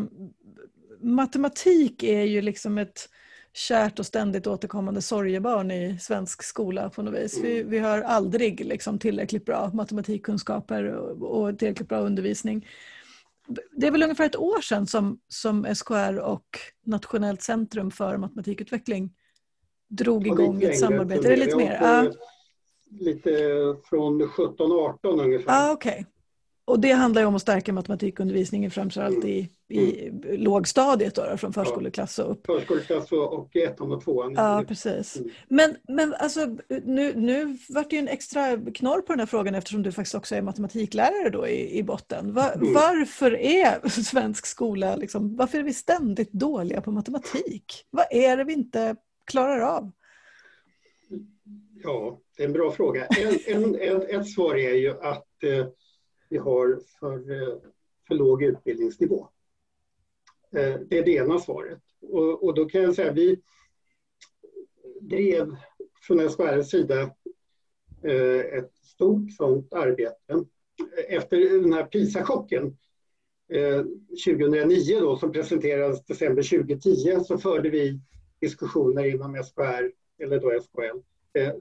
matematik 1.01 2.03
är 2.03 2.23
ju 2.23 2.41
liksom 2.41 2.79
ett 2.79 3.09
kärt 3.53 3.99
och 3.99 4.07
ständigt 4.07 4.47
återkommande 4.47 5.03
sorgebarn 5.03 5.71
i 5.71 5.99
svensk 5.99 6.43
skola 6.43 6.91
på 6.91 7.03
något 7.03 7.15
vis. 7.15 7.41
Vi, 7.43 7.63
vi 7.63 7.79
har 7.79 8.01
aldrig 8.03 8.67
liksom 8.67 8.99
tillräckligt 8.99 9.45
bra 9.45 9.71
matematikkunskaper 9.75 10.85
och, 10.85 11.41
och 11.41 11.59
tillräckligt 11.59 11.89
bra 11.89 11.99
undervisning. 11.99 12.67
Det 13.77 13.87
är 13.87 13.91
väl 13.91 14.03
ungefär 14.03 14.27
ett 14.27 14.37
år 14.37 14.61
sedan 14.61 14.87
som, 14.87 15.21
som 15.29 15.75
SKR 15.75 16.19
och 16.19 16.47
Nationellt 16.87 17.43
centrum 17.43 17.91
för 17.91 18.17
matematikutveckling 18.17 19.13
drog 19.89 20.27
igång 20.27 20.63
ett 20.63 20.79
samarbete. 20.79 21.27
Är 21.27 21.31
det 21.31 21.45
lite 21.45 21.57
mer? 21.57 21.79
Ja. 21.83 22.11
Lite 22.91 23.31
från 23.85 24.23
17-18 24.23 24.97
ungefär. 25.03 25.53
Ah, 25.53 25.73
okay. 25.73 26.05
Och 26.65 26.81
det 26.81 26.93
handlar 26.93 27.23
ju 27.23 27.29
om 27.29 27.35
att 27.35 27.43
stärka 27.43 27.73
matematikundervisningen 27.73 28.71
framförallt 28.71 29.25
i, 29.25 29.51
i 29.69 30.09
mm. 30.09 30.41
lågstadiet 30.43 31.15
då, 31.15 31.37
från 31.37 31.53
förskoleklass 31.53 32.19
och 32.19 32.31
upp. 32.31 32.47
Förskoleklass 32.47 33.13
och 33.13 33.57
ettan 33.57 33.93
och 33.93 34.05
tvåan. 34.05 34.35
Ja, 34.37 34.65
precis. 34.69 35.17
Mm. 35.17 35.31
Men, 35.49 35.77
men 35.89 36.15
alltså, 36.15 36.57
nu, 36.85 37.13
nu 37.17 37.59
vart 37.69 37.91
det 37.91 37.97
ju 37.97 38.01
en 38.01 38.09
extra 38.09 38.59
knorr 38.75 39.01
på 39.01 39.13
den 39.13 39.19
här 39.19 39.27
frågan 39.27 39.55
eftersom 39.55 39.83
du 39.83 39.93
faktiskt 39.93 40.15
också 40.15 40.35
är 40.35 40.43
matematiklärare 40.43 41.31
då 41.31 41.49
i, 41.49 41.79
i 41.79 41.83
botten. 41.83 42.33
Va, 42.33 42.53
mm. 42.53 42.73
Varför 42.73 43.35
är 43.37 43.89
svensk 44.03 44.47
skola, 44.47 44.97
liksom, 44.97 45.37
varför 45.37 45.59
är 45.59 45.63
vi 45.63 45.75
ständigt 45.75 46.33
dåliga 46.33 46.81
på 46.81 46.91
matematik? 46.91 47.87
Vad 47.91 48.07
är 48.11 48.37
det 48.37 48.45
vi 48.45 48.53
inte 48.53 48.97
klarar 49.25 49.61
av? 49.61 49.93
Ja, 51.83 52.21
det 52.37 52.43
är 52.43 52.47
en 52.47 52.53
bra 52.53 52.71
fråga. 52.71 53.07
En, 53.07 53.39
en, 53.47 53.75
en, 53.75 54.21
ett 54.21 54.31
svar 54.31 54.55
är 54.55 54.75
ju 54.75 54.91
att 54.91 55.43
eh, 55.43 55.67
vi 56.29 56.39
har 56.39 56.81
för, 57.01 57.13
eh, 57.13 57.59
för 58.09 58.15
låg 58.15 58.43
utbildningsnivå. 58.43 59.29
Eh, 60.53 60.81
det 60.89 60.99
är 60.99 61.05
det 61.05 61.11
ena 61.11 61.39
svaret. 61.39 61.83
Och, 62.01 62.45
och 62.45 62.55
då 62.55 62.65
kan 62.65 62.83
jag 62.83 62.95
säga 62.95 63.11
att 63.11 63.17
vi 63.17 63.41
drev 65.01 65.57
från 66.03 66.31
SKRs 66.31 66.71
sida 66.71 67.01
eh, 68.03 68.59
ett 68.59 68.75
stort 68.75 69.33
sådant 69.33 69.73
arbete. 69.73 70.45
Efter 71.09 71.63
den 71.63 71.73
här 71.73 71.85
PISA-chocken 71.85 72.77
eh, 73.53 73.85
2009 74.27 75.01
då, 75.01 75.17
som 75.17 75.33
presenterades 75.33 76.05
december 76.05 76.43
2010 76.43 77.25
så 77.25 77.39
förde 77.39 77.71
vi 77.71 78.01
diskussioner 78.41 79.05
inom 79.05 79.43
SKR, 79.45 79.91
eller 80.23 80.41
då 80.41 80.61
SKL. 80.61 80.99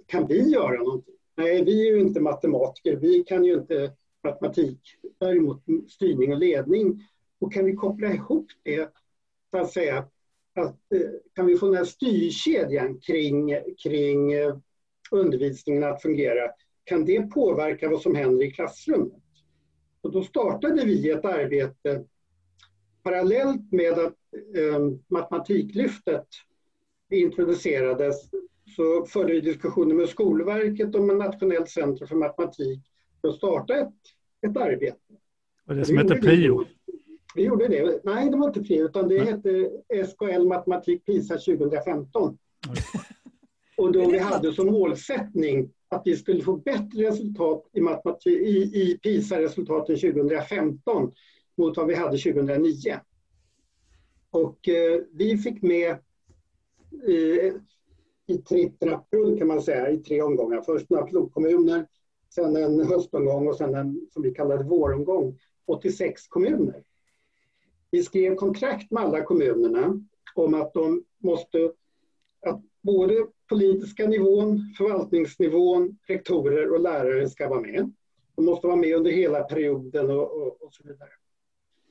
Kan 0.05 0.27
vi 0.27 0.49
göra 0.49 0.77
någonting? 0.77 1.15
Nej, 1.38 1.63
vi 1.63 1.88
är 1.88 1.93
ju 1.93 1.99
inte 1.99 2.19
matematiker. 2.19 2.95
Vi 2.95 3.23
kan 3.23 3.45
ju 3.45 3.53
inte 3.53 3.91
matematik, 4.23 4.79
däremot 5.19 5.63
styrning 5.89 6.33
och 6.33 6.39
ledning. 6.39 7.07
Och 7.46 7.54
kan 7.54 7.66
vi 7.66 7.74
koppla 7.74 8.14
ihop 8.14 8.48
det, 8.64 8.89
så 9.52 9.58
att 9.58 9.72
säga, 9.72 9.98
att, 10.56 10.91
eh, 10.96 11.10
kan 11.34 11.46
vi 11.46 11.58
få 11.58 11.66
den 11.66 11.76
här 11.76 11.86
styrkedjan 11.86 13.00
kring, 13.00 13.56
kring 13.84 14.34
eh, 14.34 14.58
undervisningen 15.12 15.84
att 15.84 16.02
fungera, 16.02 16.52
kan 16.84 17.06
det 17.06 17.22
påverka 17.22 17.89
vad 17.89 18.02
som 18.02 18.16
händer 18.16 18.46
i 18.46 18.52
klassrummet? 18.52 19.22
Och 20.02 20.12
då 20.12 20.24
startade 20.24 20.86
vi 20.86 21.10
ett 21.10 21.26
arbete 21.26 22.06
parallellt 23.04 23.72
med 23.72 23.93
att 23.93 24.18
eh, 24.58 24.80
Matematiklyftet 25.08 26.28
introducerades 27.12 28.30
så 28.76 29.06
förde 29.06 29.34
vi 29.34 29.41
diskussioner 29.41 29.96
med 29.96 30.10
Skolverket 30.10 30.96
om 30.96 31.10
ett 31.10 31.18
nationellt 31.18 31.70
centrum 31.70 32.08
för 32.08 32.16
matematik 32.16 32.80
för 33.22 33.28
att 33.28 33.36
starta 33.36 33.76
ett 33.76 33.93
ett 34.41 34.58
arbete. 34.58 34.98
Och 35.68 35.76
det 35.76 35.86
som 35.86 35.98
heter 35.98 36.16
PRIO? 36.16 36.66
Vi 37.36 37.43
gjorde 37.43 37.67
det. 37.67 37.99
Nej, 38.03 38.29
det 38.29 38.38
var 38.38 38.47
inte 38.47 38.63
PRIO, 38.63 38.86
utan 38.86 39.07
det 39.07 39.19
hette 39.19 39.71
SKL 40.07 40.47
Matematik 40.47 41.05
PISA 41.05 41.33
2015. 41.38 42.38
Och 43.77 43.91
då 43.91 44.09
vi 44.09 44.19
hade 44.19 44.53
som 44.53 44.67
målsättning 44.67 45.71
att 45.89 46.01
vi 46.05 46.15
skulle 46.15 46.41
få 46.41 46.57
bättre 46.57 47.09
resultat 47.09 47.69
i, 47.73 47.81
matematik, 47.81 48.41
i, 48.41 48.81
i 48.81 48.99
PISA-resultaten 49.03 49.95
2015 49.95 51.11
mot 51.57 51.77
vad 51.77 51.88
vi 51.88 51.95
hade 51.95 52.17
2009. 52.17 52.99
Och 54.29 54.69
eh, 54.69 55.01
vi 55.11 55.38
fick 55.38 55.61
med 55.61 55.89
eh, 57.07 57.53
i 58.27 58.38
tripp 58.38 58.79
kan 59.38 59.47
man 59.47 59.61
säga, 59.61 59.89
i 59.89 59.97
tre 59.97 60.21
omgångar. 60.21 60.61
Först 60.61 60.89
några 60.89 61.05
pilotkommuner, 61.05 61.88
sen 62.36 62.55
en 62.55 62.88
höstomgång 62.88 63.47
och 63.47 63.55
sen 63.55 63.75
en 63.75 64.07
som 64.13 64.23
vi 64.23 64.31
kallade 64.31 64.63
våromgång, 64.63 65.39
86 65.65 66.27
kommuner. 66.27 66.83
Vi 67.96 68.04
skrev 68.04 68.36
kontrakt 68.36 68.91
med 68.91 69.04
alla 69.04 69.24
kommunerna 69.24 70.02
om 70.36 70.54
att 70.54 70.74
de 70.74 71.04
måste, 71.18 71.72
att 72.46 72.62
både 72.82 73.26
politiska 73.50 74.08
nivån, 74.08 74.74
förvaltningsnivån, 74.78 75.98
rektorer 76.08 76.72
och 76.72 76.80
lärare 76.80 77.30
ska 77.30 77.50
vara 77.50 77.62
med. 77.62 77.91
De 78.36 78.46
måste 78.46 78.68
vara 78.68 78.78
med 78.78 78.96
under 78.96 79.12
hela 79.12 79.43
perioden 79.43 80.10
och, 80.10 80.41
och, 80.41 80.64
och 80.64 80.74
så 80.74 80.84
vidare. 80.84 81.10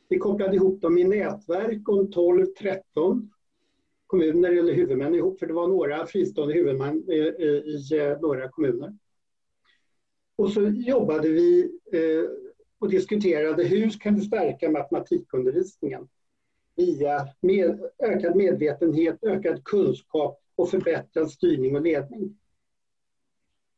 Vi 0.08 0.18
kopplade 0.18 0.56
ihop 0.56 0.80
dem 0.80 0.98
i 0.98 1.04
nätverk 1.04 1.88
om 1.88 2.08
12-13 2.08 3.28
kommuner 4.06 4.52
eller 4.52 4.72
huvudmän 4.72 5.14
ihop, 5.14 5.38
för 5.38 5.46
det 5.46 5.54
var 5.54 5.68
några 5.68 6.06
fristående 6.06 6.54
huvudmän 6.54 7.10
i, 7.10 7.14
i, 7.14 7.46
i 7.46 7.98
eh, 7.98 8.20
några 8.20 8.48
kommuner. 8.48 8.98
Och 10.36 10.50
så 10.50 10.60
jobbade 10.62 11.28
vi 11.28 11.78
eh, 11.92 12.43
och 12.84 12.90
diskuterade 12.90 13.64
hur 13.64 13.90
kan 13.90 14.14
du 14.14 14.20
stärka 14.20 14.70
matematikundervisningen 14.70 16.08
via 16.76 17.28
med, 17.40 17.80
ökad 17.98 18.36
medvetenhet, 18.36 19.18
ökad 19.22 19.64
kunskap 19.64 20.40
och 20.56 20.70
förbättrad 20.70 21.30
styrning 21.30 21.76
och 21.76 21.82
ledning. 21.82 22.38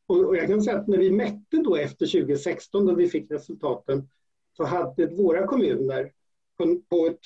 Och, 0.07 0.25
och 0.25 0.37
jag 0.37 0.47
kan 0.47 0.63
säga 0.63 0.79
att 0.79 0.89
när 0.89 0.99
vi 0.99 1.11
mätte 1.11 1.57
då 1.65 1.77
efter 1.77 2.07
2016 2.07 2.87
då 2.87 2.95
vi 2.95 3.09
fick 3.09 3.31
resultaten 3.31 4.09
så 4.57 4.65
hade 4.65 5.07
våra 5.07 5.47
kommuner 5.47 6.13
på, 6.57 6.81
på 6.89 7.07
ett 7.07 7.25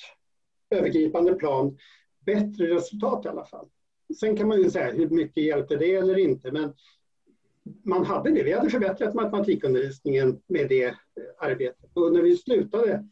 övergripande 0.69 1.33
plan 1.33 1.77
bättre 2.25 2.75
resultat 2.75 3.25
i 3.25 3.29
alla 3.29 3.45
fall. 3.45 3.67
Sen 4.19 4.37
kan 4.37 4.47
man 4.47 4.61
ju 4.61 4.71
säga 4.71 4.91
hur 4.91 5.09
mycket 5.09 5.43
hjälpte 5.43 5.75
det 5.75 5.95
eller 5.95 6.17
inte 6.17 6.51
men 6.51 6.73
man 7.83 8.05
hade 8.05 8.31
det. 8.31 8.43
Vi 8.43 8.53
hade 8.53 8.69
förbättrat 8.69 9.13
matematikundervisningen 9.13 10.41
med 10.47 10.69
det 10.69 10.85
eh, 10.85 10.93
arbetet. 11.39 11.89
Och 11.93 12.13
när 12.13 12.21
vi 12.21 12.37
slutade, 12.37 13.07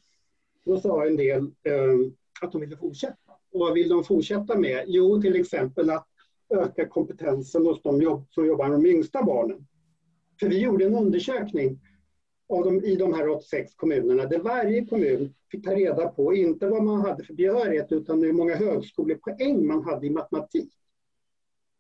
då 0.66 0.80
sa 0.80 1.06
en 1.06 1.18
del 1.18 1.44
eh, 1.44 2.12
att 2.42 2.52
de 2.52 2.62
ville 2.62 2.78
fortsätta. 2.78 3.32
Och 3.52 3.60
vad 3.60 3.74
vill 3.74 3.90
de 3.90 4.04
fortsätta 4.04 4.58
med? 4.58 4.84
Jo, 4.88 5.22
till 5.22 5.36
exempel 5.36 5.90
att 5.90 6.08
öka 6.50 6.88
kompetensen 6.88 7.66
hos 7.66 7.82
de 7.82 8.02
jobb, 8.02 8.26
som 8.30 8.46
jobbar 8.46 8.68
med 8.68 8.80
de 8.80 8.90
yngsta 8.90 9.24
barnen. 9.24 9.68
För 10.40 10.50
vi 10.50 10.60
gjorde 10.60 10.86
en 10.86 10.96
undersökning 10.96 11.80
av 12.50 12.64
de, 12.64 12.84
i 12.84 12.96
de 12.96 13.14
här 13.14 13.30
86 13.30 13.76
kommunerna 13.76 14.26
där 14.26 14.40
varje 14.40 14.86
kommun 14.86 15.34
fick 15.52 15.66
ta 15.66 15.76
reda 15.76 16.08
på, 16.08 16.34
inte 16.34 16.68
vad 16.68 16.84
man 16.84 17.02
hade 17.02 17.24
för 17.24 17.34
behörighet, 17.34 17.92
utan 17.92 18.24
hur 18.24 18.34
många 18.34 18.56
högskolepoäng 18.56 19.68
man 19.68 19.84
hade 19.84 20.08
i 20.08 20.10
matematik. 20.10 20.74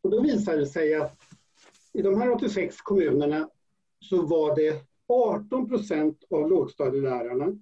Och 0.01 0.11
då 0.11 0.21
visade 0.21 0.57
det 0.57 0.65
sig 0.65 0.95
att 0.95 1.21
i 1.99 2.01
de 2.01 2.21
här 2.21 2.31
86 2.31 2.81
kommunerna 2.81 3.49
så 3.99 4.21
var 4.21 4.55
det 4.55 4.85
18 5.07 5.69
procent 5.69 6.23
av 6.29 6.49
lågstadielärarna 6.49 7.59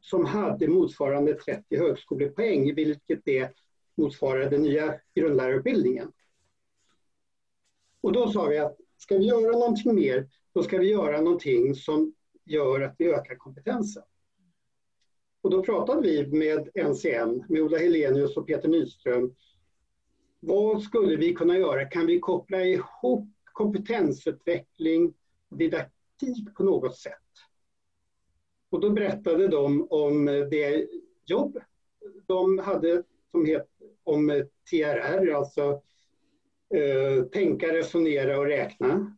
som 0.00 0.24
hade 0.24 0.68
motsvarande 0.68 1.34
30 1.34 1.76
högskolepoäng, 1.76 2.74
vilket 2.74 3.20
det 3.24 3.52
motsvarar 3.94 4.50
den 4.50 4.62
nya 4.62 4.94
grundlärarutbildningen. 5.14 6.12
Och 8.00 8.12
då 8.12 8.30
sa 8.30 8.46
vi 8.46 8.58
att 8.58 8.76
ska 8.96 9.18
vi 9.18 9.24
göra 9.24 9.52
någonting 9.52 9.94
mer, 9.94 10.28
då 10.52 10.62
ska 10.62 10.78
vi 10.78 10.90
göra 10.90 11.20
någonting 11.20 11.74
som 11.74 12.14
gör 12.44 12.80
att 12.80 12.94
vi 12.98 13.12
ökar 13.12 13.34
kompetensen. 13.36 14.02
Och 15.40 15.50
då 15.50 15.62
pratade 15.62 16.02
vi 16.02 16.26
med 16.26 16.68
NCN, 16.74 17.44
med 17.48 17.62
Ola 17.62 17.78
Helenius 17.78 18.36
och 18.36 18.46
Peter 18.46 18.68
Nyström. 18.68 19.34
Vad 20.40 20.82
skulle 20.82 21.16
vi 21.16 21.34
kunna 21.34 21.58
göra? 21.58 21.84
Kan 21.84 22.06
vi 22.06 22.20
koppla 22.20 22.64
ihop 22.64 23.33
kompetensutveckling 23.54 25.14
och 25.48 25.56
didaktik 25.56 26.54
på 26.56 26.64
något 26.64 26.98
sätt? 26.98 27.12
Och 28.70 28.80
då 28.80 28.90
berättade 28.90 29.48
de 29.48 29.86
om 29.90 30.24
det 30.26 30.88
jobb 31.24 31.58
de 32.26 32.58
hade 32.58 33.02
som 33.30 33.46
het, 33.46 33.68
om 34.04 34.44
TRR, 34.70 35.34
alltså 35.34 35.82
eh, 36.74 37.24
tänka, 37.24 37.72
resonera 37.72 38.38
och 38.38 38.46
räkna. 38.46 39.16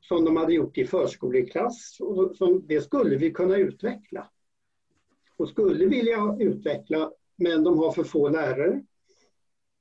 Som 0.00 0.24
de 0.24 0.36
hade 0.36 0.54
gjort 0.54 0.78
i 0.78 0.86
förskoleklass 0.86 1.96
och 2.00 2.36
som 2.36 2.66
det 2.66 2.80
skulle 2.80 3.16
vi 3.16 3.30
kunna 3.30 3.56
utveckla. 3.56 4.30
Och 5.36 5.48
skulle 5.48 5.86
vilja 5.86 6.36
utveckla 6.40 7.12
men 7.36 7.64
de 7.64 7.78
har 7.78 7.92
för 7.92 8.04
få 8.04 8.28
lärare. 8.28 8.84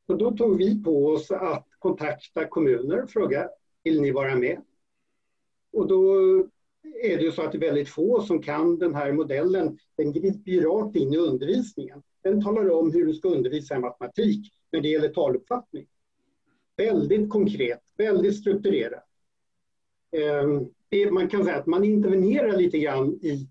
Och 0.08 0.18
då 0.18 0.32
tog 0.32 0.58
vi 0.58 0.84
på 0.84 1.08
oss 1.08 1.32
att 1.32 1.68
kontakta 1.86 2.46
kommuner 2.46 3.04
och 3.04 3.10
fråga, 3.10 3.50
vill 3.84 4.02
ni 4.02 4.12
vara 4.12 4.36
med? 4.36 4.62
Och 5.74 5.88
då 5.88 6.16
är 7.04 7.18
det 7.18 7.24
ju 7.24 7.32
så 7.32 7.42
att 7.42 7.52
det 7.52 7.58
är 7.58 7.60
väldigt 7.60 7.90
få 7.90 8.22
som 8.22 8.42
kan 8.42 8.80
den 8.80 8.96
här 8.96 9.12
modellen. 9.12 9.78
Den 9.98 10.14
griper 10.14 10.52
ju 10.52 10.62
rakt 10.62 10.96
in 10.96 11.14
i 11.14 11.18
undervisningen. 11.18 12.04
Den 12.24 12.44
talar 12.44 12.70
om 12.70 12.92
hur 12.92 13.06
du 13.06 13.14
ska 13.14 13.30
undervisa 13.30 13.76
i 13.76 13.80
matematik 13.80 14.54
när 14.72 14.82
det 14.82 14.90
gäller 14.90 15.10
taluppfattning. 15.10 15.88
Väldigt 16.78 17.30
konkret, 17.30 17.82
väldigt 17.98 18.40
strukturerat. 18.40 19.06
Ehm, 20.12 21.14
man 21.14 21.30
kan 21.30 21.44
säga 21.44 21.58
att 21.58 21.66
man 21.66 21.84
intervenerar 21.84 22.58
lite 22.58 22.80
grann 22.80 23.14
i 23.14 23.50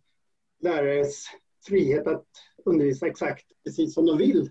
lärares 0.60 1.26
frihet 1.66 2.06
att 2.06 2.26
undervisa 2.64 3.06
exakt 3.06 3.46
precis 3.64 3.94
som 3.94 4.06
de 4.06 4.18
vill. 4.18 4.50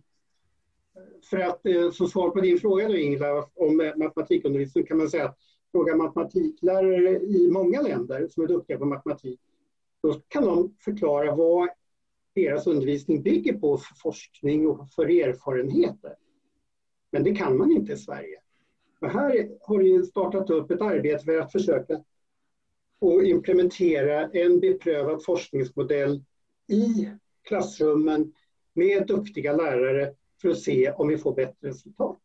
För 1.29 1.37
att 1.37 1.65
eh, 1.65 1.91
som 1.91 2.07
svar 2.07 2.29
på 2.29 2.41
din 2.41 2.57
fråga 2.57 2.87
då 2.87 2.97
Ingela 2.97 3.49
om 3.53 3.81
eh, 3.81 3.95
matematikundervisning 3.95 4.85
kan 4.85 4.97
man 4.97 5.09
säga 5.09 5.25
att 5.25 5.37
fråga 5.71 5.95
matematiklärare 5.95 7.19
i 7.19 7.49
många 7.51 7.81
länder 7.81 8.27
som 8.27 8.43
är 8.43 8.47
duktiga 8.47 8.77
på 8.77 8.85
matematik, 8.85 9.39
då 10.03 10.13
kan 10.27 10.45
de 10.45 10.75
förklara 10.79 11.35
vad 11.35 11.69
deras 12.35 12.67
undervisning 12.67 13.23
bygger 13.23 13.53
på 13.53 13.77
för 13.77 13.95
forskning 13.95 14.67
och 14.67 14.89
för 14.89 15.05
erfarenheter. 15.05 16.15
Men 17.11 17.23
det 17.23 17.35
kan 17.35 17.57
man 17.57 17.71
inte 17.71 17.93
i 17.93 17.97
Sverige. 17.97 18.39
Och 19.01 19.09
här 19.09 19.49
har 19.61 19.83
det 19.83 20.05
startat 20.05 20.49
upp 20.49 20.71
ett 20.71 20.81
arbete 20.81 21.25
för 21.25 21.39
att 21.39 21.51
försöka 21.51 22.03
och 22.99 23.23
implementera 23.23 24.29
en 24.29 24.59
beprövad 24.59 25.23
forskningsmodell 25.23 26.23
i 26.67 27.09
klassrummen 27.43 28.33
med 28.73 29.07
duktiga 29.07 29.53
lärare 29.53 30.13
för 30.43 30.49
att 30.49 30.59
se 30.59 30.91
om 30.91 31.07
vi 31.07 31.17
får 31.17 31.35
bättre 31.35 31.69
resultat. 31.69 32.21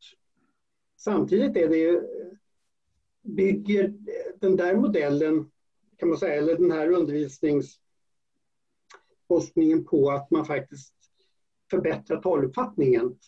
Samtidigt 0.96 1.56
är 1.56 1.68
det 1.68 1.76
ju... 1.76 2.02
bygger 3.22 3.94
den 4.40 4.56
där 4.56 4.76
modellen, 4.76 5.50
kan 5.96 6.08
man 6.08 6.18
säga, 6.18 6.34
eller 6.34 6.56
den 6.56 6.70
här 6.70 6.90
undervisningsforskningen 6.90 9.84
på 9.84 10.10
att 10.10 10.30
man 10.30 10.44
faktiskt 10.44 10.94
förbättrar 11.70 12.22
taluppfattningen. 12.22 13.18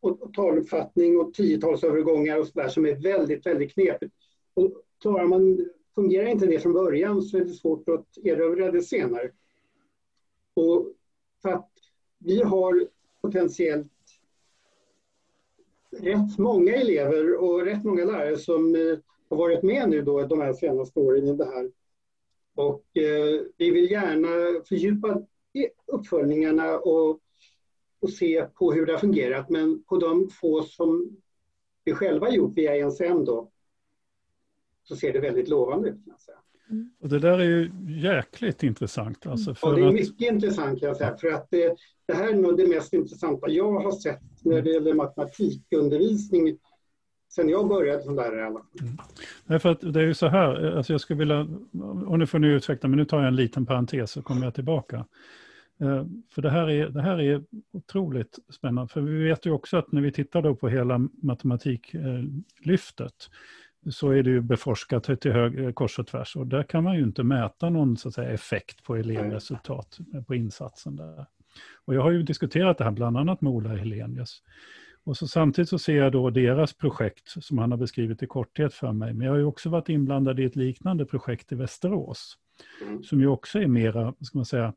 Och 0.00 0.34
taluppfattning 0.34 1.18
och 1.18 1.34
tiotalsövergångar 1.34 2.38
och 2.38 2.46
sådär 2.46 2.68
som 2.68 2.86
är 2.86 2.94
väldigt, 2.94 3.46
väldigt 3.46 3.74
knepigt. 3.74 4.14
Och 4.54 4.82
klarar 5.00 5.26
man, 5.26 5.68
fungerar 5.94 6.26
inte 6.26 6.46
det 6.46 6.60
från 6.60 6.72
början 6.72 7.22
så 7.22 7.36
är 7.36 7.44
det 7.44 7.52
svårt 7.52 7.88
att 7.88 8.18
erövra 8.24 8.70
det 8.70 8.82
senare. 8.82 9.32
Och 10.54 10.92
för 11.42 11.48
att 11.48 11.70
vi 12.18 12.42
har 12.42 12.88
potentiellt 13.20 13.89
rätt 16.02 16.38
många 16.38 16.72
elever 16.72 17.34
och 17.36 17.64
rätt 17.64 17.84
många 17.84 18.04
lärare 18.04 18.36
som 18.36 18.74
eh, 18.74 18.98
har 19.30 19.36
varit 19.36 19.62
med 19.62 19.88
nu 19.88 20.02
då 20.02 20.26
de 20.26 20.40
här 20.40 20.52
senaste 20.52 21.00
åren 21.00 21.28
i 21.28 21.32
det 21.32 21.44
här. 21.44 21.70
Och 22.54 22.96
eh, 22.96 23.40
vi 23.56 23.70
vill 23.70 23.90
gärna 23.90 24.64
fördjupa 24.64 25.22
uppföljningarna 25.86 26.78
och, 26.78 27.20
och 28.00 28.10
se 28.10 28.46
på 28.54 28.72
hur 28.72 28.86
det 28.86 28.92
har 28.92 28.98
fungerat. 28.98 29.50
Men 29.50 29.82
på 29.82 29.96
de 29.96 30.28
få 30.28 30.62
som 30.62 31.16
vi 31.84 31.92
själva 31.92 32.30
gjort 32.30 32.56
via 32.56 32.86
NCM 32.86 33.24
då, 33.24 33.50
så 34.82 34.96
ser 34.96 35.12
det 35.12 35.20
väldigt 35.20 35.48
lovande 35.48 35.88
ut. 35.88 36.04
Kan 36.04 36.10
jag 36.12 36.20
säga. 36.20 36.38
Mm. 36.70 36.90
Och 37.00 37.08
det 37.08 37.18
där 37.18 37.38
är 37.38 37.44
ju 37.44 37.70
jäkligt 37.88 38.62
intressant. 38.62 39.26
Alltså 39.26 39.54
för 39.54 39.68
ja, 39.68 39.74
det 39.74 39.82
är 39.82 39.92
mycket 39.92 40.28
att... 40.28 40.34
intressant 40.34 40.80
kan 40.80 40.88
jag 40.88 40.96
säga. 40.96 41.16
För 41.16 41.28
att 41.28 41.46
det, 41.50 41.76
det 42.06 42.14
här 42.14 42.28
är 42.28 42.36
nog 42.36 42.56
det 42.56 42.68
mest 42.68 42.92
intressanta 42.92 43.48
jag 43.48 43.80
har 43.80 43.92
sett 43.92 44.20
när 44.44 44.62
det 44.62 44.70
gäller 44.70 44.94
matematikundervisning 44.94 46.58
sen 47.34 47.48
jag 47.48 47.68
började 47.68 48.02
som 48.02 48.16
lärare 48.16 48.40
i 48.40 48.42
alla 48.42 48.58
fall. 48.58 48.68
Mm. 48.80 48.96
Därför 49.46 49.68
att 49.68 49.80
det 49.80 50.00
är 50.00 50.06
ju 50.06 50.14
så 50.14 50.26
här, 50.26 50.76
alltså 50.76 50.92
jag 50.92 51.00
skulle 51.00 51.18
vilja, 51.18 51.46
och 52.06 52.18
nu 52.18 52.26
får 52.26 52.38
ni 52.38 52.48
ursäkta, 52.48 52.88
men 52.88 52.98
nu 52.98 53.04
tar 53.04 53.18
jag 53.18 53.28
en 53.28 53.36
liten 53.36 53.66
parentes 53.66 54.10
så 54.10 54.22
kommer 54.22 54.44
jag 54.44 54.54
tillbaka. 54.54 55.06
Eh, 55.80 56.04
för 56.34 56.42
det 56.42 56.50
här, 56.50 56.70
är, 56.70 56.88
det 56.88 57.02
här 57.02 57.20
är 57.20 57.44
otroligt 57.72 58.38
spännande, 58.52 58.92
för 58.92 59.00
vi 59.00 59.24
vet 59.24 59.46
ju 59.46 59.50
också 59.50 59.76
att 59.76 59.92
när 59.92 60.00
vi 60.00 60.12
tittar 60.12 60.42
då 60.42 60.54
på 60.54 60.68
hela 60.68 60.98
matematiklyftet 61.22 63.14
så 63.90 64.10
är 64.10 64.22
det 64.22 64.30
ju 64.30 64.40
beforskat 64.40 65.20
till 65.20 65.32
hög, 65.32 65.64
eh, 65.64 65.72
kors 65.72 65.98
och 65.98 66.06
tvärs 66.06 66.36
och 66.36 66.46
där 66.46 66.62
kan 66.62 66.84
man 66.84 66.96
ju 66.96 67.02
inte 67.02 67.22
mäta 67.22 67.70
någon 67.70 67.96
så 67.96 68.08
att 68.08 68.14
säga, 68.14 68.30
effekt 68.30 68.84
på 68.84 68.96
elevresultat 68.96 69.98
på 70.26 70.34
insatsen 70.34 70.96
där. 70.96 71.26
Och 71.84 71.94
jag 71.94 72.02
har 72.02 72.10
ju 72.10 72.22
diskuterat 72.22 72.78
det 72.78 72.84
här 72.84 72.90
bland 72.90 73.16
annat 73.16 73.40
med 73.40 73.52
Ola 73.52 73.76
Helenius. 73.76 74.42
Och 75.04 75.16
så 75.16 75.28
samtidigt 75.28 75.68
så 75.68 75.78
ser 75.78 75.96
jag 75.96 76.12
då 76.12 76.30
deras 76.30 76.72
projekt 76.72 77.28
som 77.44 77.58
han 77.58 77.70
har 77.70 77.78
beskrivit 77.78 78.22
i 78.22 78.26
korthet 78.26 78.74
för 78.74 78.92
mig. 78.92 79.14
Men 79.14 79.26
jag 79.26 79.32
har 79.32 79.38
ju 79.38 79.44
också 79.44 79.68
varit 79.68 79.88
inblandad 79.88 80.40
i 80.40 80.44
ett 80.44 80.56
liknande 80.56 81.04
projekt 81.04 81.52
i 81.52 81.54
Västerås. 81.54 82.36
Mm. 82.82 83.02
Som 83.02 83.20
ju 83.20 83.26
också 83.26 83.58
är 83.58 83.66
mera, 83.66 84.14
ska 84.20 84.38
man 84.38 84.44
säga, 84.44 84.74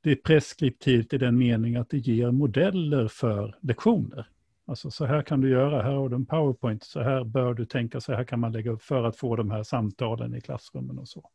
det 0.00 0.10
är 0.10 0.16
preskriptivt 0.16 1.12
i 1.12 1.18
den 1.18 1.38
mening 1.38 1.76
att 1.76 1.90
det 1.90 1.98
ger 1.98 2.30
modeller 2.30 3.08
för 3.08 3.58
lektioner. 3.60 4.28
Alltså 4.66 4.90
så 4.90 5.04
här 5.04 5.22
kan 5.22 5.40
du 5.40 5.50
göra, 5.50 5.82
här 5.82 5.92
har 5.92 6.08
du 6.08 6.16
en 6.16 6.26
powerpoint, 6.26 6.84
så 6.84 7.00
här 7.00 7.24
bör 7.24 7.54
du 7.54 7.64
tänka, 7.64 8.00
så 8.00 8.12
här 8.12 8.24
kan 8.24 8.40
man 8.40 8.52
lägga 8.52 8.70
upp 8.70 8.82
för 8.82 9.04
att 9.04 9.16
få 9.16 9.36
de 9.36 9.50
här 9.50 9.62
samtalen 9.62 10.34
i 10.34 10.40
klassrummen 10.40 10.98
och 10.98 11.08
så. 11.08 11.30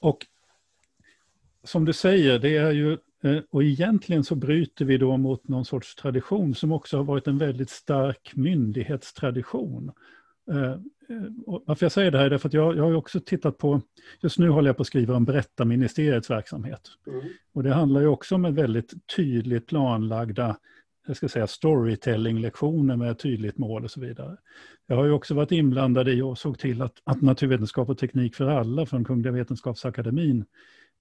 Och 0.00 0.26
som 1.64 1.84
du 1.84 1.92
säger, 1.92 2.38
det 2.38 2.56
är 2.56 2.70
ju 2.70 2.98
Eh, 3.24 3.38
och 3.50 3.62
egentligen 3.62 4.24
så 4.24 4.34
bryter 4.34 4.84
vi 4.84 4.98
då 4.98 5.16
mot 5.16 5.48
någon 5.48 5.64
sorts 5.64 5.94
tradition 5.94 6.54
som 6.54 6.72
också 6.72 6.96
har 6.96 7.04
varit 7.04 7.26
en 7.26 7.38
väldigt 7.38 7.70
stark 7.70 8.32
myndighetstradition. 8.34 9.92
Eh, 10.50 10.70
eh, 10.72 10.78
varför 11.66 11.84
jag 11.84 11.92
säger 11.92 12.10
det 12.10 12.18
här 12.18 12.24
är 12.24 12.30
därför 12.30 12.48
att 12.48 12.54
jag, 12.54 12.76
jag 12.76 12.84
har 12.84 12.94
också 12.94 13.20
tittat 13.20 13.58
på, 13.58 13.80
just 14.20 14.38
nu 14.38 14.48
håller 14.48 14.68
jag 14.68 14.76
på 14.76 14.80
att 14.80 14.86
skriva 14.86 15.14
om 15.14 15.24
berättarministeriets 15.24 16.30
verksamhet. 16.30 16.80
Mm. 17.06 17.20
Och 17.52 17.62
det 17.62 17.74
handlar 17.74 18.00
ju 18.00 18.06
också 18.06 18.34
om 18.34 18.44
en 18.44 18.54
väldigt 18.54 18.92
tydligt 19.16 19.66
planlagda 19.66 20.56
jag 21.06 21.16
ska 21.16 21.28
säga 21.28 21.46
storytelling-lektioner 21.46 22.96
med 22.96 23.10
ett 23.10 23.18
tydligt 23.18 23.58
mål 23.58 23.84
och 23.84 23.90
så 23.90 24.00
vidare. 24.00 24.36
Jag 24.86 24.96
har 24.96 25.04
ju 25.04 25.12
också 25.12 25.34
varit 25.34 25.52
inblandad 25.52 26.08
i 26.08 26.22
och 26.22 26.38
såg 26.38 26.58
till 26.58 26.82
att, 26.82 27.02
att 27.04 27.22
naturvetenskap 27.22 27.88
och 27.88 27.98
teknik 27.98 28.34
för 28.34 28.46
alla 28.46 28.86
från 28.86 29.04
Kungliga 29.04 29.32
Vetenskapsakademin 29.32 30.44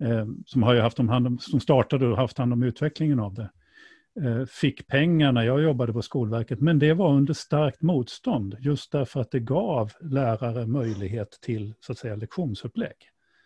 eh, 0.03 0.25
som 0.45 0.63
har 0.63 0.73
ju 0.73 0.79
haft 0.79 0.97
hand 0.97 1.27
om, 1.27 1.39
som 1.39 1.59
startade 1.59 2.07
och 2.07 2.17
haft 2.17 2.37
hand 2.37 2.53
om 2.53 2.63
utvecklingen 2.63 3.19
av 3.19 3.33
det, 3.33 3.49
eh, 4.21 4.45
fick 4.45 4.87
pengar 4.87 5.31
när 5.31 5.43
jag 5.43 5.61
jobbade 5.61 5.93
på 5.93 6.01
Skolverket, 6.01 6.61
men 6.61 6.79
det 6.79 6.93
var 6.93 7.13
under 7.13 7.33
starkt 7.33 7.81
motstånd, 7.81 8.57
just 8.59 8.91
därför 8.91 9.21
att 9.21 9.31
det 9.31 9.39
gav 9.39 9.91
lärare 10.01 10.67
möjlighet 10.67 11.31
till 11.41 11.73
så 11.79 11.91
att 11.91 11.97
säga 11.97 12.15
lektionsupplägg. 12.15 12.95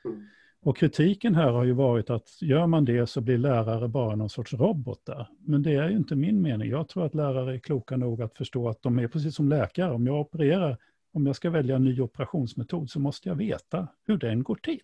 Mm. 0.05 0.27
Och 0.65 0.77
kritiken 0.77 1.35
här 1.35 1.51
har 1.51 1.63
ju 1.63 1.71
varit 1.71 2.09
att 2.09 2.41
gör 2.41 2.67
man 2.67 2.85
det 2.85 3.07
så 3.07 3.21
blir 3.21 3.37
lärare 3.37 3.87
bara 3.87 4.15
någon 4.15 4.29
sorts 4.29 4.53
robotar. 4.53 5.29
Men 5.39 5.63
det 5.63 5.75
är 5.75 5.89
ju 5.89 5.97
inte 5.97 6.15
min 6.15 6.41
mening. 6.41 6.69
Jag 6.69 6.87
tror 6.87 7.05
att 7.05 7.15
lärare 7.15 7.55
är 7.55 7.59
kloka 7.59 7.97
nog 7.97 8.21
att 8.21 8.37
förstå 8.37 8.69
att 8.69 8.81
de 8.81 8.99
är 8.99 9.07
precis 9.07 9.35
som 9.35 9.49
läkare. 9.49 9.91
Om 9.91 10.07
jag 10.07 10.21
opererar, 10.21 10.77
om 11.13 11.25
jag 11.25 11.35
ska 11.35 11.49
välja 11.49 11.75
en 11.75 11.83
ny 11.83 12.01
operationsmetod 12.01 12.89
så 12.89 12.99
måste 12.99 13.29
jag 13.29 13.35
veta 13.35 13.87
hur 14.07 14.17
den 14.17 14.43
går 14.43 14.55
till 14.55 14.81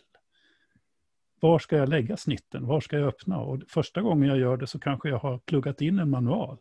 var 1.42 1.60
ska 1.60 1.78
jag 1.78 1.90
lägga 1.90 2.18
snitten? 2.18 2.66
Var 2.66 2.82
ska 2.82 2.98
jag 2.98 3.08
öppna? 3.08 3.40
Och 3.40 3.62
första 3.68 4.02
gången 4.02 4.30
jag 4.30 4.38
gör 4.38 4.58
det 4.58 4.68
så 4.68 4.80
kanske 4.80 5.10
jag 5.10 5.20
har 5.20 5.38
pluggat 5.38 5.82
in 5.82 6.00
en 6.00 6.10
manual. 6.10 6.58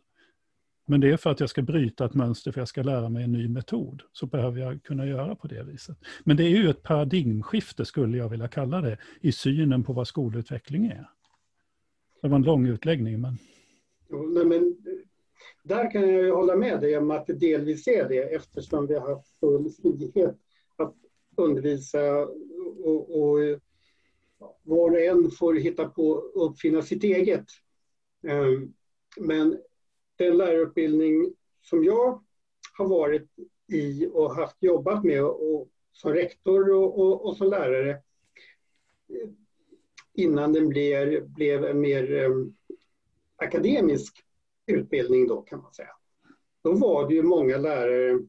Men 0.85 1.01
det 1.01 1.09
är 1.09 1.17
för 1.17 1.29
att 1.29 1.39
jag 1.39 1.49
ska 1.49 1.61
bryta 1.61 2.05
ett 2.05 2.13
mönster, 2.13 2.51
för 2.51 2.61
jag 2.61 2.67
ska 2.67 2.83
lära 2.83 3.09
mig 3.09 3.23
en 3.23 3.31
ny 3.31 3.47
metod. 3.47 4.01
Så 4.11 4.25
behöver 4.25 4.59
jag 4.59 4.83
kunna 4.83 5.05
göra 5.05 5.35
på 5.35 5.47
det 5.47 5.63
viset. 5.63 5.97
Men 6.23 6.37
det 6.37 6.43
är 6.43 6.49
ju 6.49 6.69
ett 6.69 6.83
paradigmskifte, 6.83 7.85
skulle 7.85 8.17
jag 8.17 8.29
vilja 8.29 8.47
kalla 8.47 8.81
det, 8.81 8.97
i 9.21 9.31
synen 9.31 9.83
på 9.83 9.93
vad 9.93 10.07
skolutveckling 10.07 10.85
är. 10.85 11.09
Det 12.21 12.27
var 12.27 12.35
en 12.35 12.43
lång 12.43 12.67
utläggning, 12.67 13.21
men... 13.21 13.37
Jo, 14.09 14.29
nej, 14.29 14.45
men 14.45 14.77
där 15.63 15.91
kan 15.91 16.09
jag 16.09 16.35
hålla 16.35 16.55
med 16.55 16.81
dig 16.81 16.97
om 16.97 17.11
att 17.11 17.27
det 17.27 17.33
delvis 17.33 17.87
är 17.87 18.09
det 18.09 18.35
eftersom 18.35 18.87
vi 18.87 18.93
har 18.93 19.15
haft 19.15 19.39
full 19.39 19.69
frihet 19.81 20.37
att 20.77 20.95
undervisa 21.37 22.17
och, 22.83 23.21
och 23.21 23.59
var 24.63 24.91
och 24.91 24.99
en 24.99 25.31
får 25.31 25.53
hitta 25.53 25.89
på 25.89 26.09
och 26.09 26.51
uppfinna 26.51 26.81
sitt 26.81 27.03
eget. 27.03 27.45
Ehm, 28.27 28.73
men 29.17 29.57
lärarutbildning 30.29 31.33
som 31.61 31.83
jag 31.83 32.23
har 32.77 32.87
varit 32.87 33.29
i 33.73 34.07
och 34.13 34.35
haft 34.35 34.57
jobbat 34.59 35.03
med 35.03 35.23
och 35.23 35.69
som 35.91 36.13
rektor 36.13 36.73
och, 36.73 36.99
och, 36.99 37.25
och 37.25 37.37
som 37.37 37.49
lärare 37.49 38.01
innan 40.13 40.53
den 40.53 40.69
blev, 40.69 41.29
blev 41.29 41.65
en 41.65 41.79
mer 41.79 42.11
um, 42.11 42.55
akademisk 43.35 44.23
utbildning 44.65 45.27
då 45.27 45.41
kan 45.41 45.61
man 45.61 45.73
säga. 45.73 45.95
Då 46.63 46.73
var 46.73 47.07
det 47.07 47.13
ju 47.13 47.23
många 47.23 47.57
lärare 47.57 48.19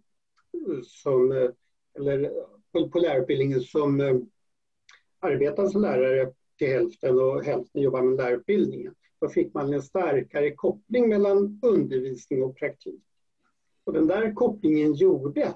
som, 0.84 1.32
eh, 1.32 1.51
eller 1.95 2.32
på 2.88 2.99
lärarutbildningen 2.99 3.61
som 3.61 4.01
um, 4.01 4.30
arbetade 5.18 5.70
som 5.70 5.82
lärare 5.82 6.32
till 6.59 6.68
hälften 6.68 7.18
och 7.18 7.45
hälften 7.45 7.82
jobbade 7.82 8.05
med 8.05 8.16
lärarutbildningen. 8.16 8.95
Då 9.23 9.29
fick 9.29 9.55
man 9.55 9.73
en 9.73 9.83
starkare 9.83 10.51
koppling 10.51 11.09
mellan 11.09 11.61
undervisning 11.62 12.43
och 12.43 12.57
praktik. 12.57 13.03
Och 13.85 13.93
den 13.93 14.07
där 14.07 14.33
kopplingen 14.33 14.95
gjorde 14.95 15.55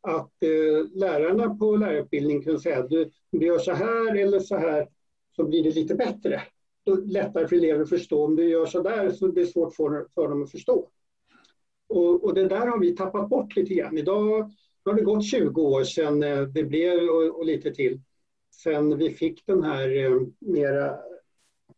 att 0.00 0.42
eh, 0.42 0.88
lärarna 0.94 1.54
på 1.54 1.76
lärarutbildningen 1.76 2.42
kunde 2.42 2.60
säga 2.60 2.78
att 2.78 2.90
du, 2.90 3.04
om 3.04 3.38
du 3.38 3.46
gör 3.46 3.58
så 3.58 3.72
här 3.72 4.16
eller 4.16 4.40
så 4.40 4.56
här 4.56 4.88
så 5.36 5.44
blir 5.44 5.62
det 5.62 5.70
lite 5.70 5.94
bättre. 5.94 6.42
Då 6.84 6.94
lättare 6.94 7.48
för 7.48 7.56
elever 7.56 7.82
att 7.82 7.88
förstå. 7.88 8.24
Om 8.24 8.36
du 8.36 8.48
gör 8.48 8.66
så 8.66 8.82
där 8.82 9.10
så 9.10 9.32
blir 9.32 9.44
det 9.44 9.50
svårt 9.50 9.74
för, 9.74 10.06
för 10.14 10.28
dem 10.28 10.42
att 10.42 10.50
förstå. 10.50 10.88
Och, 11.88 12.24
och, 12.24 12.34
det 12.34 12.48
där 12.48 12.66
har 12.66 12.78
vi 12.78 12.96
tappat 12.96 13.28
bort 13.28 13.56
lite 13.56 13.74
grann. 13.74 13.98
Idag 13.98 14.50
har 14.84 14.94
det 14.94 15.02
gått 15.02 15.24
20 15.24 15.62
år 15.62 15.84
sedan 15.84 16.22
eh, 16.22 16.42
det 16.42 16.64
blev, 16.64 17.08
och, 17.08 17.38
och 17.38 17.44
lite 17.44 17.74
till, 17.74 18.00
sedan 18.50 18.98
vi 18.98 19.10
fick 19.10 19.46
den 19.46 19.62
här 19.62 20.04
eh, 20.04 20.20
mera 20.38 20.98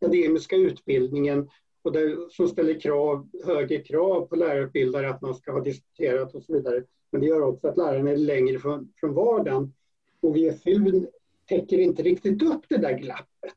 akademiska 0.01 0.55
utbildningen 0.55 1.49
och 1.81 1.91
där, 1.91 2.29
som 2.29 2.47
ställer 2.47 2.79
krav, 2.79 3.29
högre 3.45 3.77
krav 3.77 4.27
på 4.27 4.35
lärarutbildare 4.35 5.09
att 5.09 5.21
man 5.21 5.35
ska 5.35 5.51
ha 5.51 5.59
disputerat 5.59 6.35
och 6.35 6.43
så 6.43 6.53
vidare. 6.53 6.83
Men 7.11 7.21
det 7.21 7.27
gör 7.27 7.41
också 7.41 7.67
att 7.67 7.77
lärarna 7.77 8.11
är 8.11 8.17
längre 8.17 8.59
från, 8.59 8.93
från 8.99 9.13
vardagen. 9.13 9.73
Och 10.21 10.35
VFU 10.35 11.07
täcker 11.49 11.79
inte 11.79 12.03
riktigt 12.03 12.43
upp 12.43 12.65
det 12.69 12.77
där 12.77 12.97
glappet. 12.97 13.53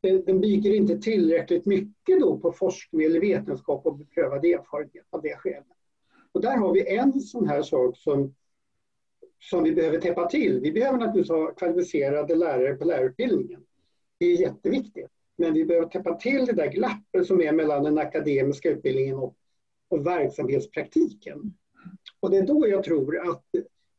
Den, 0.00 0.24
den 0.24 0.40
bygger 0.40 0.74
inte 0.74 0.98
tillräckligt 0.98 1.66
mycket 1.66 2.20
då 2.20 2.38
på 2.38 2.52
forskning 2.52 3.02
eller 3.02 3.20
vetenskap 3.20 3.86
och 3.86 3.98
beprövad 3.98 4.44
erfarenhet 4.44 5.06
av 5.10 5.22
det 5.22 5.36
skälet. 5.36 5.66
Och 6.32 6.40
där 6.40 6.56
har 6.56 6.72
vi 6.72 6.96
en 6.96 7.20
sån 7.20 7.48
här 7.48 7.62
sak 7.62 7.96
som, 7.96 8.34
som 9.40 9.64
vi 9.64 9.72
behöver 9.72 10.00
täppa 10.00 10.28
till. 10.28 10.60
Vi 10.60 10.72
behöver 10.72 10.98
naturligtvis 10.98 11.30
ha 11.30 11.54
kvalificerade 11.54 12.34
lärare 12.34 12.74
på 12.74 12.84
lärarutbildningen. 12.84 13.64
Det 14.18 14.26
är 14.26 14.40
jätteviktigt. 14.40 15.10
Men 15.36 15.54
vi 15.54 15.64
behöver 15.64 15.88
täppa 15.88 16.14
till 16.14 16.46
det 16.46 16.52
där 16.52 16.72
glappet 16.72 17.26
som 17.26 17.40
är 17.40 17.52
mellan 17.52 17.84
den 17.84 17.98
akademiska 17.98 18.70
utbildningen 18.70 19.16
och, 19.16 19.36
och 19.88 20.06
verksamhetspraktiken. 20.06 21.54
Och 22.20 22.30
det 22.30 22.36
är 22.36 22.46
då 22.46 22.68
jag 22.68 22.84
tror 22.84 23.30
att 23.30 23.44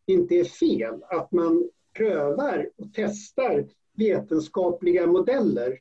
det 0.06 0.14
inte 0.14 0.36
är 0.36 0.44
fel 0.44 1.04
att 1.04 1.32
man 1.32 1.70
prövar 1.94 2.70
och 2.76 2.88
testar 2.94 3.68
vetenskapliga 3.98 5.08
modeller 5.08 5.80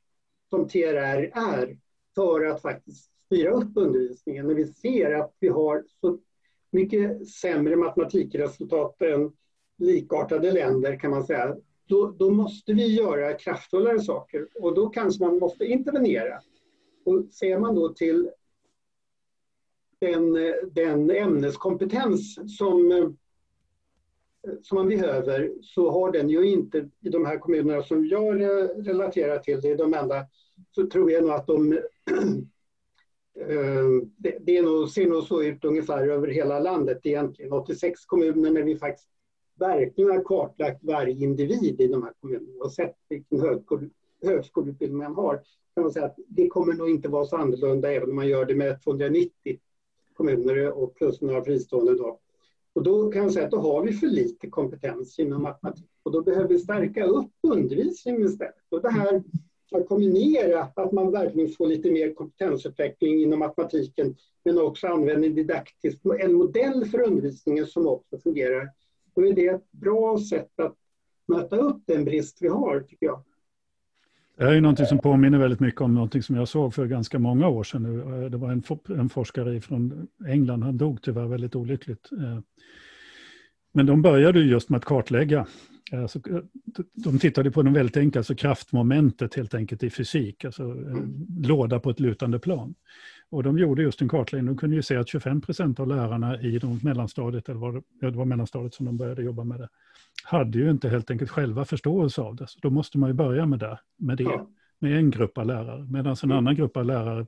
som 0.51 0.69
TRR 0.69 1.31
är 1.35 1.79
för 2.15 2.45
att 2.45 2.63
faktiskt 2.63 3.11
styra 3.27 3.51
upp 3.51 3.71
undervisningen. 3.75 4.47
När 4.47 4.55
vi 4.55 4.67
ser 4.67 5.15
att 5.15 5.35
vi 5.41 5.49
har 5.49 5.85
så 6.01 6.19
mycket 6.71 7.29
sämre 7.29 7.77
matematikresultat 7.77 9.03
än 9.03 9.33
likartade 9.79 10.53
länder 10.53 10.99
kan 10.99 11.11
man 11.11 11.25
säga, 11.25 11.57
då, 11.87 12.15
då 12.19 12.31
måste 12.31 12.73
vi 12.73 12.95
göra 12.95 13.35
kraftfullare 13.35 14.01
saker 14.01 14.49
och 14.61 14.75
då 14.75 14.89
kanske 14.89 15.25
man 15.25 15.39
måste 15.39 15.65
intervenera. 15.65 16.41
Och 17.05 17.25
ser 17.31 17.59
man 17.59 17.75
då 17.75 17.89
till 17.89 18.31
den, 19.99 20.33
den 20.73 21.11
ämneskompetens 21.11 22.59
som, 22.59 23.17
som 24.63 24.77
man 24.77 24.89
behöver 24.89 25.53
så 25.63 25.91
har 25.91 26.13
den 26.13 26.29
ju 26.29 26.47
inte 26.47 26.91
i 27.01 27.09
de 27.09 27.27
här 27.27 27.39
kommunerna 27.39 27.83
som 27.83 28.07
jag 28.07 28.41
relaterar 28.89 29.39
till, 29.39 29.61
det 29.61 29.71
är 29.71 29.77
de 29.77 29.95
enda, 29.95 30.27
så 30.71 30.87
tror 30.87 31.11
jag 31.11 31.23
nog 31.23 31.33
att 31.33 31.47
de 31.47 31.73
eh, 33.41 33.87
det, 34.17 34.39
det, 34.41 34.57
är 34.57 34.63
nog, 34.63 34.91
ser 34.91 35.07
nog 35.07 35.23
så 35.23 35.43
ut 35.43 35.65
ungefär 35.65 36.09
över 36.09 36.29
hela 36.29 36.59
landet 36.59 37.01
egentligen. 37.03 37.53
86 37.53 38.05
kommuner 38.05 38.51
när 38.51 38.63
vi 38.63 38.77
faktiskt 38.77 39.09
verkligen 39.57 40.11
har 40.11 40.25
kartlagt 40.25 40.85
varje 40.85 41.25
individ 41.25 41.81
i 41.81 41.89
de 41.89 42.03
här 42.03 42.13
kommunerna 42.21 42.65
och 42.65 42.73
sett 42.73 42.97
vilken 43.09 43.41
högskole, 43.41 43.89
högskoleutbildning 44.23 44.99
man 44.99 45.15
har 45.15 45.43
kan 45.75 45.83
man 45.83 45.93
säga 45.93 46.07
att 46.07 46.19
det 46.29 46.49
kommer 46.49 46.73
nog 46.73 46.91
inte 46.91 47.09
vara 47.09 47.25
så 47.25 47.37
annorlunda 47.37 47.93
även 47.93 48.11
om 48.11 48.17
man 48.17 48.29
gör 48.29 48.45
det 48.45 48.55
med 48.55 48.83
290 48.83 49.59
kommuner 50.15 50.73
och 50.73 50.95
plus 50.95 51.21
några 51.21 51.45
fristående. 51.45 51.95
Då. 51.95 52.21
Och 52.73 52.83
då 52.83 53.11
kan 53.11 53.23
man 53.23 53.33
säga 53.33 53.45
att 53.45 53.51
då 53.51 53.59
har 53.59 53.83
vi 53.83 53.93
för 53.93 54.07
lite 54.07 54.49
kompetens 54.49 55.19
inom 55.19 55.43
matematik 55.43 55.91
och 56.03 56.13
då 56.13 56.23
behöver 56.23 56.49
vi 56.49 56.59
stärka 56.59 57.05
upp 57.05 57.31
undervisningen 57.43 58.23
istället. 58.23 58.55
Och 58.69 58.83
det 58.83 58.91
här 58.91 59.23
att 59.73 59.89
kombinera 59.89 60.63
att 60.63 60.93
man 60.93 61.11
verkligen 61.11 61.49
får 61.49 61.67
lite 61.67 61.91
mer 61.91 62.15
kompetensutveckling 62.15 63.23
inom 63.23 63.39
matematiken 63.39 64.17
men 64.45 64.59
också 64.59 64.87
använder 64.87 65.29
didaktiskt 65.29 66.01
en 66.21 66.35
modell 66.35 66.85
för 66.85 67.01
undervisningen 67.01 67.67
som 67.67 67.87
också 67.87 68.19
fungerar 68.19 68.71
då 69.17 69.27
är 69.27 69.33
det 69.33 69.47
ett 69.47 69.73
bra 69.73 70.19
sätt 70.31 70.61
att 70.61 70.77
möta 71.29 71.57
upp 71.57 71.83
den 71.87 72.05
brist 72.05 72.39
vi 72.41 72.49
har, 72.49 72.81
tycker 72.81 73.07
jag. 73.07 73.23
Det 74.37 74.45
här 74.45 74.53
är 74.53 74.61
något 74.61 74.89
som 74.89 74.99
påminner 74.99 75.39
väldigt 75.39 75.61
mycket 75.61 75.81
om 75.81 75.95
något 75.95 76.25
som 76.25 76.37
jag 76.37 76.49
såg 76.49 76.75
för 76.75 76.87
ganska 76.87 77.19
många 77.19 77.49
år 77.49 77.65
sedan. 77.65 77.83
Nu. 77.83 78.29
Det 78.29 78.37
var 78.37 78.53
en, 78.53 78.63
en 78.89 79.09
forskare 79.09 79.61
från 79.61 80.09
England, 80.29 80.63
han 80.63 80.77
dog 80.77 81.03
tyvärr 81.03 81.27
väldigt 81.27 81.57
olyckligt. 81.57 82.13
Eh, 82.13 82.39
men 83.73 83.87
de 83.87 84.03
började 84.03 84.41
just 84.41 84.69
med 84.69 84.79
att 84.79 84.85
kartlägga. 84.85 85.47
Alltså, 85.93 86.21
de 86.93 87.19
tittade 87.19 87.51
på 87.51 87.63
något 87.63 87.77
väldigt 87.77 87.97
enkelt, 87.97 88.17
alltså 88.17 88.35
kraftmomentet 88.35 89.35
helt 89.35 89.55
enkelt 89.55 89.83
i 89.83 89.91
fysik, 89.91 90.45
alltså 90.45 90.63
mm. 90.63 91.27
låda 91.43 91.81
på 91.81 91.91
ett 91.91 92.01
lutande 92.01 92.39
plan. 92.39 92.75
Och 93.31 93.43
de 93.43 93.59
gjorde 93.59 93.83
just 93.83 94.03
en 94.03 94.09
kartläggning. 94.09 94.55
De 94.55 94.59
kunde 94.59 94.77
ju 94.77 94.83
se 94.83 94.97
att 94.97 95.09
25 95.09 95.41
procent 95.41 95.81
av 95.81 95.89
lärarna 95.89 96.41
i 96.41 96.59
de 96.59 96.81
mellanstadiet, 96.83 97.49
eller 97.49 97.61
var 97.61 97.73
det, 97.73 97.83
ja, 98.01 98.11
det 98.11 98.19
var 98.19 98.25
mellanstadiet 98.25 98.75
som 98.75 98.87
de 98.87 98.97
började 98.97 99.23
jobba 99.23 99.45
med 99.45 99.61
det, 99.61 99.69
hade 100.25 100.59
ju 100.59 100.71
inte 100.71 100.89
helt 100.89 101.11
enkelt 101.11 101.31
själva 101.31 101.65
förståelse 101.65 102.23
av 102.23 102.37
det. 102.37 102.47
Så 102.47 102.59
då 102.63 102.71
måste 102.71 102.99
man 102.99 103.11
ju 103.11 103.15
börja 103.15 103.47
med 103.47 103.59
det, 103.59 103.79
med, 103.97 104.17
det, 104.17 104.47
med 104.79 104.99
en 104.99 105.11
grupp 105.11 105.39
av 105.39 105.47
lärare. 105.47 105.87
Medan 105.91 106.17
en 106.23 106.33
annan 106.33 106.55
grupp 106.55 106.77
av 106.77 106.85
lärare 106.85 107.27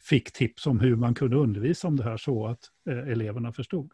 fick 0.00 0.32
tips 0.32 0.66
om 0.66 0.80
hur 0.80 0.96
man 0.96 1.14
kunde 1.14 1.36
undervisa 1.36 1.88
om 1.88 1.96
det 1.96 2.04
här 2.04 2.16
så 2.16 2.46
att 2.46 2.60
eh, 2.88 3.08
eleverna 3.12 3.52
förstod. 3.52 3.90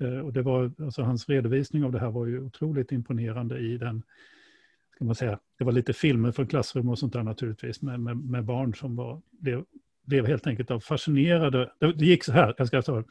Eh, 0.00 0.18
och 0.18 0.32
det 0.32 0.42
var, 0.42 0.72
alltså 0.78 1.02
hans 1.02 1.28
redovisning 1.28 1.84
av 1.84 1.92
det 1.92 1.98
här 1.98 2.10
var 2.10 2.26
ju 2.26 2.40
otroligt 2.40 2.92
imponerande 2.92 3.58
i 3.58 3.78
den 3.78 4.02
ska 4.96 5.04
man 5.04 5.14
säga, 5.14 5.38
det 5.58 5.64
var 5.64 5.72
lite 5.72 5.92
filmer 5.92 6.32
från 6.32 6.46
klassrum 6.46 6.88
och 6.88 6.98
sånt 6.98 7.12
där 7.12 7.22
naturligtvis 7.22 7.82
med, 7.82 8.00
med, 8.00 8.16
med 8.16 8.44
barn 8.44 8.74
som 8.74 8.96
var, 8.96 9.22
blev 9.30 9.64
blev 10.06 10.26
helt 10.26 10.46
enkelt 10.46 10.84
fascinerade. 10.84 11.72
Det 11.78 12.06
gick 12.06 12.24
så 12.24 12.32
här, 12.32 12.54
jag 12.58 12.66
ska 12.66 12.82
ta, 12.82 13.04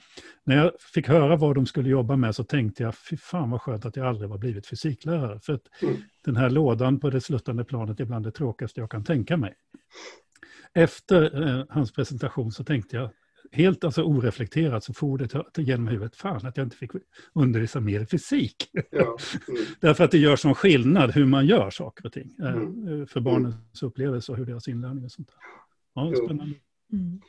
när 0.44 0.58
jag 0.58 0.72
fick 0.94 1.08
höra 1.08 1.36
vad 1.36 1.56
de 1.56 1.66
skulle 1.66 1.90
jobba 1.90 2.16
med 2.16 2.36
så 2.36 2.44
tänkte 2.44 2.84
jag, 2.84 2.96
fy 3.10 3.18
fan 3.18 3.50
vad 3.50 3.62
skönt 3.62 3.86
att 3.86 3.96
jag 3.96 4.08
aldrig 4.08 4.30
var 4.30 4.38
blivit 4.38 4.68
fysiklärare. 4.68 5.40
För 5.40 5.54
att 5.54 5.82
mm. 5.82 5.96
den 6.26 6.36
här 6.36 6.50
lådan 6.50 7.00
på 7.00 7.10
det 7.10 7.22
sluttande 7.22 7.64
planet 7.64 8.00
är 8.00 8.06
bland 8.06 8.26
det 8.26 8.32
tråkigaste 8.32 8.80
jag 8.80 8.92
kan 8.92 9.04
tänka 9.04 9.38
mig. 9.38 9.54
Efter 10.74 11.48
eh, 11.48 11.66
hans 11.70 11.94
presentation 11.94 12.52
så 12.52 12.64
tänkte 12.64 12.96
jag, 12.96 13.10
helt 13.52 13.84
alltså 13.84 14.04
oreflekterat 14.04 14.84
så 14.84 14.94
for 14.94 15.18
det 15.54 15.62
genom 15.62 15.88
huvudet, 15.88 16.16
fan 16.16 16.46
att 16.48 16.58
jag 16.58 16.66
inte 16.66 16.78
fick 16.78 16.92
undervisa 17.34 17.80
mer 17.80 18.00
i 18.00 18.06
fysik. 18.06 18.70
Ja. 18.92 19.18
Mm. 19.48 19.62
Därför 19.80 20.04
att 20.04 20.12
det 20.12 20.18
gör 20.18 20.36
sån 20.36 20.56
skillnad 20.56 21.12
hur 21.12 21.26
man 21.26 21.46
gör 21.46 21.70
saker 21.70 22.06
och 22.06 22.14
ting. 22.14 22.36
Eh, 22.40 22.54
mm. 22.54 23.08
För 23.08 23.20
barnens 23.20 23.84
upplevelse 23.84 24.32
och 24.32 24.38
hur 24.38 24.46
deras 24.46 24.68
inlärning 24.68 25.06
och 25.06 25.12
sånt 25.12 25.28
där. 25.28 25.38
Ja, 25.96 26.14
spännande. 26.26 26.56
Mm. 26.96 27.22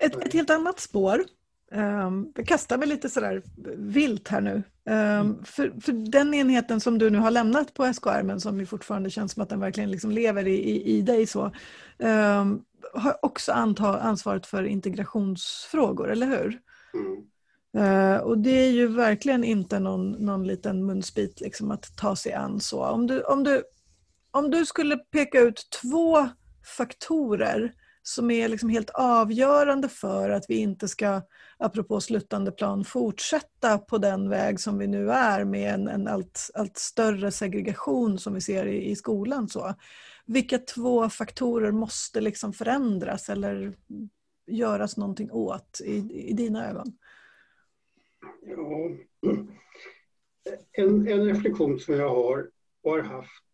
Ett, 0.00 0.26
ett, 0.26 0.32
helt 0.32 0.50
annat 0.50 0.80
spår. 0.80 1.24
Um, 1.72 2.32
jag 2.36 2.46
kastar 2.46 2.78
mig 2.78 2.88
lite 2.88 3.08
sådär 3.08 3.42
vilt 3.76 4.28
här 4.28 4.40
nu. 4.40 4.62
Um, 4.84 5.44
för, 5.44 5.80
för 5.80 6.10
den 6.10 6.34
enheten 6.34 6.80
som 6.80 6.98
du 6.98 7.10
nu 7.10 7.18
har 7.18 7.30
lämnat 7.30 7.74
på 7.74 7.92
SKR, 7.92 8.22
men 8.22 8.40
som 8.40 8.60
ju 8.60 8.66
fortfarande 8.66 9.10
känns 9.10 9.32
som 9.32 9.42
att 9.42 9.48
den 9.48 9.60
verkligen 9.60 9.90
liksom 9.90 10.10
lever 10.10 10.46
i, 10.46 10.54
i, 10.54 10.98
i 10.98 11.02
dig, 11.02 11.26
så, 11.26 11.52
um, 11.98 12.64
har 12.94 13.24
också 13.24 13.52
anta, 13.52 14.00
ansvaret 14.00 14.46
för 14.46 14.64
integrationsfrågor, 14.64 16.10
eller 16.10 16.26
hur? 16.26 16.60
Mm. 16.94 17.24
Uh, 17.76 18.16
och 18.16 18.38
det 18.38 18.50
är 18.50 18.70
ju 18.70 18.86
verkligen 18.86 19.44
inte 19.44 19.78
någon, 19.78 20.10
någon 20.10 20.46
liten 20.46 20.86
munsbit 20.86 21.40
liksom, 21.40 21.70
att 21.70 21.96
ta 21.96 22.16
sig 22.16 22.32
an 22.32 22.60
så. 22.60 22.84
Om 22.84 23.06
du, 23.06 23.22
om, 23.22 23.44
du, 23.44 23.62
om 24.30 24.50
du 24.50 24.66
skulle 24.66 24.96
peka 24.96 25.40
ut 25.40 25.68
två 25.82 26.28
faktorer 26.76 27.72
som 28.02 28.30
är 28.30 28.48
liksom 28.48 28.68
helt 28.68 28.90
avgörande 28.90 29.88
för 29.88 30.30
att 30.30 30.44
vi 30.48 30.56
inte 30.56 30.88
ska, 30.88 31.22
apropå 31.56 32.00
sluttande 32.00 32.52
plan, 32.52 32.84
fortsätta 32.84 33.78
på 33.78 33.98
den 33.98 34.28
väg 34.28 34.60
som 34.60 34.78
vi 34.78 34.86
nu 34.86 35.10
är 35.10 35.44
med 35.44 35.74
en, 35.74 35.88
en 35.88 36.08
allt, 36.08 36.50
allt 36.54 36.76
större 36.76 37.30
segregation 37.30 38.18
som 38.18 38.34
vi 38.34 38.40
ser 38.40 38.66
i, 38.66 38.90
i 38.90 38.96
skolan. 38.96 39.48
Så. 39.48 39.74
Vilka 40.26 40.58
två 40.58 41.08
faktorer 41.08 41.72
måste 41.72 42.20
liksom 42.20 42.52
förändras 42.52 43.28
eller 43.28 43.72
göras 44.46 44.96
någonting 44.96 45.30
åt 45.30 45.80
i, 45.84 46.28
i 46.28 46.32
dina 46.32 46.70
ögon? 46.70 46.98
Ja. 48.42 48.90
En, 50.72 51.08
en 51.08 51.24
reflektion 51.24 51.78
som 51.78 51.94
jag 51.94 52.08
har 52.08 52.50
och 52.82 52.90
har 52.90 53.02
haft 53.02 53.44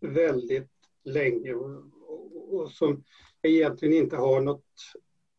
väldigt 0.00 0.70
länge 1.04 1.54
och, 1.54 1.84
och, 2.08 2.54
och 2.54 2.70
som 2.70 3.04
jag 3.40 3.52
egentligen 3.52 3.94
inte 3.94 4.16
har 4.16 4.40
något 4.40 4.64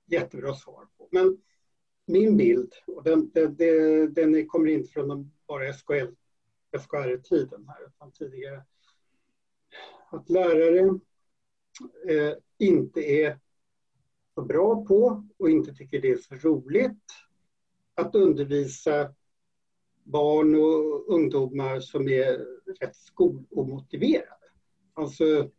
jättebra 0.05 0.53
svar 0.53 0.87
på. 0.97 1.07
Men 1.11 1.37
min 2.05 2.37
bild, 2.37 2.73
och 2.87 3.03
den, 3.03 3.31
den, 3.33 4.13
den 4.13 4.47
kommer 4.47 4.67
inte 4.69 4.89
från 4.91 5.31
bara 5.47 5.73
SKL, 5.73 6.07
SKR-tiden 6.79 7.67
här, 7.67 7.87
utan 7.87 8.11
tidigare, 8.11 8.63
att 10.09 10.29
lärare 10.29 10.99
eh, 12.07 12.33
inte 12.57 12.99
är 12.99 13.39
så 14.35 14.41
bra 14.41 14.85
på 14.85 15.27
och 15.37 15.49
inte 15.49 15.73
tycker 15.73 16.01
det 16.01 16.11
är 16.11 16.17
så 16.17 16.35
roligt 16.35 17.03
att 17.95 18.15
undervisa 18.15 19.13
barn 20.03 20.55
och 20.55 21.13
ungdomar 21.13 21.79
som 21.79 22.07
är 22.07 22.45
rätt 22.79 22.95
skolomotiverade. 22.95 24.35
Alltså, 24.93 25.49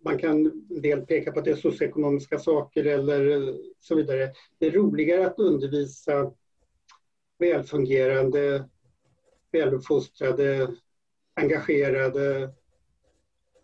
man 0.00 0.18
kan 0.18 0.46
en 0.46 0.80
del 0.82 1.06
peka 1.06 1.32
på 1.32 1.38
att 1.38 1.44
det 1.44 1.50
är 1.50 1.56
socioekonomiska 1.56 2.38
saker 2.38 2.84
eller 2.84 3.48
eh, 3.48 3.54
så 3.80 3.94
vidare. 3.94 4.30
Det 4.58 4.66
är 4.66 4.70
roligare 4.70 5.26
att 5.26 5.38
undervisa 5.38 6.32
välfungerande, 7.38 8.68
väluppfostrade, 9.52 10.76
engagerade 11.34 12.50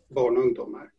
barn 0.08 0.36
och 0.36 0.42
ungdomar. 0.42 0.92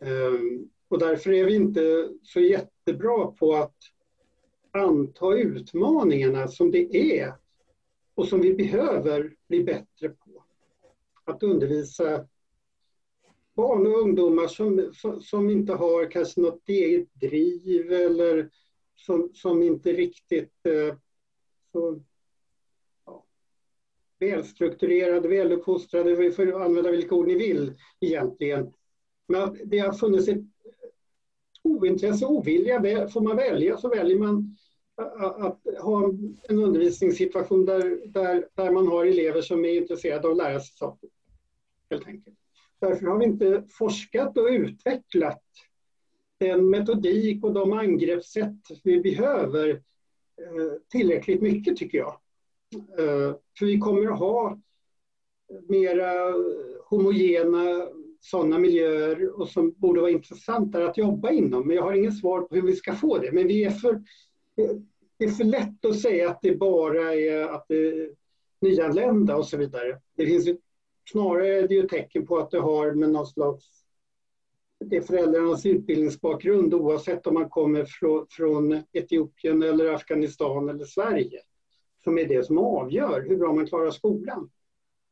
Ehm, 0.00 0.68
och 0.88 0.98
därför 0.98 1.32
är 1.32 1.44
vi 1.44 1.54
inte 1.54 2.12
så 2.22 2.40
jättebra 2.40 3.26
på 3.26 3.54
att 3.54 3.76
anta 4.70 5.34
utmaningarna 5.34 6.48
som 6.48 6.70
det 6.70 6.96
är 6.96 7.34
och 8.14 8.28
som 8.28 8.40
vi 8.40 8.54
behöver 8.54 9.34
bli 9.48 9.64
bättre 9.64 10.08
på. 10.08 10.44
Att 11.24 11.42
undervisa 11.42 12.26
barn 13.54 13.86
och 13.86 13.98
ungdomar 13.98 14.46
som, 14.46 14.92
som 15.22 15.50
inte 15.50 15.72
har 15.72 16.10
kanske 16.10 16.40
något 16.40 16.68
eget 16.68 17.14
driv 17.14 17.92
eller 17.92 18.50
som, 18.94 19.30
som 19.34 19.62
inte 19.62 19.92
riktigt 19.92 20.66
eh, 20.66 20.96
så, 21.72 22.02
ja, 23.06 23.24
välstrukturerade, 24.18 25.28
väluppfostrade, 25.28 26.14
vi 26.14 26.32
får 26.32 26.62
använda 26.62 26.90
vilka 26.90 27.14
ord 27.14 27.26
ni 27.26 27.34
vill 27.34 27.74
egentligen. 28.00 28.72
Men 29.28 29.58
det 29.64 29.78
har 29.78 29.92
funnits 29.92 30.28
ett 30.28 30.42
ointresse 31.62 32.26
och 32.26 32.32
ovilja. 32.32 33.08
Får 33.08 33.20
man 33.20 33.36
välja 33.36 33.76
så 33.76 33.88
väljer 33.88 34.18
man 34.18 34.56
att 34.96 35.60
ha 35.80 36.04
en 36.48 36.58
undervisningssituation 36.58 37.64
där, 37.64 38.06
där, 38.06 38.48
där 38.54 38.70
man 38.70 38.86
har 38.86 39.06
elever 39.06 39.42
som 39.42 39.64
är 39.64 39.76
intresserade 39.76 40.26
av 40.26 40.32
att 40.32 40.36
lära 40.36 40.60
sig 40.60 40.76
saker. 40.76 41.10
Helt 41.90 42.06
enkelt. 42.06 42.41
Därför 42.82 43.06
har 43.06 43.18
vi 43.18 43.24
inte 43.24 43.64
forskat 43.68 44.38
och 44.38 44.46
utvecklat 44.46 45.42
den 46.40 46.70
metodik 46.70 47.44
och 47.44 47.52
de 47.52 47.72
angreppssätt 47.72 48.56
vi 48.84 49.00
behöver 49.00 49.68
eh, 49.70 50.72
tillräckligt 50.88 51.42
mycket 51.42 51.76
tycker 51.76 51.98
jag. 51.98 52.18
Eh, 52.98 53.36
för 53.58 53.66
vi 53.66 53.78
kommer 53.78 54.12
att 54.12 54.18
ha 54.18 54.58
mera 55.68 56.34
homogena 56.84 57.88
sådana 58.20 58.58
miljöer 58.58 59.40
och 59.40 59.48
som 59.48 59.72
borde 59.72 60.00
vara 60.00 60.10
intressantare 60.10 60.90
att 60.90 60.98
jobba 60.98 61.30
inom. 61.30 61.66
Men 61.66 61.76
jag 61.76 61.82
har 61.82 61.92
inget 61.92 62.18
svar 62.18 62.40
på 62.40 62.54
hur 62.54 62.62
vi 62.62 62.76
ska 62.76 62.94
få 62.94 63.18
det. 63.18 63.32
Men 63.32 63.46
vi 63.46 63.64
är 63.64 63.70
för, 63.70 64.02
det 65.18 65.24
är 65.24 65.30
för 65.30 65.44
lätt 65.44 65.84
att 65.84 66.00
säga 66.00 66.30
att 66.30 66.42
det 66.42 66.56
bara 66.56 67.14
är 67.14 67.48
att 67.48 67.64
det 67.68 67.88
är 67.88 68.10
nyanlända 68.60 69.36
och 69.36 69.46
så 69.46 69.56
vidare. 69.56 70.00
Det 70.16 70.26
finns 70.26 70.48
snarare 71.10 71.58
är 71.58 71.68
det 71.68 71.74
ju 71.74 71.88
tecken 71.88 72.26
på 72.26 72.38
att 72.38 72.50
det 72.50 72.58
har 72.58 72.92
med 72.92 73.10
någon 73.10 73.26
slags 73.26 73.64
det 74.84 74.96
är 74.96 75.00
föräldrarnas 75.00 75.66
utbildningsbakgrund 75.66 76.74
oavsett 76.74 77.26
om 77.26 77.34
man 77.34 77.48
kommer 77.48 77.84
från, 77.84 78.26
från 78.30 78.82
Etiopien 78.92 79.62
eller 79.62 79.94
Afghanistan 79.94 80.68
eller 80.68 80.84
Sverige 80.84 81.40
som 82.04 82.18
är 82.18 82.24
det 82.24 82.46
som 82.46 82.58
avgör 82.58 83.26
hur 83.28 83.36
bra 83.36 83.52
man 83.52 83.66
klarar 83.66 83.90
skolan. 83.90 84.50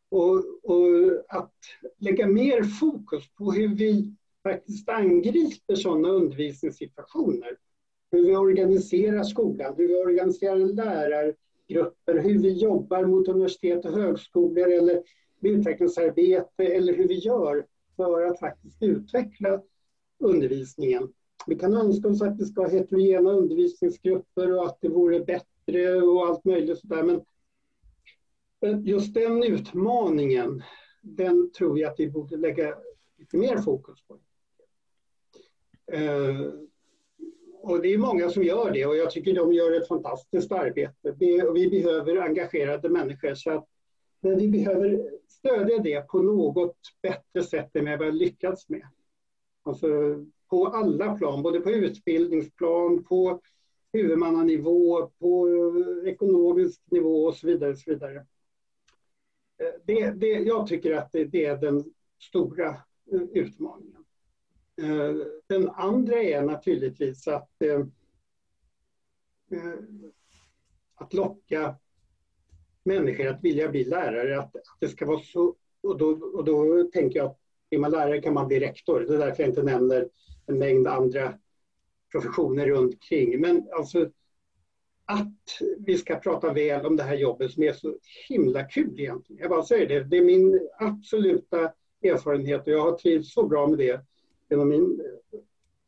Och, 0.08 0.36
och, 0.62 1.24
att 1.28 1.54
lägga 1.98 2.26
mer 2.26 2.62
fokus 2.62 3.28
på 3.34 3.52
hur 3.52 3.68
vi 3.68 4.14
faktiskt 4.42 4.88
angriper 4.88 5.74
sådana 5.74 6.08
undervisningssituationer 6.08 7.56
hur 8.12 8.26
vi 8.26 8.36
organiserar 8.36 9.22
skolan, 9.22 9.74
hur 9.76 9.88
vi 9.88 9.96
organiserar 9.96 10.56
lärargrupper, 10.56 12.18
hur 12.18 12.38
vi 12.38 12.52
jobbar 12.52 13.04
mot 13.04 13.28
universitet 13.28 13.84
och 13.84 13.92
högskolor 13.92 14.72
eller 14.72 15.02
med 15.40 15.52
utvecklingsarbete 15.52 16.64
eller 16.64 16.92
hur 16.92 17.08
vi 17.08 17.18
gör 17.18 17.66
för 17.96 18.22
att 18.22 18.40
faktiskt 18.40 18.82
utveckla 18.82 19.62
undervisningen. 20.18 21.12
Vi 21.46 21.54
kan 21.54 21.74
önska 21.74 22.08
oss 22.08 22.22
att 22.22 22.40
vi 22.40 22.44
ska 22.44 22.60
ha 22.60 22.68
heterogena 22.68 23.30
undervisningsgrupper 23.30 24.56
och 24.56 24.66
att 24.66 24.78
det 24.80 24.88
vore 24.88 25.20
bättre 25.20 26.02
och 26.02 26.26
allt 26.26 26.44
möjligt 26.44 26.78
sådär. 26.78 27.02
Men 27.02 27.24
just 28.84 29.14
den 29.14 29.42
utmaningen, 29.42 30.62
den 31.02 31.52
tror 31.52 31.78
jag 31.78 31.92
att 31.92 32.00
vi 32.00 32.10
borde 32.10 32.36
lägga 32.36 32.74
lite 33.18 33.36
mer 33.36 33.56
fokus 33.56 33.98
på. 34.02 34.18
Eh, 35.92 36.52
och 37.62 37.82
det 37.82 37.94
är 37.94 37.98
många 37.98 38.30
som 38.30 38.42
gör 38.42 38.70
det 38.70 38.86
och 38.86 38.96
jag 38.96 39.10
tycker 39.10 39.34
de 39.34 39.52
gör 39.52 39.72
ett 39.72 39.88
fantastiskt 39.88 40.52
arbete. 40.52 41.14
Vi 41.54 41.70
behöver 41.70 42.16
engagerade 42.16 42.88
människor 42.88 43.34
så 43.34 43.50
att, 43.50 43.68
men 44.20 44.38
vi 44.38 44.48
behöver 44.48 45.10
stödja 45.28 45.78
det 45.78 46.08
på 46.08 46.22
något 46.22 46.76
bättre 47.02 47.42
sätt 47.42 47.76
än 47.76 47.84
vi 47.84 47.90
har 47.90 48.12
lyckats 48.12 48.68
med. 48.68 48.86
Alltså 49.62 49.88
på 50.50 50.66
alla 50.66 51.16
plan, 51.16 51.42
både 51.42 51.60
på 51.60 51.70
utbildningsplan, 51.70 53.04
på 53.04 53.40
huvudmannanivå, 53.92 55.06
på 55.18 55.48
ekonomisk 56.06 56.80
nivå 56.90 57.24
och 57.24 57.36
så 57.36 57.46
vidare. 57.46 57.70
Och 57.70 57.78
så 57.78 57.90
vidare. 57.90 58.26
Eh, 59.58 59.80
det, 59.84 60.10
det, 60.10 60.26
jag 60.26 60.66
tycker 60.66 60.96
att 60.96 61.12
det, 61.12 61.24
det 61.24 61.44
är 61.44 61.56
den 61.56 61.84
stora 62.18 62.68
eh, 63.12 63.22
utmaningen. 63.32 64.04
Eh, 64.82 65.26
den 65.46 65.68
andra 65.68 66.22
är 66.22 66.42
naturligtvis 66.42 67.28
att, 67.28 67.50
att 70.94 71.14
locka 71.14 71.74
människor 72.84 73.26
att 73.26 73.44
vilja 73.44 73.68
bli 73.68 73.84
lärare. 73.84 74.38
Att, 74.38 74.52
det 74.80 74.88
ska 74.88 75.06
vara 75.06 75.20
så, 75.20 75.54
och, 75.82 75.98
då, 75.98 76.10
och 76.10 76.44
då 76.44 76.84
tänker 76.92 77.18
jag 77.18 77.26
att 77.26 77.38
är 77.70 77.78
man 77.78 77.90
lärare 77.90 78.20
kan 78.20 78.34
man 78.34 78.48
bli 78.48 78.60
rektor. 78.60 79.00
Det 79.00 79.14
är 79.14 79.18
därför 79.18 79.42
jag 79.42 79.50
inte 79.50 79.62
nämner 79.62 80.08
en 80.46 80.58
mängd 80.58 80.86
andra 80.86 81.34
professioner 82.12 82.66
runt 82.66 82.94
omkring. 82.94 83.40
Men 83.40 83.68
alltså 83.72 84.10
att 85.04 85.60
vi 85.78 85.98
ska 85.98 86.16
prata 86.16 86.52
väl 86.52 86.86
om 86.86 86.96
det 86.96 87.02
här 87.02 87.16
jobbet 87.16 87.50
som 87.50 87.62
är 87.62 87.72
så 87.72 87.96
himla 88.28 88.64
kul 88.64 89.00
egentligen. 89.00 89.40
Jag 89.40 89.50
bara 89.50 89.62
säger 89.62 89.88
det, 89.88 90.04
det 90.04 90.16
är 90.16 90.24
min 90.24 90.68
absoluta 90.78 91.72
erfarenhet 92.02 92.66
och 92.66 92.72
jag 92.72 92.82
har 92.82 92.98
trivts 92.98 93.34
så 93.34 93.46
bra 93.46 93.66
med 93.66 93.78
det 93.78 94.00
genom 94.50 94.68
min 94.68 95.00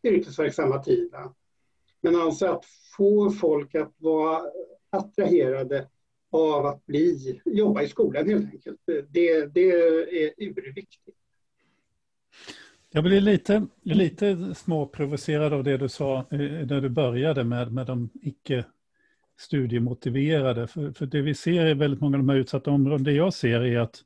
eh, 0.03 0.13
yrkesverksamma 0.13 0.83
tid. 0.83 1.15
Men 2.01 2.17
alltså 2.17 2.47
att 2.47 2.65
få 2.97 3.31
folk 3.31 3.75
att 3.75 3.95
vara 3.99 4.43
attraherade 4.91 5.89
av 6.33 6.67
att 6.67 6.87
bli, 6.87 7.41
jobba 7.45 7.83
i 7.83 7.89
skolan 7.89 8.29
helt 8.29 8.53
enkelt. 8.53 8.81
Det, 8.87 9.55
det 9.55 9.71
är 9.71 10.33
urviktigt. 10.39 11.17
Jag 12.95 13.05
blir 13.05 13.21
lite, 13.21 13.67
lite 13.83 14.55
småprovocerad 14.55 15.53
av 15.53 15.65
det 15.65 15.77
du 15.77 15.89
sa 15.89 16.19
eh, 16.19 16.39
när 16.39 16.81
du 16.81 16.89
började 16.89 17.45
med, 17.45 17.73
med 17.73 17.87
de 17.87 18.11
icke 18.23 18.65
studiemotiverade. 19.39 20.67
För, 20.67 20.93
för 20.93 21.07
det 21.07 21.23
vi 21.23 21.35
ser 21.35 21.67
i 21.67 21.75
väldigt 21.75 22.01
många 22.01 22.17
av 22.17 22.23
de 22.23 22.29
här 22.29 22.37
utsatta 22.37 22.71
områdena, 22.71 23.05
det 23.05 23.13
jag 23.13 23.35
ser 23.35 23.61
är 23.61 23.79
att 23.79 24.05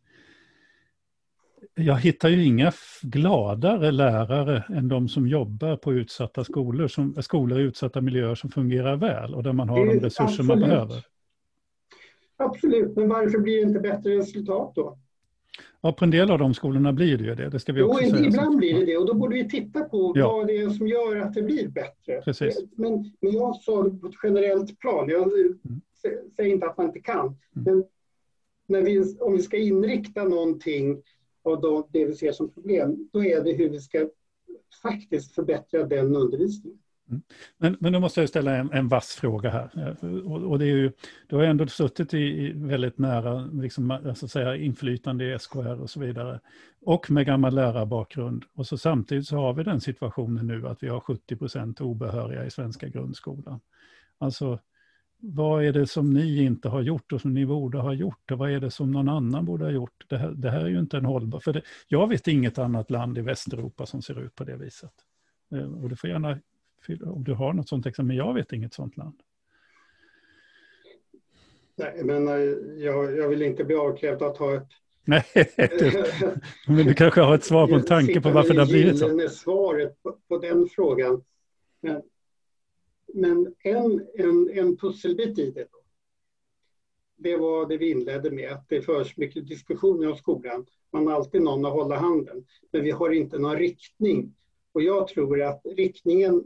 jag 1.74 1.97
hittar 1.97 2.29
ju 2.29 2.45
inga 2.45 2.72
gladare 3.03 3.91
lärare 3.91 4.64
än 4.68 4.89
de 4.89 5.09
som 5.09 5.29
jobbar 5.29 5.77
på 5.77 5.93
utsatta 5.93 6.45
skolor, 6.45 6.89
som, 6.89 7.22
skolor 7.22 7.61
i 7.61 7.62
utsatta 7.62 8.01
miljöer 8.01 8.35
som 8.35 8.51
fungerar 8.51 8.97
väl 8.97 9.35
och 9.35 9.43
där 9.43 9.53
man 9.53 9.68
har 9.68 9.87
de 9.87 10.01
resurser 10.01 10.24
absolut. 10.24 10.49
man 10.49 10.61
behöver. 10.61 11.05
Absolut, 12.37 12.97
men 12.97 13.09
varför 13.09 13.39
blir 13.39 13.57
det 13.57 13.62
inte 13.62 13.80
bättre 13.80 14.18
resultat 14.18 14.72
då? 14.74 14.99
Ja, 15.80 15.93
på 15.93 16.05
en 16.05 16.11
del 16.11 16.30
av 16.30 16.39
de 16.39 16.55
skolorna 16.55 16.93
blir 16.93 17.18
det 17.18 17.24
ju 17.24 17.34
det. 17.34 17.49
det 17.49 17.61
ska 17.61 17.72
vi 17.72 17.80
jo, 17.80 17.87
också 17.87 18.11
säga. 18.11 18.26
ibland 18.26 18.57
blir 18.57 18.74
det 18.74 18.84
det 18.84 18.97
och 18.97 19.07
då 19.07 19.14
borde 19.14 19.34
vi 19.34 19.49
titta 19.49 19.84
på 19.84 20.12
ja. 20.16 20.32
vad 20.32 20.47
det 20.47 20.57
är 20.57 20.70
som 20.70 20.89
gör 20.89 21.16
att 21.16 21.34
det 21.34 21.43
blir 21.43 21.68
bättre. 21.68 22.20
Precis. 22.20 22.64
Men, 22.76 23.11
men 23.20 23.32
jag 23.32 23.57
sa 23.57 23.82
det 23.82 23.91
på 23.91 24.07
ett 24.07 24.14
generellt 24.22 24.78
plan. 24.78 25.09
Jag 25.09 25.22
mm. 25.22 25.61
säger 26.37 26.53
inte 26.53 26.66
att 26.66 26.76
man 26.76 26.87
inte 26.87 27.01
kan. 27.01 27.26
Mm. 27.26 27.37
Men 27.53 27.84
när 28.66 28.82
vi, 28.82 29.16
om 29.20 29.37
vi 29.37 29.43
ska 29.43 29.57
inrikta 29.57 30.24
någonting 30.24 31.03
av 31.43 31.89
det 31.93 32.05
vi 32.05 32.14
ser 32.14 32.32
som 32.32 32.51
problem, 32.51 33.09
då 33.12 33.24
är 33.24 33.45
det 33.45 33.53
hur 33.53 33.68
vi 33.68 33.80
ska 33.80 34.09
faktiskt 34.82 35.34
förbättra 35.34 35.84
den 35.84 36.16
undervisningen. 36.16 36.78
Mm. 37.11 37.22
Men, 37.59 37.76
men 37.80 37.92
då 37.92 38.00
måste 38.00 38.20
jag 38.20 38.28
ställa 38.28 38.57
en, 38.57 38.72
en 38.72 38.88
vass 38.88 39.14
fråga 39.14 39.50
här. 39.50 39.96
Eh, 40.02 40.09
och, 40.09 40.42
och 40.42 40.59
det 40.59 40.64
är 40.64 40.76
ju, 40.76 40.92
du 41.26 41.36
har 41.36 41.42
ändå 41.42 41.66
suttit 41.66 42.14
i, 42.14 42.18
i 42.18 42.52
väldigt 42.52 42.98
nära 42.98 43.46
liksom, 43.46 43.90
alltså 43.90 44.28
säga, 44.28 44.57
inflytande 44.57 45.34
i 45.34 45.38
SKR 45.38 45.80
och 45.80 45.90
så 45.90 46.00
vidare. 46.00 46.40
Och 46.80 47.11
med 47.11 47.26
gammal 47.26 47.54
lärarbakgrund. 47.54 48.44
Och 48.54 48.66
så 48.66 48.78
samtidigt 48.78 49.26
så 49.26 49.36
har 49.36 49.54
vi 49.54 49.62
den 49.62 49.80
situationen 49.80 50.46
nu 50.46 50.68
att 50.68 50.82
vi 50.82 50.88
har 50.88 51.00
70 51.00 51.36
procent 51.36 51.80
obehöriga 51.80 52.44
i 52.44 52.50
svenska 52.50 52.88
grundskolan. 52.88 53.61
Alltså, 54.18 54.59
vad 55.18 55.64
är 55.64 55.72
det 55.72 55.86
som 55.86 56.11
ni 56.11 56.42
inte 56.42 56.68
har 56.68 56.82
gjort 56.82 57.12
och 57.12 57.20
som 57.20 57.34
ni 57.34 57.46
borde 57.46 57.78
ha 57.78 57.92
gjort? 57.92 58.30
Och 58.30 58.38
vad 58.38 58.50
är 58.50 58.61
det 58.61 58.70
som 58.70 58.90
någon 58.90 59.09
annan 59.09 59.44
borde 59.44 59.64
ha 59.64 59.70
gjort? 59.72 60.04
Det 60.09 60.16
här, 60.16 60.30
det 60.30 60.50
här 60.50 60.61
är 60.61 60.68
ju 60.68 60.78
inte 60.78 60.96
en 60.96 61.04
hållbar... 61.04 61.40
För 61.40 61.52
det, 61.52 61.62
jag 61.88 62.09
vet 62.09 62.28
inget 62.28 62.59
annat 62.59 62.90
land 62.90 63.18
i 63.18 63.20
Västeuropa 63.20 63.86
som 63.86 64.02
ser 64.02 64.20
ut 64.20 64.34
på 64.34 64.44
det 64.44 64.57
viset. 64.57 64.92
Eh, 65.54 65.72
och 65.82 65.88
du 65.88 65.96
får 65.96 66.11
gärna 66.11 66.38
om 66.89 67.24
du 67.24 67.34
har 67.34 67.53
något 67.53 67.68
sånt 67.68 67.87
exempel, 67.87 68.07
men 68.07 68.16
jag 68.16 68.34
vet 68.34 68.53
inget 68.53 68.74
sånt 68.74 68.97
land. 68.97 69.20
Nej, 71.76 72.05
men 72.05 72.28
eh, 72.28 72.34
jag, 72.84 73.16
jag 73.16 73.28
vill 73.28 73.43
inte 73.43 73.64
bli 73.64 73.76
avkrävd 73.76 74.22
att 74.22 74.37
ha 74.37 74.55
ett 74.55 74.68
Nej, 75.09 75.24
men 76.66 76.87
du 76.87 76.95
kanske 76.95 77.20
har 77.20 77.34
ett 77.34 77.45
svar 77.45 77.66
på 77.66 77.74
en 77.74 77.84
tanke 77.84 78.20
på 78.20 78.30
varför 78.30 78.55
det 78.55 78.61
har 78.61 78.66
blivit 78.66 78.99
så. 78.99 79.28
svaret 79.28 80.03
på, 80.03 80.16
på 80.28 80.39
den 80.39 80.68
frågan. 80.68 81.24
Men, 81.80 82.03
men 83.14 83.55
en, 83.59 84.07
en, 84.14 84.51
en 84.51 84.76
pusselbit 84.76 85.39
i 85.39 85.51
det 85.51 85.68
då, 85.72 85.78
det 87.16 87.37
var 87.37 87.68
det 87.68 87.76
vi 87.76 87.91
inledde 87.91 88.30
med, 88.30 88.53
att 88.53 88.68
det 88.68 88.82
förs 88.82 89.16
mycket 89.16 89.49
diskussioner 89.49 90.11
om 90.11 90.16
skolan. 90.16 90.66
Man 90.93 91.07
har 91.07 91.14
alltid 91.14 91.43
någon 91.43 91.64
att 91.64 91.72
hålla 91.72 91.97
handen, 91.97 92.47
men 92.72 92.84
vi 92.84 92.91
har 92.91 93.11
inte 93.11 93.39
någon 93.39 93.57
riktning. 93.57 94.34
Och 94.72 94.82
jag 94.82 95.09
tror 95.09 95.43
att 95.43 95.62
riktningen 95.76 96.45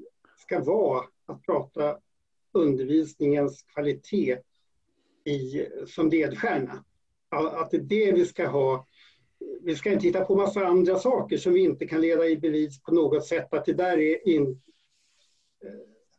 ska 0.50 0.60
vara 0.60 1.04
att 1.26 1.42
prata 1.42 1.98
undervisningens 2.52 3.62
kvalitet 3.62 4.38
i, 5.24 5.66
som 5.86 6.10
ledstjärna. 6.10 6.84
Att 7.28 7.70
det 7.70 7.76
är 7.76 7.80
det 7.80 8.12
vi 8.12 8.24
ska 8.24 8.46
ha. 8.46 8.86
Vi 9.62 9.76
ska 9.76 9.92
inte 9.92 10.06
hitta 10.06 10.24
på 10.24 10.36
massa 10.36 10.66
andra 10.66 10.98
saker 10.98 11.36
som 11.36 11.52
vi 11.52 11.60
inte 11.60 11.86
kan 11.86 12.00
leda 12.00 12.26
i 12.26 12.36
bevis 12.36 12.82
på 12.82 12.94
något 12.94 13.26
sätt 13.26 13.54
att 13.54 13.64
det 13.64 13.72
där 13.72 13.98
är 13.98 14.28
in... 14.28 14.62
Eh, 15.64 15.70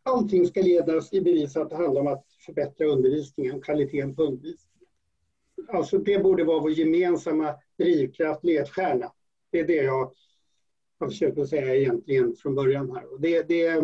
allting 0.03 0.47
ska 0.47 0.61
ledas 0.61 1.13
i 1.13 1.21
bevis 1.21 1.57
att 1.57 1.69
det 1.69 1.75
handlar 1.75 2.01
om 2.01 2.07
att 2.07 2.25
förbättra 2.45 2.87
undervisningen, 2.87 3.61
kvaliteten 3.61 4.15
på 4.15 4.23
undervisningen. 4.23 4.87
Alltså 5.67 5.97
det 5.97 6.23
borde 6.23 6.43
vara 6.43 6.59
vår 6.59 6.71
gemensamma 6.71 7.55
drivkraft, 7.77 8.43
ledstjärna. 8.43 9.11
Det 9.51 9.59
är 9.59 9.67
det 9.67 9.83
jag 9.83 10.11
har 10.99 11.09
försökt 11.09 11.39
att 11.39 11.49
säga 11.49 11.75
egentligen 11.75 12.35
från 12.35 12.55
början 12.55 12.91
här. 12.91 13.13
Och 13.13 13.21
det, 13.21 13.47
det, 13.47 13.81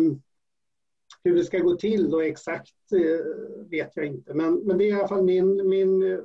hur 1.24 1.36
det 1.36 1.44
ska 1.44 1.58
gå 1.58 1.76
till 1.76 2.14
och 2.14 2.24
exakt 2.24 2.74
eh, 2.92 3.66
vet 3.70 3.92
jag 3.94 4.06
inte. 4.06 4.34
Men, 4.34 4.54
men 4.54 4.78
det 4.78 4.84
är 4.84 4.88
i 4.88 4.92
alla 4.92 5.08
fall 5.08 5.24
min, 5.24 5.68
min 5.68 6.12
eh, 6.12 6.18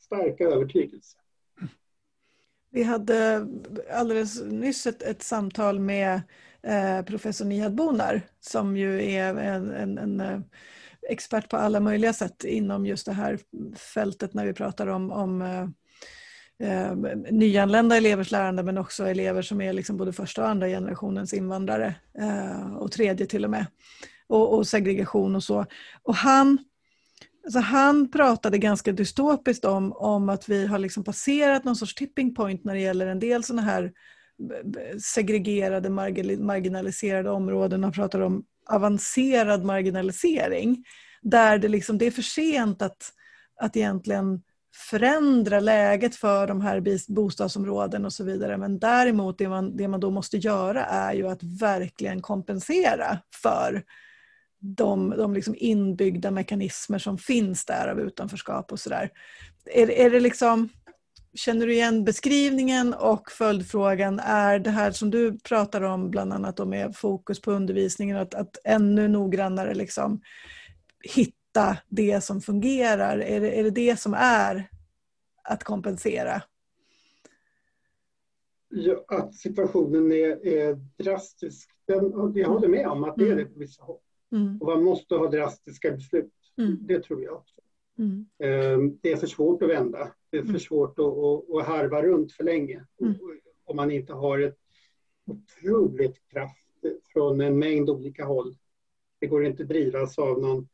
starka 0.00 0.44
övertygelse. 0.44 1.18
Vi 2.70 2.82
hade 2.82 3.46
alldeles 3.92 4.42
nyss 4.42 4.86
ett, 4.86 5.02
ett 5.02 5.22
samtal 5.22 5.80
med 5.80 6.20
eh, 6.62 7.02
professor 7.02 7.44
Nihat 7.44 7.72
Bonar 7.72 8.20
som 8.40 8.76
ju 8.76 9.10
är 9.12 9.34
en, 9.34 9.70
en, 9.70 9.98
en, 9.98 10.20
eh, 10.20 10.40
expert 11.08 11.48
på 11.48 11.56
alla 11.56 11.80
möjliga 11.80 12.12
sätt 12.12 12.44
inom 12.44 12.86
just 12.86 13.06
det 13.06 13.12
här 13.12 13.38
fältet 13.76 14.34
när 14.34 14.46
vi 14.46 14.52
pratar 14.52 14.86
om, 14.86 15.12
om 15.12 15.42
eh, 16.62 16.94
nyanlända 17.30 17.96
elevers 17.96 18.30
lärande 18.30 18.62
men 18.62 18.78
också 18.78 19.06
elever 19.06 19.42
som 19.42 19.60
är 19.60 19.72
liksom 19.72 19.96
både 19.96 20.12
första 20.12 20.42
och 20.42 20.48
andra 20.48 20.68
generationens 20.68 21.34
invandrare 21.34 21.94
eh, 22.18 22.74
och 22.76 22.92
tredje 22.92 23.26
till 23.26 23.44
och 23.44 23.50
med. 23.50 23.66
Och, 24.28 24.54
och, 24.54 24.66
segregation 24.66 25.36
och 25.36 25.42
så. 25.42 25.66
Och 26.02 26.14
han, 26.14 26.58
alltså 27.44 27.58
han 27.58 28.10
pratade 28.10 28.58
ganska 28.58 28.92
dystopiskt 28.92 29.64
om, 29.64 29.92
om 29.92 30.28
att 30.28 30.48
vi 30.48 30.66
har 30.66 30.78
liksom 30.78 31.04
passerat 31.04 31.64
någon 31.64 31.76
sorts 31.76 31.94
tipping 31.94 32.34
point 32.34 32.64
när 32.64 32.74
det 32.74 32.80
gäller 32.80 33.06
en 33.06 33.18
del 33.18 33.44
sådana 33.44 33.62
här 33.62 33.92
segregerade, 35.14 35.90
marginaliserade 36.38 37.30
områden. 37.30 37.82
Han 37.82 37.92
pratar 37.92 38.20
om 38.20 38.44
avancerad 38.70 39.64
marginalisering 39.64 40.84
där 41.22 41.58
det, 41.58 41.68
liksom, 41.68 41.98
det 41.98 42.06
är 42.06 42.10
för 42.10 42.22
sent 42.22 42.82
att, 42.82 43.12
att 43.60 43.76
egentligen 43.76 44.42
förändra 44.76 45.60
läget 45.60 46.16
för 46.16 46.46
de 46.46 46.60
här 46.60 47.12
bostadsområden 47.12 48.04
och 48.04 48.12
så 48.12 48.24
vidare. 48.24 48.56
Men 48.56 48.78
däremot 48.78 49.38
det 49.38 49.48
man, 49.48 49.76
det 49.76 49.88
man 49.88 50.00
då 50.00 50.10
måste 50.10 50.36
göra 50.36 50.84
är 50.84 51.14
ju 51.14 51.28
att 51.28 51.42
verkligen 51.42 52.22
kompensera 52.22 53.18
för 53.42 53.84
de, 54.60 55.10
de 55.10 55.34
liksom 55.34 55.54
inbyggda 55.58 56.30
mekanismer 56.30 56.98
som 56.98 57.18
finns 57.18 57.64
där 57.64 57.88
av 57.88 58.00
utanförskap 58.00 58.72
och 58.72 58.80
sådär. 58.80 59.10
Är, 59.74 59.90
är 59.90 60.10
det 60.10 60.20
liksom, 60.20 60.68
känner 61.34 61.66
du 61.66 61.72
igen 61.72 62.04
beskrivningen 62.04 62.94
och 62.94 63.30
följdfrågan, 63.30 64.18
är 64.18 64.58
det 64.58 64.70
här 64.70 64.90
som 64.90 65.10
du 65.10 65.38
pratar 65.38 65.82
om 65.82 66.10
bland 66.10 66.32
annat 66.32 66.68
med 66.68 66.96
fokus 66.96 67.40
på 67.40 67.52
undervisningen, 67.52 68.16
att, 68.16 68.34
att 68.34 68.56
ännu 68.64 69.08
noggrannare 69.08 69.74
liksom 69.74 70.20
hitta 71.14 71.35
det 71.88 72.24
som 72.24 72.40
fungerar, 72.40 73.18
är 73.18 73.40
det, 73.40 73.58
är 73.58 73.64
det 73.64 73.70
det 73.70 74.00
som 74.00 74.14
är 74.14 74.70
att 75.42 75.64
kompensera? 75.64 76.42
Ja, 78.68 79.04
att 79.08 79.34
situationen 79.34 80.12
är, 80.12 80.46
är 80.46 80.80
drastisk, 80.96 81.70
Den, 81.86 82.32
jag 82.34 82.48
håller 82.48 82.68
med 82.68 82.86
om 82.88 83.04
att 83.04 83.16
det 83.16 83.24
är 83.24 83.32
mm. 83.32 83.38
det 83.38 83.44
på 83.44 83.58
vissa 83.58 83.82
håll. 83.82 84.00
Mm. 84.32 84.58
Och 84.60 84.66
man 84.66 84.84
måste 84.84 85.14
ha 85.14 85.30
drastiska 85.30 85.90
beslut. 85.90 86.32
Mm. 86.58 86.78
Det 86.80 87.02
tror 87.02 87.22
jag 87.22 87.34
också. 87.34 87.60
Mm. 87.98 88.26
Ehm, 88.38 88.98
det 89.02 89.12
är 89.12 89.16
för 89.16 89.26
svårt 89.26 89.62
att 89.62 89.68
vända. 89.68 90.12
Det 90.30 90.36
är 90.36 90.42
för 90.42 90.48
mm. 90.48 90.60
svårt 90.60 90.98
att, 90.98 91.04
att, 91.04 91.56
att 91.56 91.66
harva 91.66 92.02
runt 92.02 92.32
för 92.32 92.44
länge. 92.44 92.84
Mm. 93.00 93.14
Om 93.64 93.76
man 93.76 93.90
inte 93.90 94.12
har 94.12 94.38
ett 94.38 94.58
otroligt 95.26 96.28
kraft 96.28 96.68
från 97.12 97.40
en 97.40 97.58
mängd 97.58 97.90
olika 97.90 98.24
håll. 98.24 98.56
Det 99.18 99.26
går 99.26 99.44
inte 99.44 99.62
att 99.62 99.68
drivas 99.68 100.18
av 100.18 100.40
någon 100.40 100.68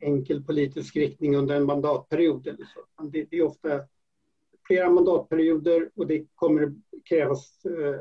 enkel 0.00 0.44
politisk 0.44 0.96
riktning 0.96 1.36
under 1.36 1.56
en 1.56 1.66
mandatperiod. 1.66 2.46
Eller 2.46 2.64
så. 2.64 3.02
Det, 3.02 3.26
det 3.30 3.36
är 3.36 3.42
ofta 3.42 3.80
flera 4.66 4.90
mandatperioder 4.90 5.90
och 5.94 6.06
det 6.06 6.26
kommer 6.34 6.74
krävas 7.04 7.64
eh, 7.64 8.00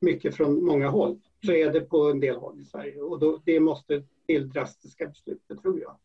mycket 0.00 0.34
från 0.34 0.64
många 0.64 0.88
håll. 0.88 1.20
Så 1.46 1.52
är 1.52 1.72
det 1.72 1.80
på 1.80 2.10
en 2.10 2.20
del 2.20 2.36
håll 2.36 2.60
i 2.60 2.64
Sverige 2.64 3.00
och 3.00 3.20
då, 3.20 3.42
det 3.44 3.60
måste 3.60 4.02
till 4.26 4.48
drastiska 4.48 5.06
beslut, 5.06 5.42
det 5.48 5.56
tror 5.56 5.80
jag. 5.80 5.96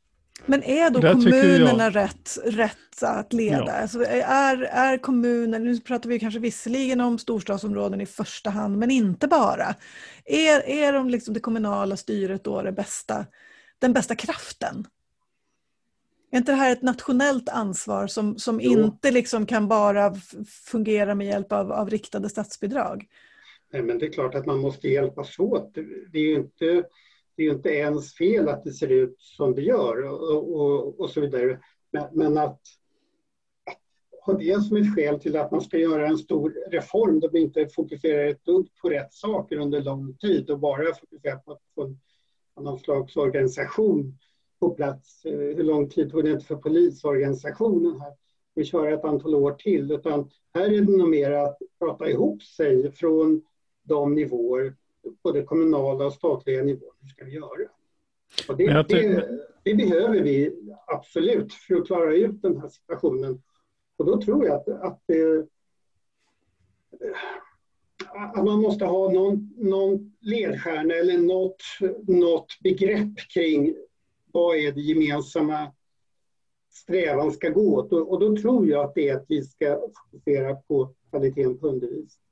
Men 0.45 0.63
är 0.63 0.89
då 0.89 0.99
Där 0.99 1.13
kommunerna 1.13 1.83
jag... 1.83 1.95
rätt, 1.95 2.37
rätt 2.45 3.03
att 3.03 3.33
leda? 3.33 3.65
Ja. 3.65 3.71
Alltså 3.71 4.03
är, 4.03 4.61
är 4.61 4.97
kommunen, 4.97 5.63
nu 5.63 5.79
pratar 5.79 6.09
vi 6.09 6.19
kanske 6.19 6.39
visserligen 6.39 7.01
om 7.01 7.19
storstadsområden 7.19 8.01
i 8.01 8.05
första 8.05 8.49
hand, 8.49 8.77
men 8.77 8.91
inte 8.91 9.27
bara. 9.27 9.75
Är, 10.25 10.69
är 10.69 10.93
de 10.93 11.09
liksom 11.09 11.33
det 11.33 11.39
kommunala 11.39 11.97
styret 11.97 12.43
då 12.43 12.61
det 12.61 12.71
bästa, 12.71 13.25
den 13.79 13.93
bästa 13.93 14.15
kraften? 14.15 14.87
Är 16.31 16.37
inte 16.37 16.51
det 16.51 16.55
här 16.55 16.71
ett 16.71 16.81
nationellt 16.81 17.49
ansvar 17.49 18.07
som, 18.07 18.37
som 18.37 18.61
inte 18.61 19.11
liksom 19.11 19.45
kan 19.45 19.67
bara 19.67 20.15
fungera 20.71 21.15
med 21.15 21.27
hjälp 21.27 21.51
av, 21.51 21.71
av 21.71 21.89
riktade 21.89 22.29
statsbidrag? 22.29 23.07
Nej, 23.73 23.81
men 23.81 23.99
det 23.99 24.05
är 24.05 24.11
klart 24.11 24.35
att 24.35 24.45
man 24.45 24.59
måste 24.59 24.87
hjälpas 24.87 25.39
åt. 25.39 25.73
Det 26.11 26.17
är 26.17 26.23
ju 26.23 26.35
inte, 26.35 26.83
det 27.35 27.43
är 27.43 27.51
inte 27.51 27.69
ens 27.69 28.15
fel 28.15 28.49
att 28.49 28.63
det 28.63 28.73
ser 28.73 28.91
ut 28.91 29.15
som 29.17 29.55
det 29.55 29.61
gör 29.61 30.03
och, 30.03 30.55
och, 30.55 30.99
och 30.99 31.09
så 31.09 31.21
vidare. 31.21 31.59
Men, 31.91 32.07
men 32.11 32.37
att, 32.37 32.59
att 33.65 33.79
ha 34.25 34.33
det 34.33 34.63
som 34.63 34.77
ett 34.77 34.95
skäl 34.95 35.19
till 35.19 35.37
att 35.37 35.51
man 35.51 35.61
ska 35.61 35.77
göra 35.77 36.07
en 36.07 36.17
stor 36.17 36.53
reform 36.71 37.19
där 37.19 37.29
vi 37.29 37.39
inte 37.39 37.67
fokuserar 37.75 38.27
ett 38.27 38.45
dugg 38.45 38.67
på 38.81 38.89
rätt 38.89 39.13
saker 39.13 39.57
under 39.57 39.81
lång 39.81 40.17
tid 40.17 40.49
och 40.49 40.59
bara 40.59 40.93
fokuserar 40.93 41.37
på 41.37 41.59
få 41.75 41.95
någon 42.61 42.79
slags 42.79 43.15
organisation 43.15 44.17
på 44.61 44.69
plats. 44.69 45.25
Eh, 45.25 45.31
hur 45.31 45.63
lång 45.63 45.89
tid 45.89 46.11
tog 46.11 46.23
det 46.23 46.31
inte 46.31 46.45
för 46.45 46.55
polisorganisationen 46.55 48.01
här? 48.01 48.13
Vi 48.53 48.65
kör 48.65 48.91
ett 48.91 49.05
antal 49.05 49.35
år 49.35 49.51
till, 49.51 49.91
utan 49.91 50.29
här 50.53 50.65
är 50.65 50.81
det 50.81 50.97
nog 50.97 51.09
mer 51.09 51.31
att 51.31 51.57
prata 51.79 52.09
ihop 52.09 52.43
sig 52.43 52.91
från 52.91 53.41
de 53.83 54.15
nivåer, 54.15 54.75
både 55.23 55.43
kommunala 55.43 56.05
och 56.05 56.13
statliga 56.13 56.63
nivåer, 56.63 56.93
hur 57.01 57.07
ska 57.07 57.25
vi 57.25 57.31
göra? 57.31 57.69
Och 58.49 58.57
det, 58.57 58.85
det, 58.87 59.27
det, 59.63 59.75
behöver 59.75 60.21
vi 60.21 60.55
absolut 60.87 61.53
för 61.53 61.75
att 61.75 61.87
klara 61.87 62.13
ut 62.13 62.41
den 62.41 62.57
här 62.57 62.67
situationen. 62.67 63.41
Och 63.97 64.05
då 64.05 64.21
tror 64.21 64.45
jag 64.45 64.55
att, 64.55 64.67
att 64.67 65.03
det, 65.05 65.47
att 68.13 68.45
man 68.45 68.61
måste 68.61 68.85
ha 68.85 69.11
någon, 69.11 69.53
någon 69.57 70.13
ledstjärna 70.21 70.93
eller 70.93 71.17
något, 71.17 71.61
något 72.07 72.59
begrepp 72.63 73.15
kring 73.33 73.75
vad 74.33 74.57
är 74.57 74.71
det 74.71 74.81
gemensamma 74.81 75.71
strävan 76.71 77.31
ska 77.31 77.49
gå 77.49 77.75
åt. 77.75 77.93
Och, 77.93 78.11
och 78.11 78.19
då 78.19 78.35
tror 78.35 78.67
jag 78.67 78.85
att 78.85 78.95
det 78.95 79.09
är 79.09 79.15
att 79.15 79.25
vi 79.27 79.43
ska 79.43 79.79
fokusera 80.03 80.55
på 80.55 80.93
kvaliteten 81.09 81.57
på 81.57 81.67
undervisning. 81.67 82.25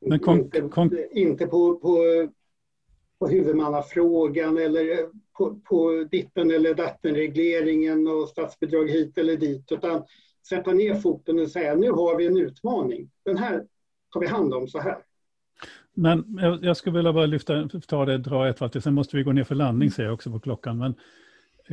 Men 0.00 0.18
kom, 0.18 0.38
inte, 0.38 0.60
kom... 0.60 0.98
inte 1.10 1.46
på, 1.46 1.76
på, 1.76 1.98
på 3.18 3.28
huvudmannafrågan 3.28 4.58
eller 4.58 5.10
på, 5.38 5.60
på 5.64 6.08
ditten 6.10 6.50
eller 6.50 6.74
dattenregleringen 6.74 8.06
och 8.06 8.28
statsbidrag 8.28 8.90
hit 8.90 9.18
eller 9.18 9.36
dit 9.36 9.72
utan 9.72 10.04
sätta 10.48 10.72
ner 10.72 10.94
foten 10.94 11.38
och 11.38 11.50
säga 11.50 11.74
nu 11.74 11.90
har 11.90 12.16
vi 12.16 12.26
en 12.26 12.36
utmaning. 12.36 13.10
Den 13.24 13.36
här 13.36 13.66
tar 14.12 14.20
vi 14.20 14.26
hand 14.26 14.54
om 14.54 14.68
så 14.68 14.78
här. 14.78 15.04
Men 15.94 16.38
jag 16.62 16.76
skulle 16.76 16.96
vilja 16.96 17.12
bara 17.12 17.26
lyfta, 17.26 17.68
ta 17.86 18.04
det, 18.04 18.18
dra 18.18 18.48
ett 18.48 18.60
varv 18.60 18.68
till, 18.68 18.82
sen 18.82 18.94
måste 18.94 19.16
vi 19.16 19.22
gå 19.22 19.32
ner 19.32 19.44
för 19.44 19.54
landning 19.54 19.90
ser 19.90 20.04
jag 20.04 20.14
också 20.14 20.30
på 20.30 20.40
klockan. 20.40 20.78
Men 20.78 20.94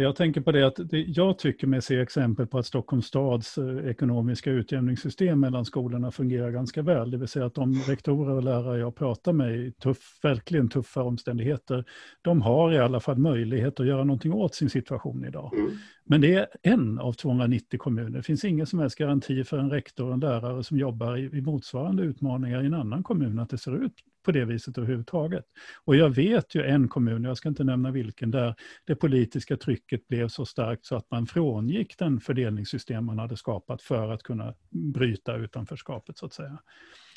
jag 0.03 0.15
tänker 0.15 0.41
på 0.41 0.51
det 0.51 0.67
att 0.67 0.75
det, 0.89 1.01
jag 1.01 1.39
tycker 1.39 1.67
mig 1.67 1.81
se 1.81 1.99
exempel 1.99 2.47
på 2.47 2.57
att 2.57 2.65
Stockholms 2.65 3.05
stads 3.05 3.57
eh, 3.57 3.89
ekonomiska 3.89 4.51
utjämningssystem 4.51 5.39
mellan 5.39 5.65
skolorna 5.65 6.11
fungerar 6.11 6.51
ganska 6.51 6.81
väl. 6.81 7.11
Det 7.11 7.17
vill 7.17 7.27
säga 7.27 7.45
att 7.45 7.55
de 7.55 7.73
rektorer 7.73 8.35
och 8.35 8.43
lärare 8.43 8.79
jag 8.79 8.95
pratar 8.95 9.33
med 9.33 9.55
i 9.55 9.71
tuff, 9.71 10.19
verkligen 10.23 10.69
tuffa 10.69 11.03
omständigheter, 11.03 11.85
de 12.21 12.41
har 12.41 12.73
i 12.73 12.77
alla 12.77 12.99
fall 12.99 13.17
möjlighet 13.17 13.79
att 13.79 13.87
göra 13.87 14.03
någonting 14.03 14.33
åt 14.33 14.55
sin 14.55 14.69
situation 14.69 15.25
idag. 15.25 15.53
Mm. 15.53 15.71
Men 16.05 16.21
det 16.21 16.33
är 16.33 16.47
en 16.63 16.99
av 16.99 17.13
290 17.13 17.79
kommuner. 17.79 18.09
Det 18.09 18.23
finns 18.23 18.45
ingen 18.45 18.65
som 18.65 18.79
helst 18.79 18.97
garanti 18.97 19.43
för 19.43 19.57
en 19.57 19.69
rektor 19.69 20.07
och 20.07 20.13
en 20.13 20.19
lärare 20.19 20.63
som 20.63 20.77
jobbar 20.77 21.17
i, 21.17 21.37
i 21.37 21.41
motsvarande 21.41 22.03
utmaningar 22.03 22.63
i 22.63 22.65
en 22.65 22.73
annan 22.73 23.03
kommun 23.03 23.39
att 23.39 23.49
det 23.49 23.57
ser 23.57 23.83
ut 23.85 23.93
på 24.28 24.32
det 24.32 24.45
viset 24.45 24.78
överhuvudtaget. 24.78 25.45
Och 25.86 25.95
jag 25.95 26.09
vet 26.09 26.55
ju 26.55 26.63
en 26.63 26.88
kommun, 26.88 27.23
jag 27.23 27.38
ska 27.38 27.49
inte 27.49 27.63
nämna 27.63 27.91
vilken, 27.91 28.32
där 28.32 28.55
det 28.86 28.95
politiska 28.95 29.57
trycket 29.57 30.07
blev 30.07 30.28
så 30.28 30.45
starkt 30.45 30.86
så 30.86 30.95
att 30.95 31.11
man 31.11 31.28
frångick 31.28 31.97
den 31.97 32.19
fördelningssystem 32.19 33.05
man 33.05 33.19
hade 33.19 33.38
skapat 33.38 33.82
för 33.82 34.11
att 34.11 34.23
kunna 34.23 34.53
bryta 34.69 35.36
utanförskapet 35.36 36.17
så 36.17 36.25
att 36.25 36.34
säga. 36.34 36.59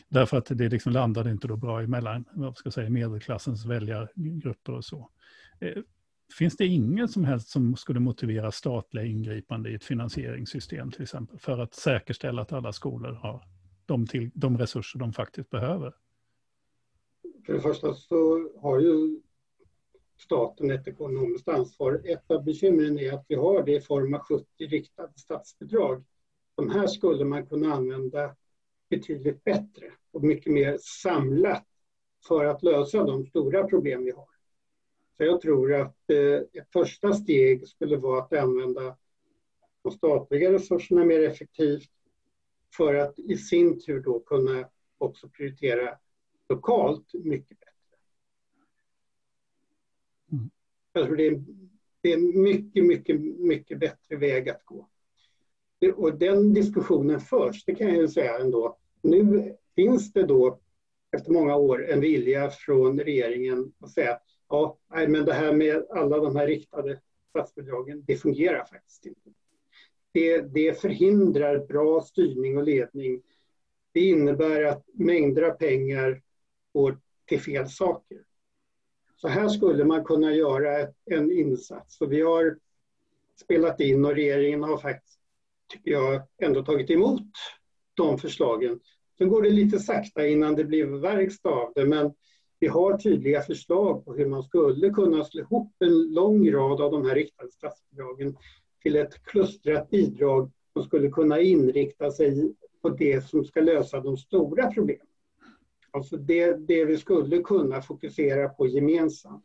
Därför 0.09 0.37
att 0.37 0.47
det 0.47 0.69
liksom 0.69 0.93
landade 0.93 1.31
inte 1.31 1.49
då 1.49 1.57
bra 1.57 1.83
emellan 1.83 2.25
vad 2.33 2.57
ska 2.57 2.67
jag 2.67 2.75
säga, 2.75 2.91
medelklassens 2.91 3.67
väljargrupper 3.67 4.73
och 4.73 4.85
så. 4.85 5.11
Eh, 5.61 5.83
finns 6.39 6.57
det 6.57 6.67
inget 6.67 7.11
som 7.11 7.25
helst 7.25 7.49
som 7.49 7.77
skulle 7.77 8.01
motivera 8.01 8.53
statliga 8.53 9.05
ingripande 9.05 9.71
i 9.71 9.75
ett 9.75 9.85
finansieringssystem 9.85 10.91
till 10.91 11.03
exempel 11.03 11.39
för 11.39 11.59
att 11.59 11.75
säkerställa 11.75 12.43
att 12.43 12.53
alla 12.53 12.73
skolor 12.73 13.13
har 13.13 13.45
de, 13.87 14.07
till, 14.07 14.31
de 14.35 14.59
resurser 14.59 14.99
de 14.99 15.13
faktiskt 15.13 15.51
behöver? 15.51 15.93
För 17.47 17.53
det 17.53 17.61
första 17.61 17.95
så 17.95 18.51
har 18.61 18.81
ju 18.81 19.21
staten 20.19 20.71
ett 20.71 20.89
ekonomiskt 20.89 21.49
ansvar. 21.49 22.03
Ett 22.05 22.31
av 22.31 22.45
bekymren 22.45 22.99
är 22.99 23.13
att 23.13 23.25
vi 23.29 23.35
har 23.35 23.63
det 23.63 23.73
i 23.73 23.81
form 23.81 24.15
av 24.15 24.21
70 24.21 24.47
riktade 24.59 25.13
statsbidrag. 25.17 26.05
De 26.55 26.71
här 26.71 26.87
skulle 26.87 27.25
man 27.25 27.47
kunna 27.47 27.75
använda 27.75 28.37
betydligt 28.91 29.45
bättre 29.45 29.93
och 30.13 30.25
mycket 30.25 30.53
mer 30.53 30.79
samlat 30.81 31.67
för 32.29 32.45
att 32.45 32.63
lösa 32.63 33.05
de 33.05 33.27
stora 33.27 33.67
problem 33.67 34.05
vi 34.05 34.11
har. 34.11 34.29
Så 35.17 35.25
jag 35.25 35.41
tror 35.41 35.75
att 35.75 36.11
eh, 36.11 36.61
ett 36.61 36.73
första 36.73 37.13
steg 37.13 37.69
skulle 37.69 37.97
vara 37.97 38.23
att 38.23 38.33
använda 38.33 38.97
de 39.83 39.93
statliga 39.93 40.53
resurserna 40.53 41.05
mer 41.05 41.21
effektivt 41.21 41.91
för 42.77 42.95
att 42.95 43.19
i 43.19 43.37
sin 43.37 43.81
tur 43.81 44.01
då 44.01 44.21
kunna 44.21 44.69
också 44.99 45.29
prioritera 45.29 45.99
lokalt 46.51 47.15
mycket 47.15 47.61
bättre. 47.61 47.97
Mm. 50.33 50.51
Jag 50.93 51.07
tror 51.07 51.17
det 51.17 51.27
är, 51.27 51.45
det 52.01 52.13
är 52.13 52.43
mycket, 52.43 52.85
mycket, 52.85 53.21
mycket 53.21 53.79
bättre 53.79 54.17
väg 54.17 54.49
att 54.49 54.65
gå. 54.65 54.89
Och 55.97 56.19
den 56.19 56.55
diskussionen 56.55 57.21
förs, 57.21 57.65
det 57.65 57.75
kan 57.75 57.89
jag 57.89 57.97
ju 57.97 58.09
säga 58.09 58.39
ändå. 58.39 58.79
Nu 59.03 59.55
finns 59.75 60.13
det 60.13 60.27
då 60.27 60.61
efter 61.17 61.33
många 61.33 61.57
år 61.57 61.91
en 61.91 62.01
vilja 62.01 62.51
från 62.51 63.01
regeringen 63.01 63.73
att 63.81 63.91
säga 63.91 64.13
att 64.13 64.23
ja, 64.49 64.79
nej, 64.91 65.09
men 65.09 65.25
det 65.25 65.33
här 65.33 65.53
med 65.53 65.87
alla 65.91 66.19
de 66.19 66.37
här 66.37 66.47
riktade 66.47 67.01
statsbidragen, 67.31 68.05
det 68.07 68.17
fungerar 68.17 68.65
faktiskt 68.65 69.07
inte. 69.07 69.31
Det, 70.13 70.41
det 70.41 70.81
förhindrar 70.81 71.67
bra 71.67 72.01
styrning 72.01 72.59
och 72.59 72.65
ledning. 72.65 73.23
Det 73.93 74.01
innebär 74.01 74.65
att 74.65 74.85
mängder 74.93 75.43
av 75.43 75.51
pengar 75.51 76.23
går 76.73 76.99
till 77.29 77.41
fel 77.41 77.69
saker. 77.69 78.19
Så 79.17 79.29
här 79.29 79.49
skulle 79.49 79.85
man 79.85 80.05
kunna 80.05 80.33
göra 80.33 80.89
en 81.05 81.33
insats. 81.33 82.01
Och 82.01 82.13
vi 82.13 82.21
har 82.21 82.59
spelat 83.37 83.81
in 83.81 84.05
och 84.05 84.15
regeringen 84.15 84.63
har 84.63 84.79
faktiskt, 84.79 85.19
tycker 85.69 85.91
jag, 85.91 86.23
ändå 86.43 86.65
tagit 86.65 86.91
emot 86.91 87.31
de 87.95 88.19
förslagen. 88.19 88.81
Sen 89.19 89.29
går 89.29 89.43
det 89.43 89.51
lite 89.51 89.79
sakta 89.79 90.27
innan 90.27 90.55
det 90.55 90.65
blir 90.65 90.85
verkstad 90.87 91.51
av 91.51 91.73
det, 91.75 91.87
men 91.87 92.15
vi 92.59 92.67
har 92.67 92.99
tydliga 92.99 93.43
förslag 93.43 94.05
på 94.05 94.15
hur 94.15 94.27
man 94.27 94.43
skulle 94.43 94.91
kunna 94.91 95.25
slå 95.25 95.41
ihop 95.41 95.73
en 95.79 96.13
lång 96.13 96.53
rad 96.53 96.81
av 96.81 96.91
de 96.91 97.07
här 97.07 97.15
riktade 97.15 97.51
statsbidragen 97.51 98.37
till 98.83 98.97
ett 98.97 99.25
klustrat 99.25 99.91
bidrag 99.91 100.51
som 100.73 100.83
skulle 100.83 101.11
kunna 101.11 101.41
inrikta 101.41 102.11
sig 102.11 102.55
på 102.83 102.89
det 102.89 103.25
som 103.25 103.45
ska 103.45 103.61
lösa 103.61 104.01
de 104.01 104.17
stora 104.17 104.73
problemen. 104.73 105.07
Alltså 105.91 106.17
det, 106.17 106.69
det 106.69 106.85
vi 106.85 106.97
skulle 106.99 107.39
kunna 107.39 107.83
fokusera 107.83 108.49
på 108.49 108.67
gemensamt. 108.67 109.45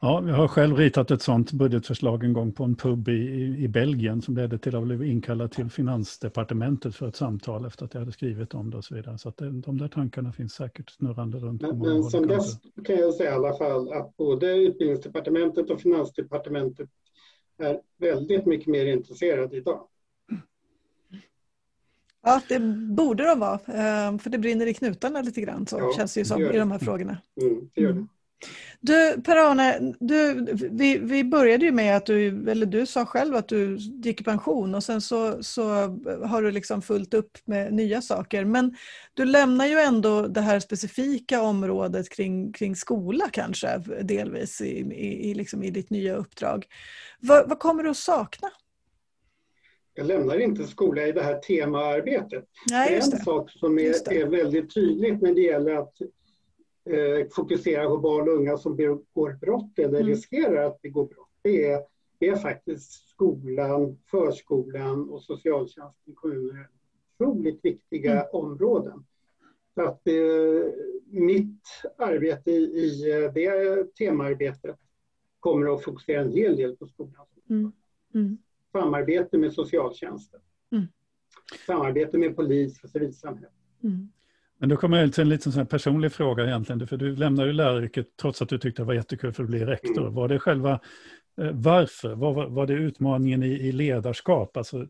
Ja, 0.00 0.28
jag 0.28 0.34
har 0.34 0.48
själv 0.48 0.76
ritat 0.76 1.10
ett 1.10 1.22
sådant 1.22 1.52
budgetförslag 1.52 2.24
en 2.24 2.32
gång 2.32 2.52
på 2.52 2.64
en 2.64 2.76
pub 2.76 3.08
i, 3.08 3.56
i 3.58 3.68
Belgien 3.68 4.22
som 4.22 4.36
ledde 4.36 4.58
till 4.58 4.68
att 4.68 4.80
jag 4.80 4.86
blev 4.86 5.04
inkallad 5.04 5.52
till 5.52 5.70
Finansdepartementet 5.70 6.96
för 6.96 7.08
ett 7.08 7.16
samtal 7.16 7.64
efter 7.64 7.84
att 7.84 7.94
jag 7.94 8.00
hade 8.00 8.12
skrivit 8.12 8.54
om 8.54 8.70
det 8.70 8.76
och 8.76 8.84
så 8.84 8.94
vidare. 8.94 9.18
Så 9.18 9.28
att 9.28 9.36
det, 9.36 9.50
de 9.50 9.78
där 9.78 9.88
tankarna 9.88 10.32
finns 10.32 10.52
säkert 10.52 10.90
snurrande 10.90 11.38
runt. 11.38 11.62
Men, 11.62 11.78
men 11.78 12.02
sen 12.02 12.28
dess 12.28 12.58
kan 12.84 12.96
jag 12.96 13.14
säga 13.14 13.30
i 13.30 13.34
alla 13.34 13.58
fall 13.58 13.92
att 13.92 14.16
både 14.16 14.56
Utbildningsdepartementet 14.56 15.70
och 15.70 15.80
Finansdepartementet 15.80 16.88
är 17.58 17.80
väldigt 17.98 18.46
mycket 18.46 18.66
mer 18.66 18.86
intresserade 18.86 19.56
idag. 19.56 19.88
Ja, 22.28 22.40
det 22.48 22.60
borde 22.94 23.24
de 23.24 23.38
vara. 23.38 23.60
Ehm, 23.66 24.18
för 24.18 24.30
det 24.30 24.38
brinner 24.38 24.66
i 24.66 24.74
knutarna 24.74 25.22
lite 25.22 25.40
grann 25.40 25.66
så 25.66 25.78
ja, 25.78 25.92
känns 25.96 26.14
det 26.14 26.20
ju 26.20 26.24
som 26.24 26.40
det 26.40 26.54
i 26.54 26.58
de 26.58 26.70
här 26.70 26.78
frågorna. 26.78 27.18
Mm, 27.40 27.70
det 27.74 27.80
gör 27.80 27.88
det. 27.88 27.94
Mm. 27.94 28.08
Du 28.80 29.22
Per-Arne, 29.22 29.94
du, 30.00 30.46
vi, 30.70 30.98
vi 30.98 31.24
började 31.24 31.64
ju 31.64 31.72
med 31.72 31.96
att 31.96 32.06
du, 32.06 32.50
eller 32.50 32.66
du 32.66 32.86
sa 32.86 33.06
själv 33.06 33.36
att 33.36 33.48
du 33.48 33.76
gick 33.76 34.20
i 34.20 34.24
pension 34.24 34.74
och 34.74 34.84
sen 34.84 35.00
så, 35.00 35.42
så 35.42 35.64
har 36.26 36.42
du 36.42 36.50
liksom 36.50 36.82
fullt 36.82 37.14
upp 37.14 37.38
med 37.44 37.72
nya 37.72 38.02
saker. 38.02 38.44
Men 38.44 38.76
du 39.14 39.24
lämnar 39.24 39.66
ju 39.66 39.78
ändå 39.78 40.26
det 40.26 40.40
här 40.40 40.60
specifika 40.60 41.42
området 41.42 42.10
kring, 42.10 42.52
kring 42.52 42.76
skola 42.76 43.24
kanske 43.32 43.78
delvis 44.02 44.60
i, 44.60 44.78
i, 45.30 45.34
liksom 45.34 45.62
i 45.62 45.70
ditt 45.70 45.90
nya 45.90 46.16
uppdrag. 46.16 46.66
Vad, 47.20 47.48
vad 47.48 47.58
kommer 47.58 47.82
du 47.82 47.90
att 47.90 47.96
sakna? 47.96 48.50
Jag 49.98 50.06
lämnar 50.06 50.38
inte 50.38 50.64
skola 50.64 51.06
i 51.06 51.12
det 51.12 51.22
här 51.22 51.38
temaarbetet. 51.38 52.44
Nej, 52.70 52.90
det 52.90 52.96
är 52.96 53.04
en 53.04 53.10
det. 53.10 53.24
sak 53.24 53.50
som 53.50 53.78
är, 53.78 54.12
är 54.12 54.26
väldigt 54.26 54.74
tydligt 54.74 55.22
när 55.22 55.34
det 55.34 55.40
gäller 55.40 55.74
att 55.74 56.00
eh, 56.90 57.26
fokusera 57.30 57.88
på 57.88 57.98
barn 57.98 58.28
och 58.28 58.34
unga 58.34 58.56
som 58.56 58.76
begår 58.76 59.38
brott 59.40 59.78
eller 59.78 60.00
mm. 60.00 60.06
riskerar 60.06 60.66
att 60.66 60.82
begå 60.82 61.04
brott. 61.04 61.28
Det 61.42 61.66
är, 61.66 61.80
det 62.18 62.28
är 62.28 62.36
faktiskt 62.36 63.08
skolan, 63.10 63.98
förskolan 64.10 65.10
och 65.10 65.22
socialtjänsten 65.22 66.12
i 66.12 66.14
kommunen 66.14 66.66
otroligt 67.18 67.64
viktiga 67.64 68.12
mm. 68.12 68.26
områden. 68.32 69.04
Så 69.74 69.82
att 69.82 70.06
eh, 70.06 70.72
mitt 71.06 71.62
arbete 71.98 72.50
i, 72.50 72.54
i 72.54 73.12
eh, 73.12 73.32
det 73.32 73.94
temaarbetet 73.94 74.76
kommer 75.40 75.74
att 75.74 75.84
fokusera 75.84 76.20
en 76.20 76.32
hel 76.32 76.56
del 76.56 76.76
på 76.76 76.86
skolan. 76.86 77.26
Mm. 77.50 77.72
Samarbete 78.72 79.38
med 79.38 79.52
socialtjänsten. 79.52 80.40
Mm. 80.72 80.86
Samarbete 81.66 82.18
med 82.18 82.36
polis 82.36 82.84
och 82.84 82.90
civilsamhälle. 82.90 83.48
Mm. 83.84 84.08
Men 84.58 84.68
då 84.68 84.76
kommer 84.76 85.00
jag 85.00 85.12
till 85.12 85.22
en 85.22 85.28
liten 85.28 85.52
sån 85.52 85.66
personlig 85.66 86.12
fråga 86.12 86.44
egentligen. 86.44 86.86
För 86.86 86.96
du 86.96 87.16
lämnade 87.16 87.48
ju 87.48 87.54
läraryrket 87.54 88.06
trots 88.20 88.42
att 88.42 88.48
du 88.48 88.58
tyckte 88.58 88.82
det 88.82 88.86
var 88.86 88.94
jättekul 88.94 89.32
för 89.32 89.42
att 89.42 89.48
bli 89.48 89.64
rektor. 89.64 90.02
Mm. 90.02 90.14
Var 90.14 90.28
det 90.28 90.38
själva, 90.38 90.80
eh, 91.40 91.50
varför? 91.52 92.14
Var, 92.14 92.48
var 92.48 92.66
det 92.66 92.74
utmaningen 92.74 93.42
i, 93.42 93.46
i 93.46 93.72
ledarskap 93.72 94.56
alltså, 94.56 94.78
eh, 94.78 94.86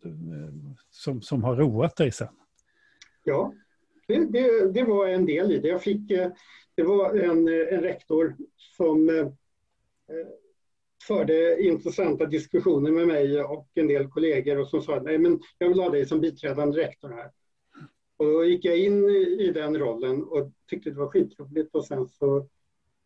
som, 0.91 1.23
som 1.23 1.45
har 1.45 1.57
roat 1.57 1.97
dig 1.97 2.13
sen? 2.13 2.29
Ja, 3.25 3.53
det, 4.07 4.33
det, 4.33 4.73
det, 4.73 4.85
var 4.85 5.09
en 5.09 5.27
del 5.27 5.53
i 5.53 5.59
det. 5.59 5.69
Jag 5.69 5.83
fick, 5.83 6.11
eh, 6.11 6.31
det 6.75 6.83
var 6.83 7.15
en, 7.15 7.49
en 7.49 7.81
rektor 7.81 8.37
som 8.77 9.09
förde 11.09 11.63
intressanta 11.63 12.27
diskussioner 12.27 12.91
med 12.91 13.07
mig 13.07 13.43
och 13.43 13.69
en 13.75 13.89
del 13.89 14.09
kollegor 14.09 14.59
och 14.59 14.69
som 14.69 14.83
sa 14.83 15.01
nej 15.01 15.19
men 15.19 15.41
jag 15.59 15.69
vill 15.69 15.81
ha 15.81 15.91
dig 15.91 16.07
som 16.07 16.21
biträdande 16.21 16.79
rektor 16.79 17.09
här. 17.09 17.31
Och 18.17 18.27
då 18.27 18.45
gick 18.45 18.65
jag 18.65 18.79
in 18.79 19.05
i 19.41 19.53
den 19.55 19.79
rollen 19.79 20.25
och 20.25 20.53
tyckte 20.71 20.91
det 20.91 20.97
var 20.97 21.09
skitroligt 21.09 21.75
och 21.75 21.85
sen 21.85 22.09
så 22.09 22.49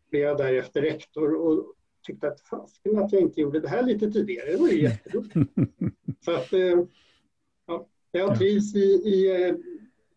blev 0.09 0.21
jag 0.21 0.37
därefter 0.37 0.81
rektor 0.81 1.35
och 1.35 1.73
tyckte 2.01 2.27
att 2.27 2.41
fasiken 2.41 2.97
att 2.97 3.13
jag 3.13 3.21
inte 3.21 3.41
gjorde 3.41 3.59
det 3.59 3.69
här 3.69 3.83
lite 3.83 4.11
tidigare, 4.11 4.51
det 4.51 4.57
var 4.57 4.67
ju 4.67 4.81
jätteroligt. 4.81 5.33
så 6.25 6.31
att, 6.31 6.53
eh, 6.53 6.83
ja, 7.65 7.87
jag 8.11 8.37
trivs 8.37 8.75
i, 8.75 8.79
i 9.05 9.45
eh, 9.47 9.55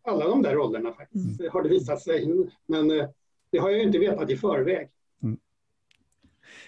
alla 0.02 0.28
de 0.28 0.42
där 0.42 0.54
rollerna 0.54 0.92
faktiskt, 0.92 1.40
mm. 1.40 1.52
har 1.52 1.62
det 1.62 1.68
visat 1.68 2.02
sig. 2.02 2.48
Men 2.66 2.90
eh, 2.90 3.08
det 3.50 3.58
har 3.58 3.70
jag 3.70 3.82
inte 3.82 3.98
vetat 3.98 4.30
i 4.30 4.36
förväg. 4.36 4.90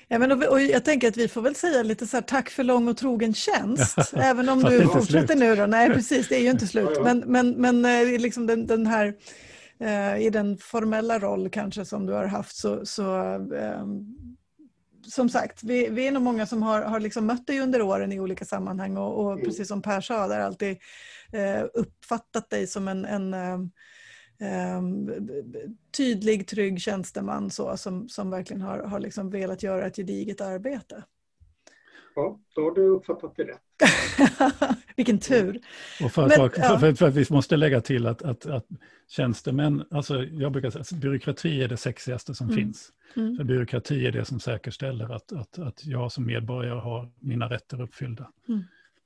Ja, 0.08 0.18
men 0.18 0.32
och, 0.32 0.44
och 0.44 0.60
jag 0.60 0.84
tänker 0.84 1.08
att 1.08 1.16
vi 1.16 1.28
får 1.28 1.42
väl 1.42 1.54
säga 1.54 1.82
lite 1.82 2.06
så 2.06 2.16
här, 2.16 2.22
tack 2.22 2.50
för 2.50 2.64
lång 2.64 2.88
och 2.88 2.96
trogen 2.96 3.34
tjänst. 3.34 3.98
även 4.12 4.48
om 4.48 4.62
du 4.62 4.86
fortsätter 4.86 5.26
slut. 5.26 5.38
nu. 5.38 5.56
Då. 5.56 5.66
Nej, 5.66 5.90
precis, 5.90 6.28
det 6.28 6.36
är 6.36 6.40
ju 6.40 6.50
inte 6.50 6.66
slut. 6.66 6.90
Ja, 6.94 6.96
ja. 6.96 7.14
Men, 7.14 7.52
men, 7.52 7.82
men 7.82 8.06
liksom 8.22 8.46
den, 8.46 8.66
den 8.66 8.86
här 8.86 9.14
eh, 9.80 10.26
i 10.26 10.30
den 10.30 10.58
formella 10.58 11.18
roll 11.18 11.50
kanske 11.50 11.84
som 11.84 12.06
du 12.06 12.12
har 12.12 12.26
haft 12.26 12.56
så, 12.56 12.86
så 12.86 13.34
eh, 13.54 13.86
som 15.06 15.28
sagt, 15.28 15.64
vi, 15.64 15.88
vi, 15.88 16.06
är 16.06 16.12
nog 16.12 16.22
många 16.22 16.46
som 16.46 16.62
har, 16.62 16.82
har 16.82 17.00
liksom 17.00 17.26
mött 17.26 17.46
dig 17.46 17.60
under 17.60 17.82
åren 17.82 18.12
i 18.12 18.20
olika 18.20 18.44
sammanhang 18.44 18.96
och, 18.96 19.24
och 19.24 19.32
mm. 19.32 19.44
precis 19.44 19.68
som 19.68 19.82
Per 19.82 20.00
sa, 20.00 20.28
där 20.28 20.40
alltid 20.40 20.76
eh, 21.32 21.64
uppfattat 21.74 22.50
dig 22.50 22.66
som 22.66 22.88
en, 22.88 23.04
en 23.04 23.34
eh, 24.40 24.76
eh, 24.76 24.82
tydlig, 25.96 26.46
trygg 26.46 26.80
tjänsteman 26.80 27.50
så, 27.50 27.76
som, 27.76 28.08
som 28.08 28.30
verkligen 28.30 28.62
har, 28.62 28.78
har 28.78 29.00
liksom 29.00 29.30
velat 29.30 29.62
göra 29.62 29.86
ett 29.86 29.96
gediget 29.96 30.40
arbete. 30.40 31.04
Ja, 32.14 32.40
då 32.54 32.62
har 32.62 32.74
du 32.74 32.88
uppfattat 32.88 33.36
det 33.36 33.44
rätt. 33.44 33.60
Vilken 34.96 35.18
tur. 35.18 35.60
Och 36.04 36.12
för, 36.12 36.22
att, 36.22 36.38
Men, 36.38 36.50
för, 36.50 36.78
för, 36.78 36.92
för, 36.94 37.08
att 37.08 37.14
vi 37.14 37.24
måste 37.30 37.56
lägga 37.56 37.80
till 37.80 38.06
att, 38.06 38.22
att, 38.22 38.46
att 38.46 38.66
tjänstemän, 39.08 39.84
alltså 39.90 40.24
jag 40.24 40.52
brukar 40.52 40.70
säga 40.70 40.80
att 40.80 40.92
byråkrati 40.92 41.62
är 41.62 41.68
det 41.68 41.76
sexigaste 41.76 42.34
som 42.34 42.46
mm. 42.46 42.56
finns. 42.56 42.92
Mm. 43.16 43.36
För 43.36 43.44
byråkrati 43.44 44.06
är 44.06 44.12
det 44.12 44.24
som 44.24 44.40
säkerställer 44.40 45.14
att, 45.14 45.32
att, 45.32 45.58
att 45.58 45.86
jag 45.86 46.12
som 46.12 46.26
medborgare 46.26 46.80
har 46.80 47.10
mina 47.20 47.50
rätter 47.50 47.80
uppfyllda. 47.80 48.30
Mm. 48.48 48.60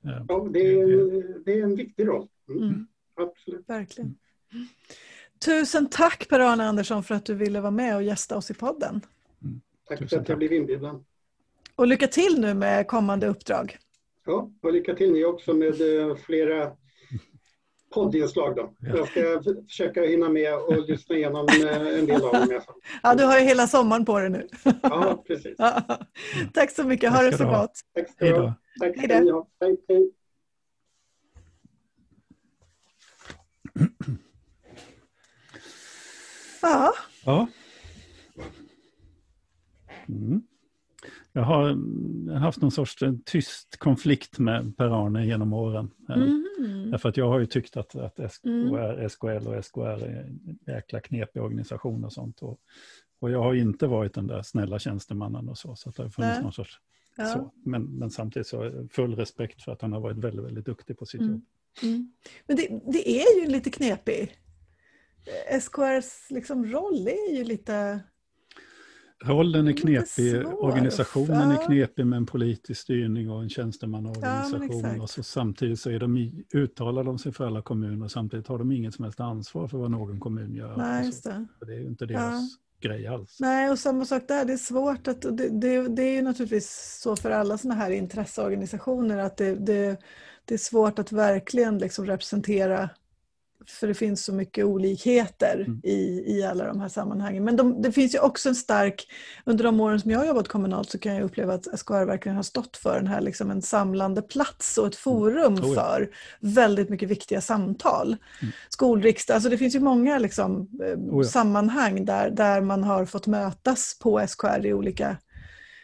Eh, 0.05 0.25
ja, 0.27 0.47
det 0.53 0.59
är, 0.59 1.43
det 1.45 1.59
är 1.59 1.63
en 1.63 1.75
viktig 1.75 2.07
roll. 2.07 2.27
Mm. 2.49 2.63
mm. 2.63 2.87
Absolut. 3.15 3.69
Verkligen. 3.69 4.15
Tusen 5.45 5.89
tack 5.89 6.27
Per-Arne 6.29 6.63
Andersson 6.63 7.03
för 7.03 7.15
att 7.15 7.25
du 7.25 7.33
ville 7.33 7.61
vara 7.61 7.71
med 7.71 7.95
och 7.95 8.03
gästa 8.03 8.37
oss 8.37 8.51
i 8.51 8.53
podden. 8.53 9.01
Mm. 9.43 9.61
Tack 9.87 9.99
Tusen 9.99 10.09
för 10.09 10.21
att 10.23 10.29
jag 10.29 10.37
blev 10.37 10.53
inbjuden. 10.53 11.05
Och 11.75 11.87
lycka 11.87 12.07
till 12.07 12.41
nu 12.41 12.53
med 12.53 12.87
kommande 12.87 13.27
uppdrag. 13.27 13.77
Ja, 14.25 14.51
och 14.61 14.73
lycka 14.73 14.95
till 14.95 15.11
ni 15.11 15.25
också 15.25 15.53
med 15.53 15.99
eh, 16.09 16.15
flera 16.15 16.71
poddinslag. 17.93 18.55
Då. 18.55 18.73
Jag 18.79 19.07
ska 19.07 19.43
försöka 19.67 20.01
hinna 20.01 20.29
med 20.29 20.55
och 20.55 20.89
lyssna 20.89 21.15
igenom 21.15 21.47
eh, 21.47 21.99
en 21.99 22.05
del 22.05 22.25
av 22.25 22.31
dem. 22.31 22.61
Ja, 23.03 23.15
du 23.15 23.23
har 23.23 23.39
ju 23.39 23.45
hela 23.45 23.67
sommaren 23.67 24.05
på 24.05 24.19
dig 24.19 24.29
nu. 24.29 24.47
Ja, 24.81 25.23
precis. 25.27 25.57
Tack 26.53 26.71
så 26.71 26.83
mycket. 26.83 27.11
Ha 27.11 27.21
det 27.21 27.37
så 27.37 27.45
gott. 27.45 27.71
Tack 27.95 28.11
ska 28.11 28.25
du 28.25 28.33
ha. 28.33 28.53
Tack 28.79 28.97
hej 28.97 29.25
då. 29.25 29.47
Hej, 29.59 29.77
hej. 29.87 30.11
Ja. 36.63 36.93
ja. 37.25 37.47
Mm. 40.09 40.41
Jag 41.33 41.43
har 41.43 41.77
haft 42.39 42.61
någon 42.61 42.71
sorts 42.71 43.03
tyst 43.25 43.77
konflikt 43.77 44.39
med 44.39 44.77
Per-Arne 44.77 45.25
genom 45.25 45.53
åren. 45.53 45.91
Mm. 46.09 46.91
Därför 46.91 47.09
att 47.09 47.17
jag 47.17 47.29
har 47.29 47.39
ju 47.39 47.45
tyckt 47.45 47.77
att, 47.77 47.95
att 47.95 48.31
SKR, 48.31 48.47
mm. 48.47 49.09
SKL 49.09 49.47
och 49.47 49.65
SKR 49.65 50.03
är 50.03 50.23
en 50.23 50.59
jäkla 50.67 50.99
knepig 50.99 51.43
organisation 51.43 52.05
och 52.05 52.13
sånt. 52.13 52.41
Och, 52.41 52.59
och 53.19 53.31
jag 53.31 53.43
har 53.43 53.53
inte 53.53 53.87
varit 53.87 54.13
den 54.13 54.27
där 54.27 54.41
snälla 54.41 54.79
tjänstemannen 54.79 55.49
och 55.49 55.57
så. 55.57 55.75
Så 55.75 55.89
att 55.89 55.95
det 55.95 56.03
har 56.03 56.09
funnits 56.09 56.41
någon 56.41 56.53
sorts 56.53 56.79
ja. 57.17 57.25
så. 57.25 57.53
Men, 57.65 57.83
men 57.83 58.09
samtidigt 58.09 58.47
så 58.47 58.87
full 58.91 59.15
respekt 59.15 59.61
för 59.61 59.71
att 59.71 59.81
han 59.81 59.93
har 59.93 59.99
varit 59.99 60.17
väldigt, 60.17 60.45
väldigt 60.45 60.65
duktig 60.65 60.97
på 60.97 61.05
sitt 61.05 61.21
mm. 61.21 61.33
jobb. 61.33 61.43
Mm. 61.83 62.11
Men 62.47 62.57
det, 62.57 62.81
det, 62.91 63.21
är 63.21 63.41
ju 63.41 63.47
lite 63.47 63.69
knepig. 63.69 64.37
SKRs 65.61 66.29
liksom 66.29 66.65
roll 66.65 67.07
är 67.07 67.35
ju 67.35 67.43
lite 67.43 67.99
Rollen 69.23 69.67
är 69.67 69.73
knepig, 69.73 70.47
organisationen 70.47 71.51
är 71.51 71.65
knepig 71.65 72.05
med 72.05 72.17
en 72.17 72.25
politisk 72.25 72.81
styrning 72.81 73.29
och 73.29 73.43
en 73.43 73.49
tjänstemannaorganisation. 73.49 74.95
Ja, 74.95 75.01
och 75.01 75.09
så 75.09 75.23
samtidigt 75.23 75.79
så 75.79 75.89
är 75.89 75.99
de, 75.99 76.43
uttalar 76.53 77.03
de 77.03 77.19
sig 77.19 77.31
för 77.31 77.45
alla 77.45 77.61
kommuner 77.61 78.05
och 78.05 78.11
samtidigt 78.11 78.47
har 78.47 78.57
de 78.57 78.71
inget 78.71 78.93
som 78.93 79.03
helst 79.03 79.19
ansvar 79.19 79.67
för 79.67 79.77
vad 79.77 79.91
någon 79.91 80.19
kommun 80.19 80.53
gör. 80.53 80.77
Nej, 80.77 81.05
just 81.05 81.23
det. 81.23 81.45
det 81.65 81.73
är 81.73 81.79
ju 81.79 81.87
inte 81.87 82.05
deras 82.05 82.59
ja. 82.81 82.89
grej 82.89 83.07
alls. 83.07 83.37
Nej, 83.39 83.69
och 83.71 83.79
samma 83.79 84.05
sak 84.05 84.27
där, 84.27 84.45
det 84.45 84.53
är 84.53 84.57
svårt 84.57 85.07
att, 85.07 85.21
det, 85.21 85.49
det, 85.49 85.87
det 85.87 86.03
är 86.03 86.15
ju 86.15 86.21
naturligtvis 86.21 86.99
så 87.01 87.15
för 87.15 87.31
alla 87.31 87.57
sådana 87.57 87.81
här 87.81 87.91
intresseorganisationer 87.91 89.17
att 89.17 89.37
det, 89.37 89.55
det, 89.55 90.01
det 90.45 90.53
är 90.53 90.57
svårt 90.57 90.99
att 90.99 91.11
verkligen 91.11 91.77
liksom 91.77 92.05
representera 92.05 92.89
för 93.69 93.87
det 93.87 93.93
finns 93.93 94.25
så 94.25 94.33
mycket 94.33 94.65
olikheter 94.65 95.63
mm. 95.67 95.81
i, 95.83 96.23
i 96.27 96.43
alla 96.43 96.65
de 96.65 96.81
här 96.81 96.89
sammanhangen. 96.89 97.43
Men 97.43 97.55
de, 97.55 97.81
det 97.81 97.91
finns 97.91 98.15
ju 98.15 98.19
också 98.19 98.49
en 98.49 98.55
stark, 98.55 99.07
under 99.45 99.63
de 99.63 99.79
åren 99.79 99.99
som 99.99 100.11
jag 100.11 100.19
har 100.19 100.25
jobbat 100.25 100.47
kommunalt 100.47 100.89
så 100.89 100.99
kan 100.99 101.15
jag 101.15 101.23
uppleva 101.23 101.53
att 101.53 101.79
SKR 101.79 102.05
verkligen 102.05 102.35
har 102.35 102.43
stått 102.43 102.77
för 102.77 102.95
den 102.95 103.07
här 103.07 103.21
liksom 103.21 103.51
en 103.51 103.61
samlande 103.61 104.21
plats 104.21 104.77
och 104.77 104.87
ett 104.87 105.05
mm. 105.05 105.19
forum 105.19 105.55
mm. 105.55 105.73
för 105.73 106.09
väldigt 106.39 106.89
mycket 106.89 107.09
viktiga 107.09 107.41
samtal. 107.41 108.07
Mm. 108.41 108.53
Skolriksdag, 108.69 109.35
alltså 109.35 109.49
det 109.49 109.57
finns 109.57 109.75
ju 109.75 109.79
många 109.79 110.19
liksom, 110.19 110.69
eh, 110.83 110.99
oh, 110.99 111.23
ja. 111.23 111.29
sammanhang 111.29 112.05
där, 112.05 112.29
där 112.29 112.61
man 112.61 112.83
har 112.83 113.05
fått 113.05 113.27
mötas 113.27 113.99
på 113.99 114.27
SKR 114.27 114.65
i 114.65 114.73
olika 114.73 115.17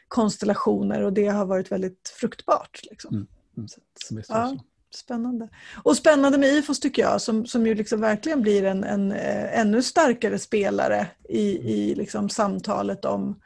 konstellationer 0.08 1.02
och 1.02 1.14
det 1.14 1.28
har 1.28 1.46
varit 1.46 1.72
väldigt 1.72 2.14
fruktbart. 2.20 2.80
Liksom. 2.90 3.16
Mm. 3.16 3.28
mm. 3.58 3.68
Så, 3.68 4.22
ja. 4.28 4.58
Spännande. 4.96 5.50
Och 5.84 5.98
spännande 5.98 6.38
med 6.38 6.50
IFOS 6.50 6.80
tycker 6.80 7.02
jag 7.02 7.22
som, 7.22 7.46
som 7.46 7.68
ju 7.68 7.76
liksom 7.76 8.02
verkligen 8.02 8.42
blir 8.42 8.64
en, 8.64 8.84
en 8.84 9.12
eh, 9.12 9.60
ännu 9.60 9.82
starkare 9.82 10.40
spelare 10.40 11.08
i, 11.30 11.58
i 11.74 11.96
liksom 11.96 12.30
samtalet 12.30 13.06
om, 13.06 13.42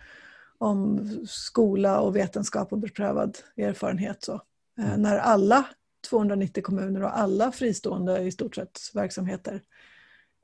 om 0.57 1.09
skola 1.27 1.99
och 1.99 2.15
vetenskap 2.15 2.71
och 2.73 2.79
beprövad 2.79 3.37
erfarenhet. 3.57 4.23
Så. 4.23 4.41
Eh, 4.79 4.87
mm. 4.87 5.01
när 5.01 5.17
alla 5.17 5.65
290 6.09 6.63
kommuner 6.63 7.03
och 7.03 7.17
alla 7.17 7.51
fristående 7.51 8.21
i 8.21 8.31
stort 8.31 8.55
sett 8.55 8.79
verksamheter 8.93 9.61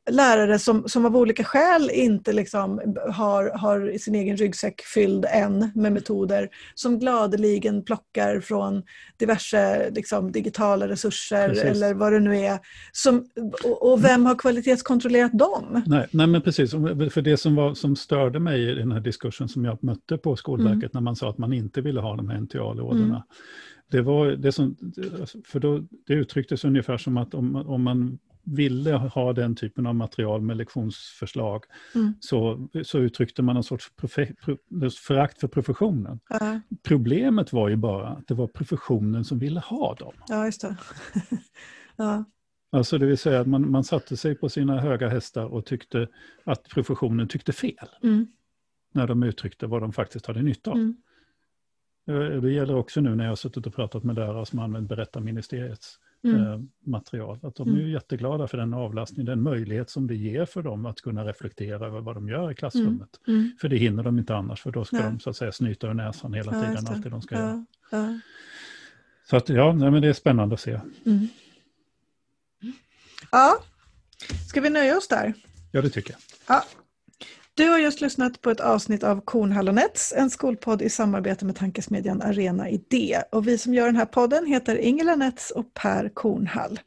lärare 0.09 0.59
som, 0.59 0.87
som 0.87 1.05
av 1.05 1.17
olika 1.17 1.43
skäl 1.43 1.89
inte 1.93 2.33
liksom 2.33 2.95
har, 3.11 3.57
har 3.57 3.97
sin 3.97 4.15
egen 4.15 4.37
ryggsäck 4.37 4.81
fylld 4.81 5.25
än 5.29 5.71
med 5.75 5.91
metoder 5.91 6.49
som 6.75 6.99
gladeligen 6.99 7.83
plockar 7.83 8.39
från 8.39 8.83
diverse 9.17 9.89
liksom, 9.89 10.31
digitala 10.31 10.87
resurser 10.87 11.49
precis. 11.49 11.63
eller 11.63 11.93
vad 11.93 12.13
det 12.13 12.19
nu 12.19 12.37
är. 12.37 12.59
Som, 12.91 13.25
och, 13.63 13.91
och, 13.91 14.03
vem 14.03 14.25
har 14.25 14.35
kvalitetskontrollerat 14.35 15.37
dem? 15.37 15.83
Nej, 15.85 16.07
nej 16.11 16.27
men 16.27 16.41
precis, 16.41 16.71
för 17.11 17.21
det 17.21 17.37
som, 17.37 17.55
var, 17.55 17.73
som 17.73 17.95
störde 17.95 18.39
mig 18.39 18.71
i 18.71 18.75
den 18.75 18.91
här 18.91 18.99
diskursen 18.99 19.49
som 19.49 19.65
jag 19.65 19.83
mötte 19.83 20.17
på 20.17 20.35
Skolverket 20.35 20.83
mm. 20.83 20.89
när 20.93 21.01
man 21.01 21.15
sa 21.15 21.29
att 21.29 21.37
man 21.37 21.53
inte 21.53 21.81
ville 21.81 22.01
ha 22.01 22.15
de 22.15 22.29
här 22.29 22.37
NTA-lådorna. 22.37 23.05
Mm. 23.05 23.21
Det 23.91 24.01
var 24.01 24.27
det 24.27 24.51
som, 24.51 24.75
för 25.45 25.59
då, 25.59 25.83
det 26.07 26.13
uttrycktes 26.13 26.65
ungefär 26.65 26.97
som 26.97 27.17
att 27.17 27.33
om, 27.33 27.55
om 27.55 27.83
man 27.83 28.17
ville 28.47 28.91
ha 28.91 29.33
den 29.33 29.55
typen 29.55 29.87
av 29.87 29.95
material 29.95 30.41
med 30.41 30.57
lektionsförslag 30.57 31.63
mm. 31.95 32.13
så, 32.19 32.67
så 32.83 32.99
uttryckte 32.99 33.41
man 33.41 33.57
en 33.57 33.63
sorts 33.63 33.91
förakt 35.07 35.39
för 35.39 35.47
professionen. 35.47 36.19
Uh. 36.41 36.57
Problemet 36.83 37.53
var 37.53 37.69
ju 37.69 37.75
bara 37.75 38.07
att 38.07 38.27
det 38.27 38.33
var 38.33 38.47
professionen 38.47 39.25
som 39.25 39.39
ville 39.39 39.59
ha 39.59 39.95
dem. 39.95 40.13
Ja, 40.27 40.45
just 40.45 40.61
det. 40.61 40.77
ja. 41.95 42.25
Alltså 42.71 42.97
det 42.97 43.05
vill 43.05 43.17
säga 43.17 43.39
att 43.39 43.47
man, 43.47 43.71
man 43.71 43.83
satte 43.83 44.17
sig 44.17 44.35
på 44.35 44.49
sina 44.49 44.79
höga 44.79 45.09
hästar 45.09 45.45
och 45.45 45.65
tyckte 45.65 46.07
att 46.43 46.63
professionen 46.69 47.27
tyckte 47.27 47.53
fel. 47.53 47.89
Mm. 48.03 48.27
När 48.93 49.07
de 49.07 49.23
uttryckte 49.23 49.67
vad 49.67 49.81
de 49.81 49.93
faktiskt 49.93 50.25
hade 50.25 50.41
nytta 50.41 50.71
av. 50.71 50.77
Mm. 50.77 50.97
Eh, 52.07 52.41
det 52.41 52.51
gäller 52.51 52.75
också 52.75 53.01
nu 53.01 53.15
när 53.15 53.23
jag 53.23 53.31
har 53.31 53.35
suttit 53.35 53.67
och 53.67 53.75
pratat 53.75 54.03
med 54.03 54.15
lärare 54.15 54.45
som 54.45 54.59
använt 54.59 54.89
berättarministeriets 54.89 55.99
mm. 56.23 56.41
Eh, 56.41 56.59
material. 56.85 57.39
Att 57.43 57.55
de 57.55 57.67
är 57.67 57.79
mm. 57.79 57.89
jätteglada 57.89 58.47
för 58.47 58.57
den 58.57 58.73
avlastning, 58.73 59.25
den 59.25 59.41
möjlighet 59.41 59.89
som 59.89 60.07
det 60.07 60.15
ger 60.15 60.45
för 60.45 60.63
dem 60.63 60.85
att 60.85 61.01
kunna 61.01 61.25
reflektera 61.25 61.87
över 61.87 62.01
vad 62.01 62.15
de 62.15 62.29
gör 62.29 62.51
i 62.51 62.55
klassrummet. 62.55 63.09
Mm. 63.27 63.39
mm. 63.39 63.51
För 63.61 63.69
det 63.69 63.77
hinner 63.77 64.03
de 64.03 64.19
inte 64.19 64.35
annars, 64.35 64.61
för 64.61 64.71
då 64.71 64.85
ska 64.85 64.97
ja. 64.97 65.03
de 65.03 65.19
så 65.19 65.29
att 65.29 65.35
säga 65.35 65.51
snyta 65.51 65.87
ur 65.87 65.93
näsan 65.93 66.33
hela 66.33 66.53
ja, 66.53 66.61
tiden, 66.61 66.87
allt 66.87 67.03
det 67.03 67.09
de 67.09 67.21
ska 67.21 67.35
ja. 67.35 67.41
göra. 67.41 67.65
Ja. 67.91 68.19
Så 69.29 69.37
att 69.37 69.49
ja, 69.49 69.73
nej, 69.73 69.91
men 69.91 70.01
det 70.01 70.07
är 70.07 70.13
spännande 70.13 70.53
att 70.53 70.61
se. 70.61 70.79
Mm. 71.05 71.27
Ja, 73.31 73.63
ska 74.49 74.61
vi 74.61 74.69
nöja 74.69 74.97
oss 74.97 75.07
där? 75.07 75.33
Ja, 75.71 75.81
det 75.81 75.89
tycker 75.89 76.11
jag. 76.13 76.19
Ja. 76.47 76.63
Du 77.57 77.69
har 77.69 77.77
just 77.79 78.01
lyssnat 78.01 78.41
på 78.41 78.49
ett 78.49 78.59
avsnitt 78.59 79.03
av 79.03 79.21
Kornhallonets, 79.21 80.13
en 80.17 80.29
skolpodd 80.29 80.81
i 80.81 80.89
samarbete 80.89 81.45
med 81.45 81.55
tankesmedjan 81.55 82.21
Arena 82.21 82.69
Idé. 82.69 83.21
Och 83.31 83.47
vi 83.47 83.57
som 83.57 83.73
gör 83.73 83.85
den 83.85 83.95
här 83.95 84.05
podden 84.05 84.45
heter 84.45 84.75
Ingela 84.75 85.15
Nets 85.15 85.51
och 85.51 85.73
Per 85.73 86.09
Kornhall. 86.13 86.79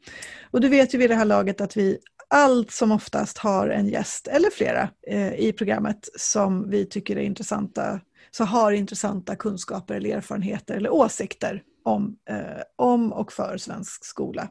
Och 0.51 0.61
du 0.61 0.69
vet 0.69 0.93
ju 0.93 0.97
vid 0.97 1.09
det 1.09 1.15
här 1.15 1.25
laget 1.25 1.61
att 1.61 1.77
vi 1.77 1.97
allt 2.27 2.71
som 2.71 2.91
oftast 2.91 3.37
har 3.37 3.69
en 3.69 3.87
gäst, 3.87 4.27
eller 4.27 4.49
flera, 4.49 4.89
eh, 5.07 5.33
i 5.33 5.53
programmet 5.57 6.09
som 6.15 6.69
vi 6.69 6.85
tycker 6.85 7.17
är 7.17 7.21
intressanta, 7.21 7.99
så 8.31 8.43
har 8.43 8.71
intressanta 8.71 9.35
kunskaper 9.35 9.95
eller 9.95 10.17
erfarenheter 10.17 10.75
eller 10.75 10.93
åsikter 10.93 11.63
om, 11.85 12.15
eh, 12.29 12.61
om 12.75 13.13
och 13.13 13.33
för 13.33 13.57
svensk 13.57 14.05
skola. 14.05 14.47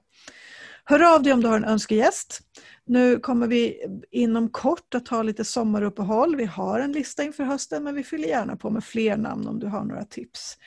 Hör 0.91 1.15
av 1.15 1.23
dig 1.23 1.33
om 1.33 1.41
du 1.41 1.49
har 1.49 1.57
en 1.57 1.65
önskegäst. 1.65 2.41
Nu 2.87 3.19
kommer 3.19 3.47
vi 3.47 3.87
inom 4.11 4.49
kort 4.49 4.95
att 4.95 5.09
ha 5.09 5.23
lite 5.23 5.45
sommaruppehåll. 5.45 6.37
Vi 6.37 6.45
har 6.45 6.81
en 6.81 6.93
lista 6.93 7.23
inför 7.23 7.45
hösten 7.45 7.85
men 7.85 7.95
vi 7.95 8.05
fyller 8.05 8.29
gärna 8.29 8.57
på 8.57 8.71
med 8.71 8.85
fler 8.85 9.17
namn 9.17 9.47
om 9.47 9.59
du 9.59 9.67
har 9.67 9.85
några 9.85 10.05
tips. 10.05 10.59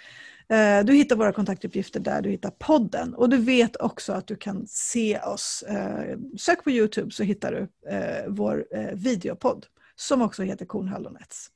Eh, 0.50 0.86
du 0.86 0.94
hittar 0.94 1.16
våra 1.16 1.32
kontaktuppgifter 1.32 2.00
där 2.00 2.22
du 2.22 2.30
hittar 2.30 2.50
podden 2.50 3.14
och 3.14 3.30
du 3.30 3.38
vet 3.38 3.76
också 3.76 4.14
att 4.14 4.28
du 4.28 4.36
kan 4.36 4.68
se 4.68 5.20
oss. 5.20 5.64
Eh, 5.68 6.18
sök 6.38 6.64
på 6.64 6.72
Youtube 6.72 7.12
så 7.12 7.24
hittar 7.24 7.52
du 7.52 7.90
eh, 7.92 8.28
vår 8.28 8.66
videopodd 8.96 9.66
som 9.96 10.22
också 10.22 10.44
heter 10.44 10.66
Kornhallonets. 10.66 11.48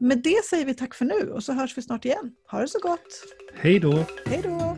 Med 0.00 0.18
det 0.18 0.44
säger 0.44 0.64
vi 0.64 0.74
tack 0.74 0.94
för 0.94 1.04
nu 1.04 1.30
och 1.30 1.44
så 1.44 1.52
hörs 1.52 1.78
vi 1.78 1.82
snart 1.82 2.04
igen. 2.04 2.34
Ha 2.50 2.60
det 2.60 2.68
så 2.68 2.78
gott! 2.78 3.24
Hej 3.54 3.80
då! 3.80 4.04
Hej 4.26 4.40
då! 4.44 4.76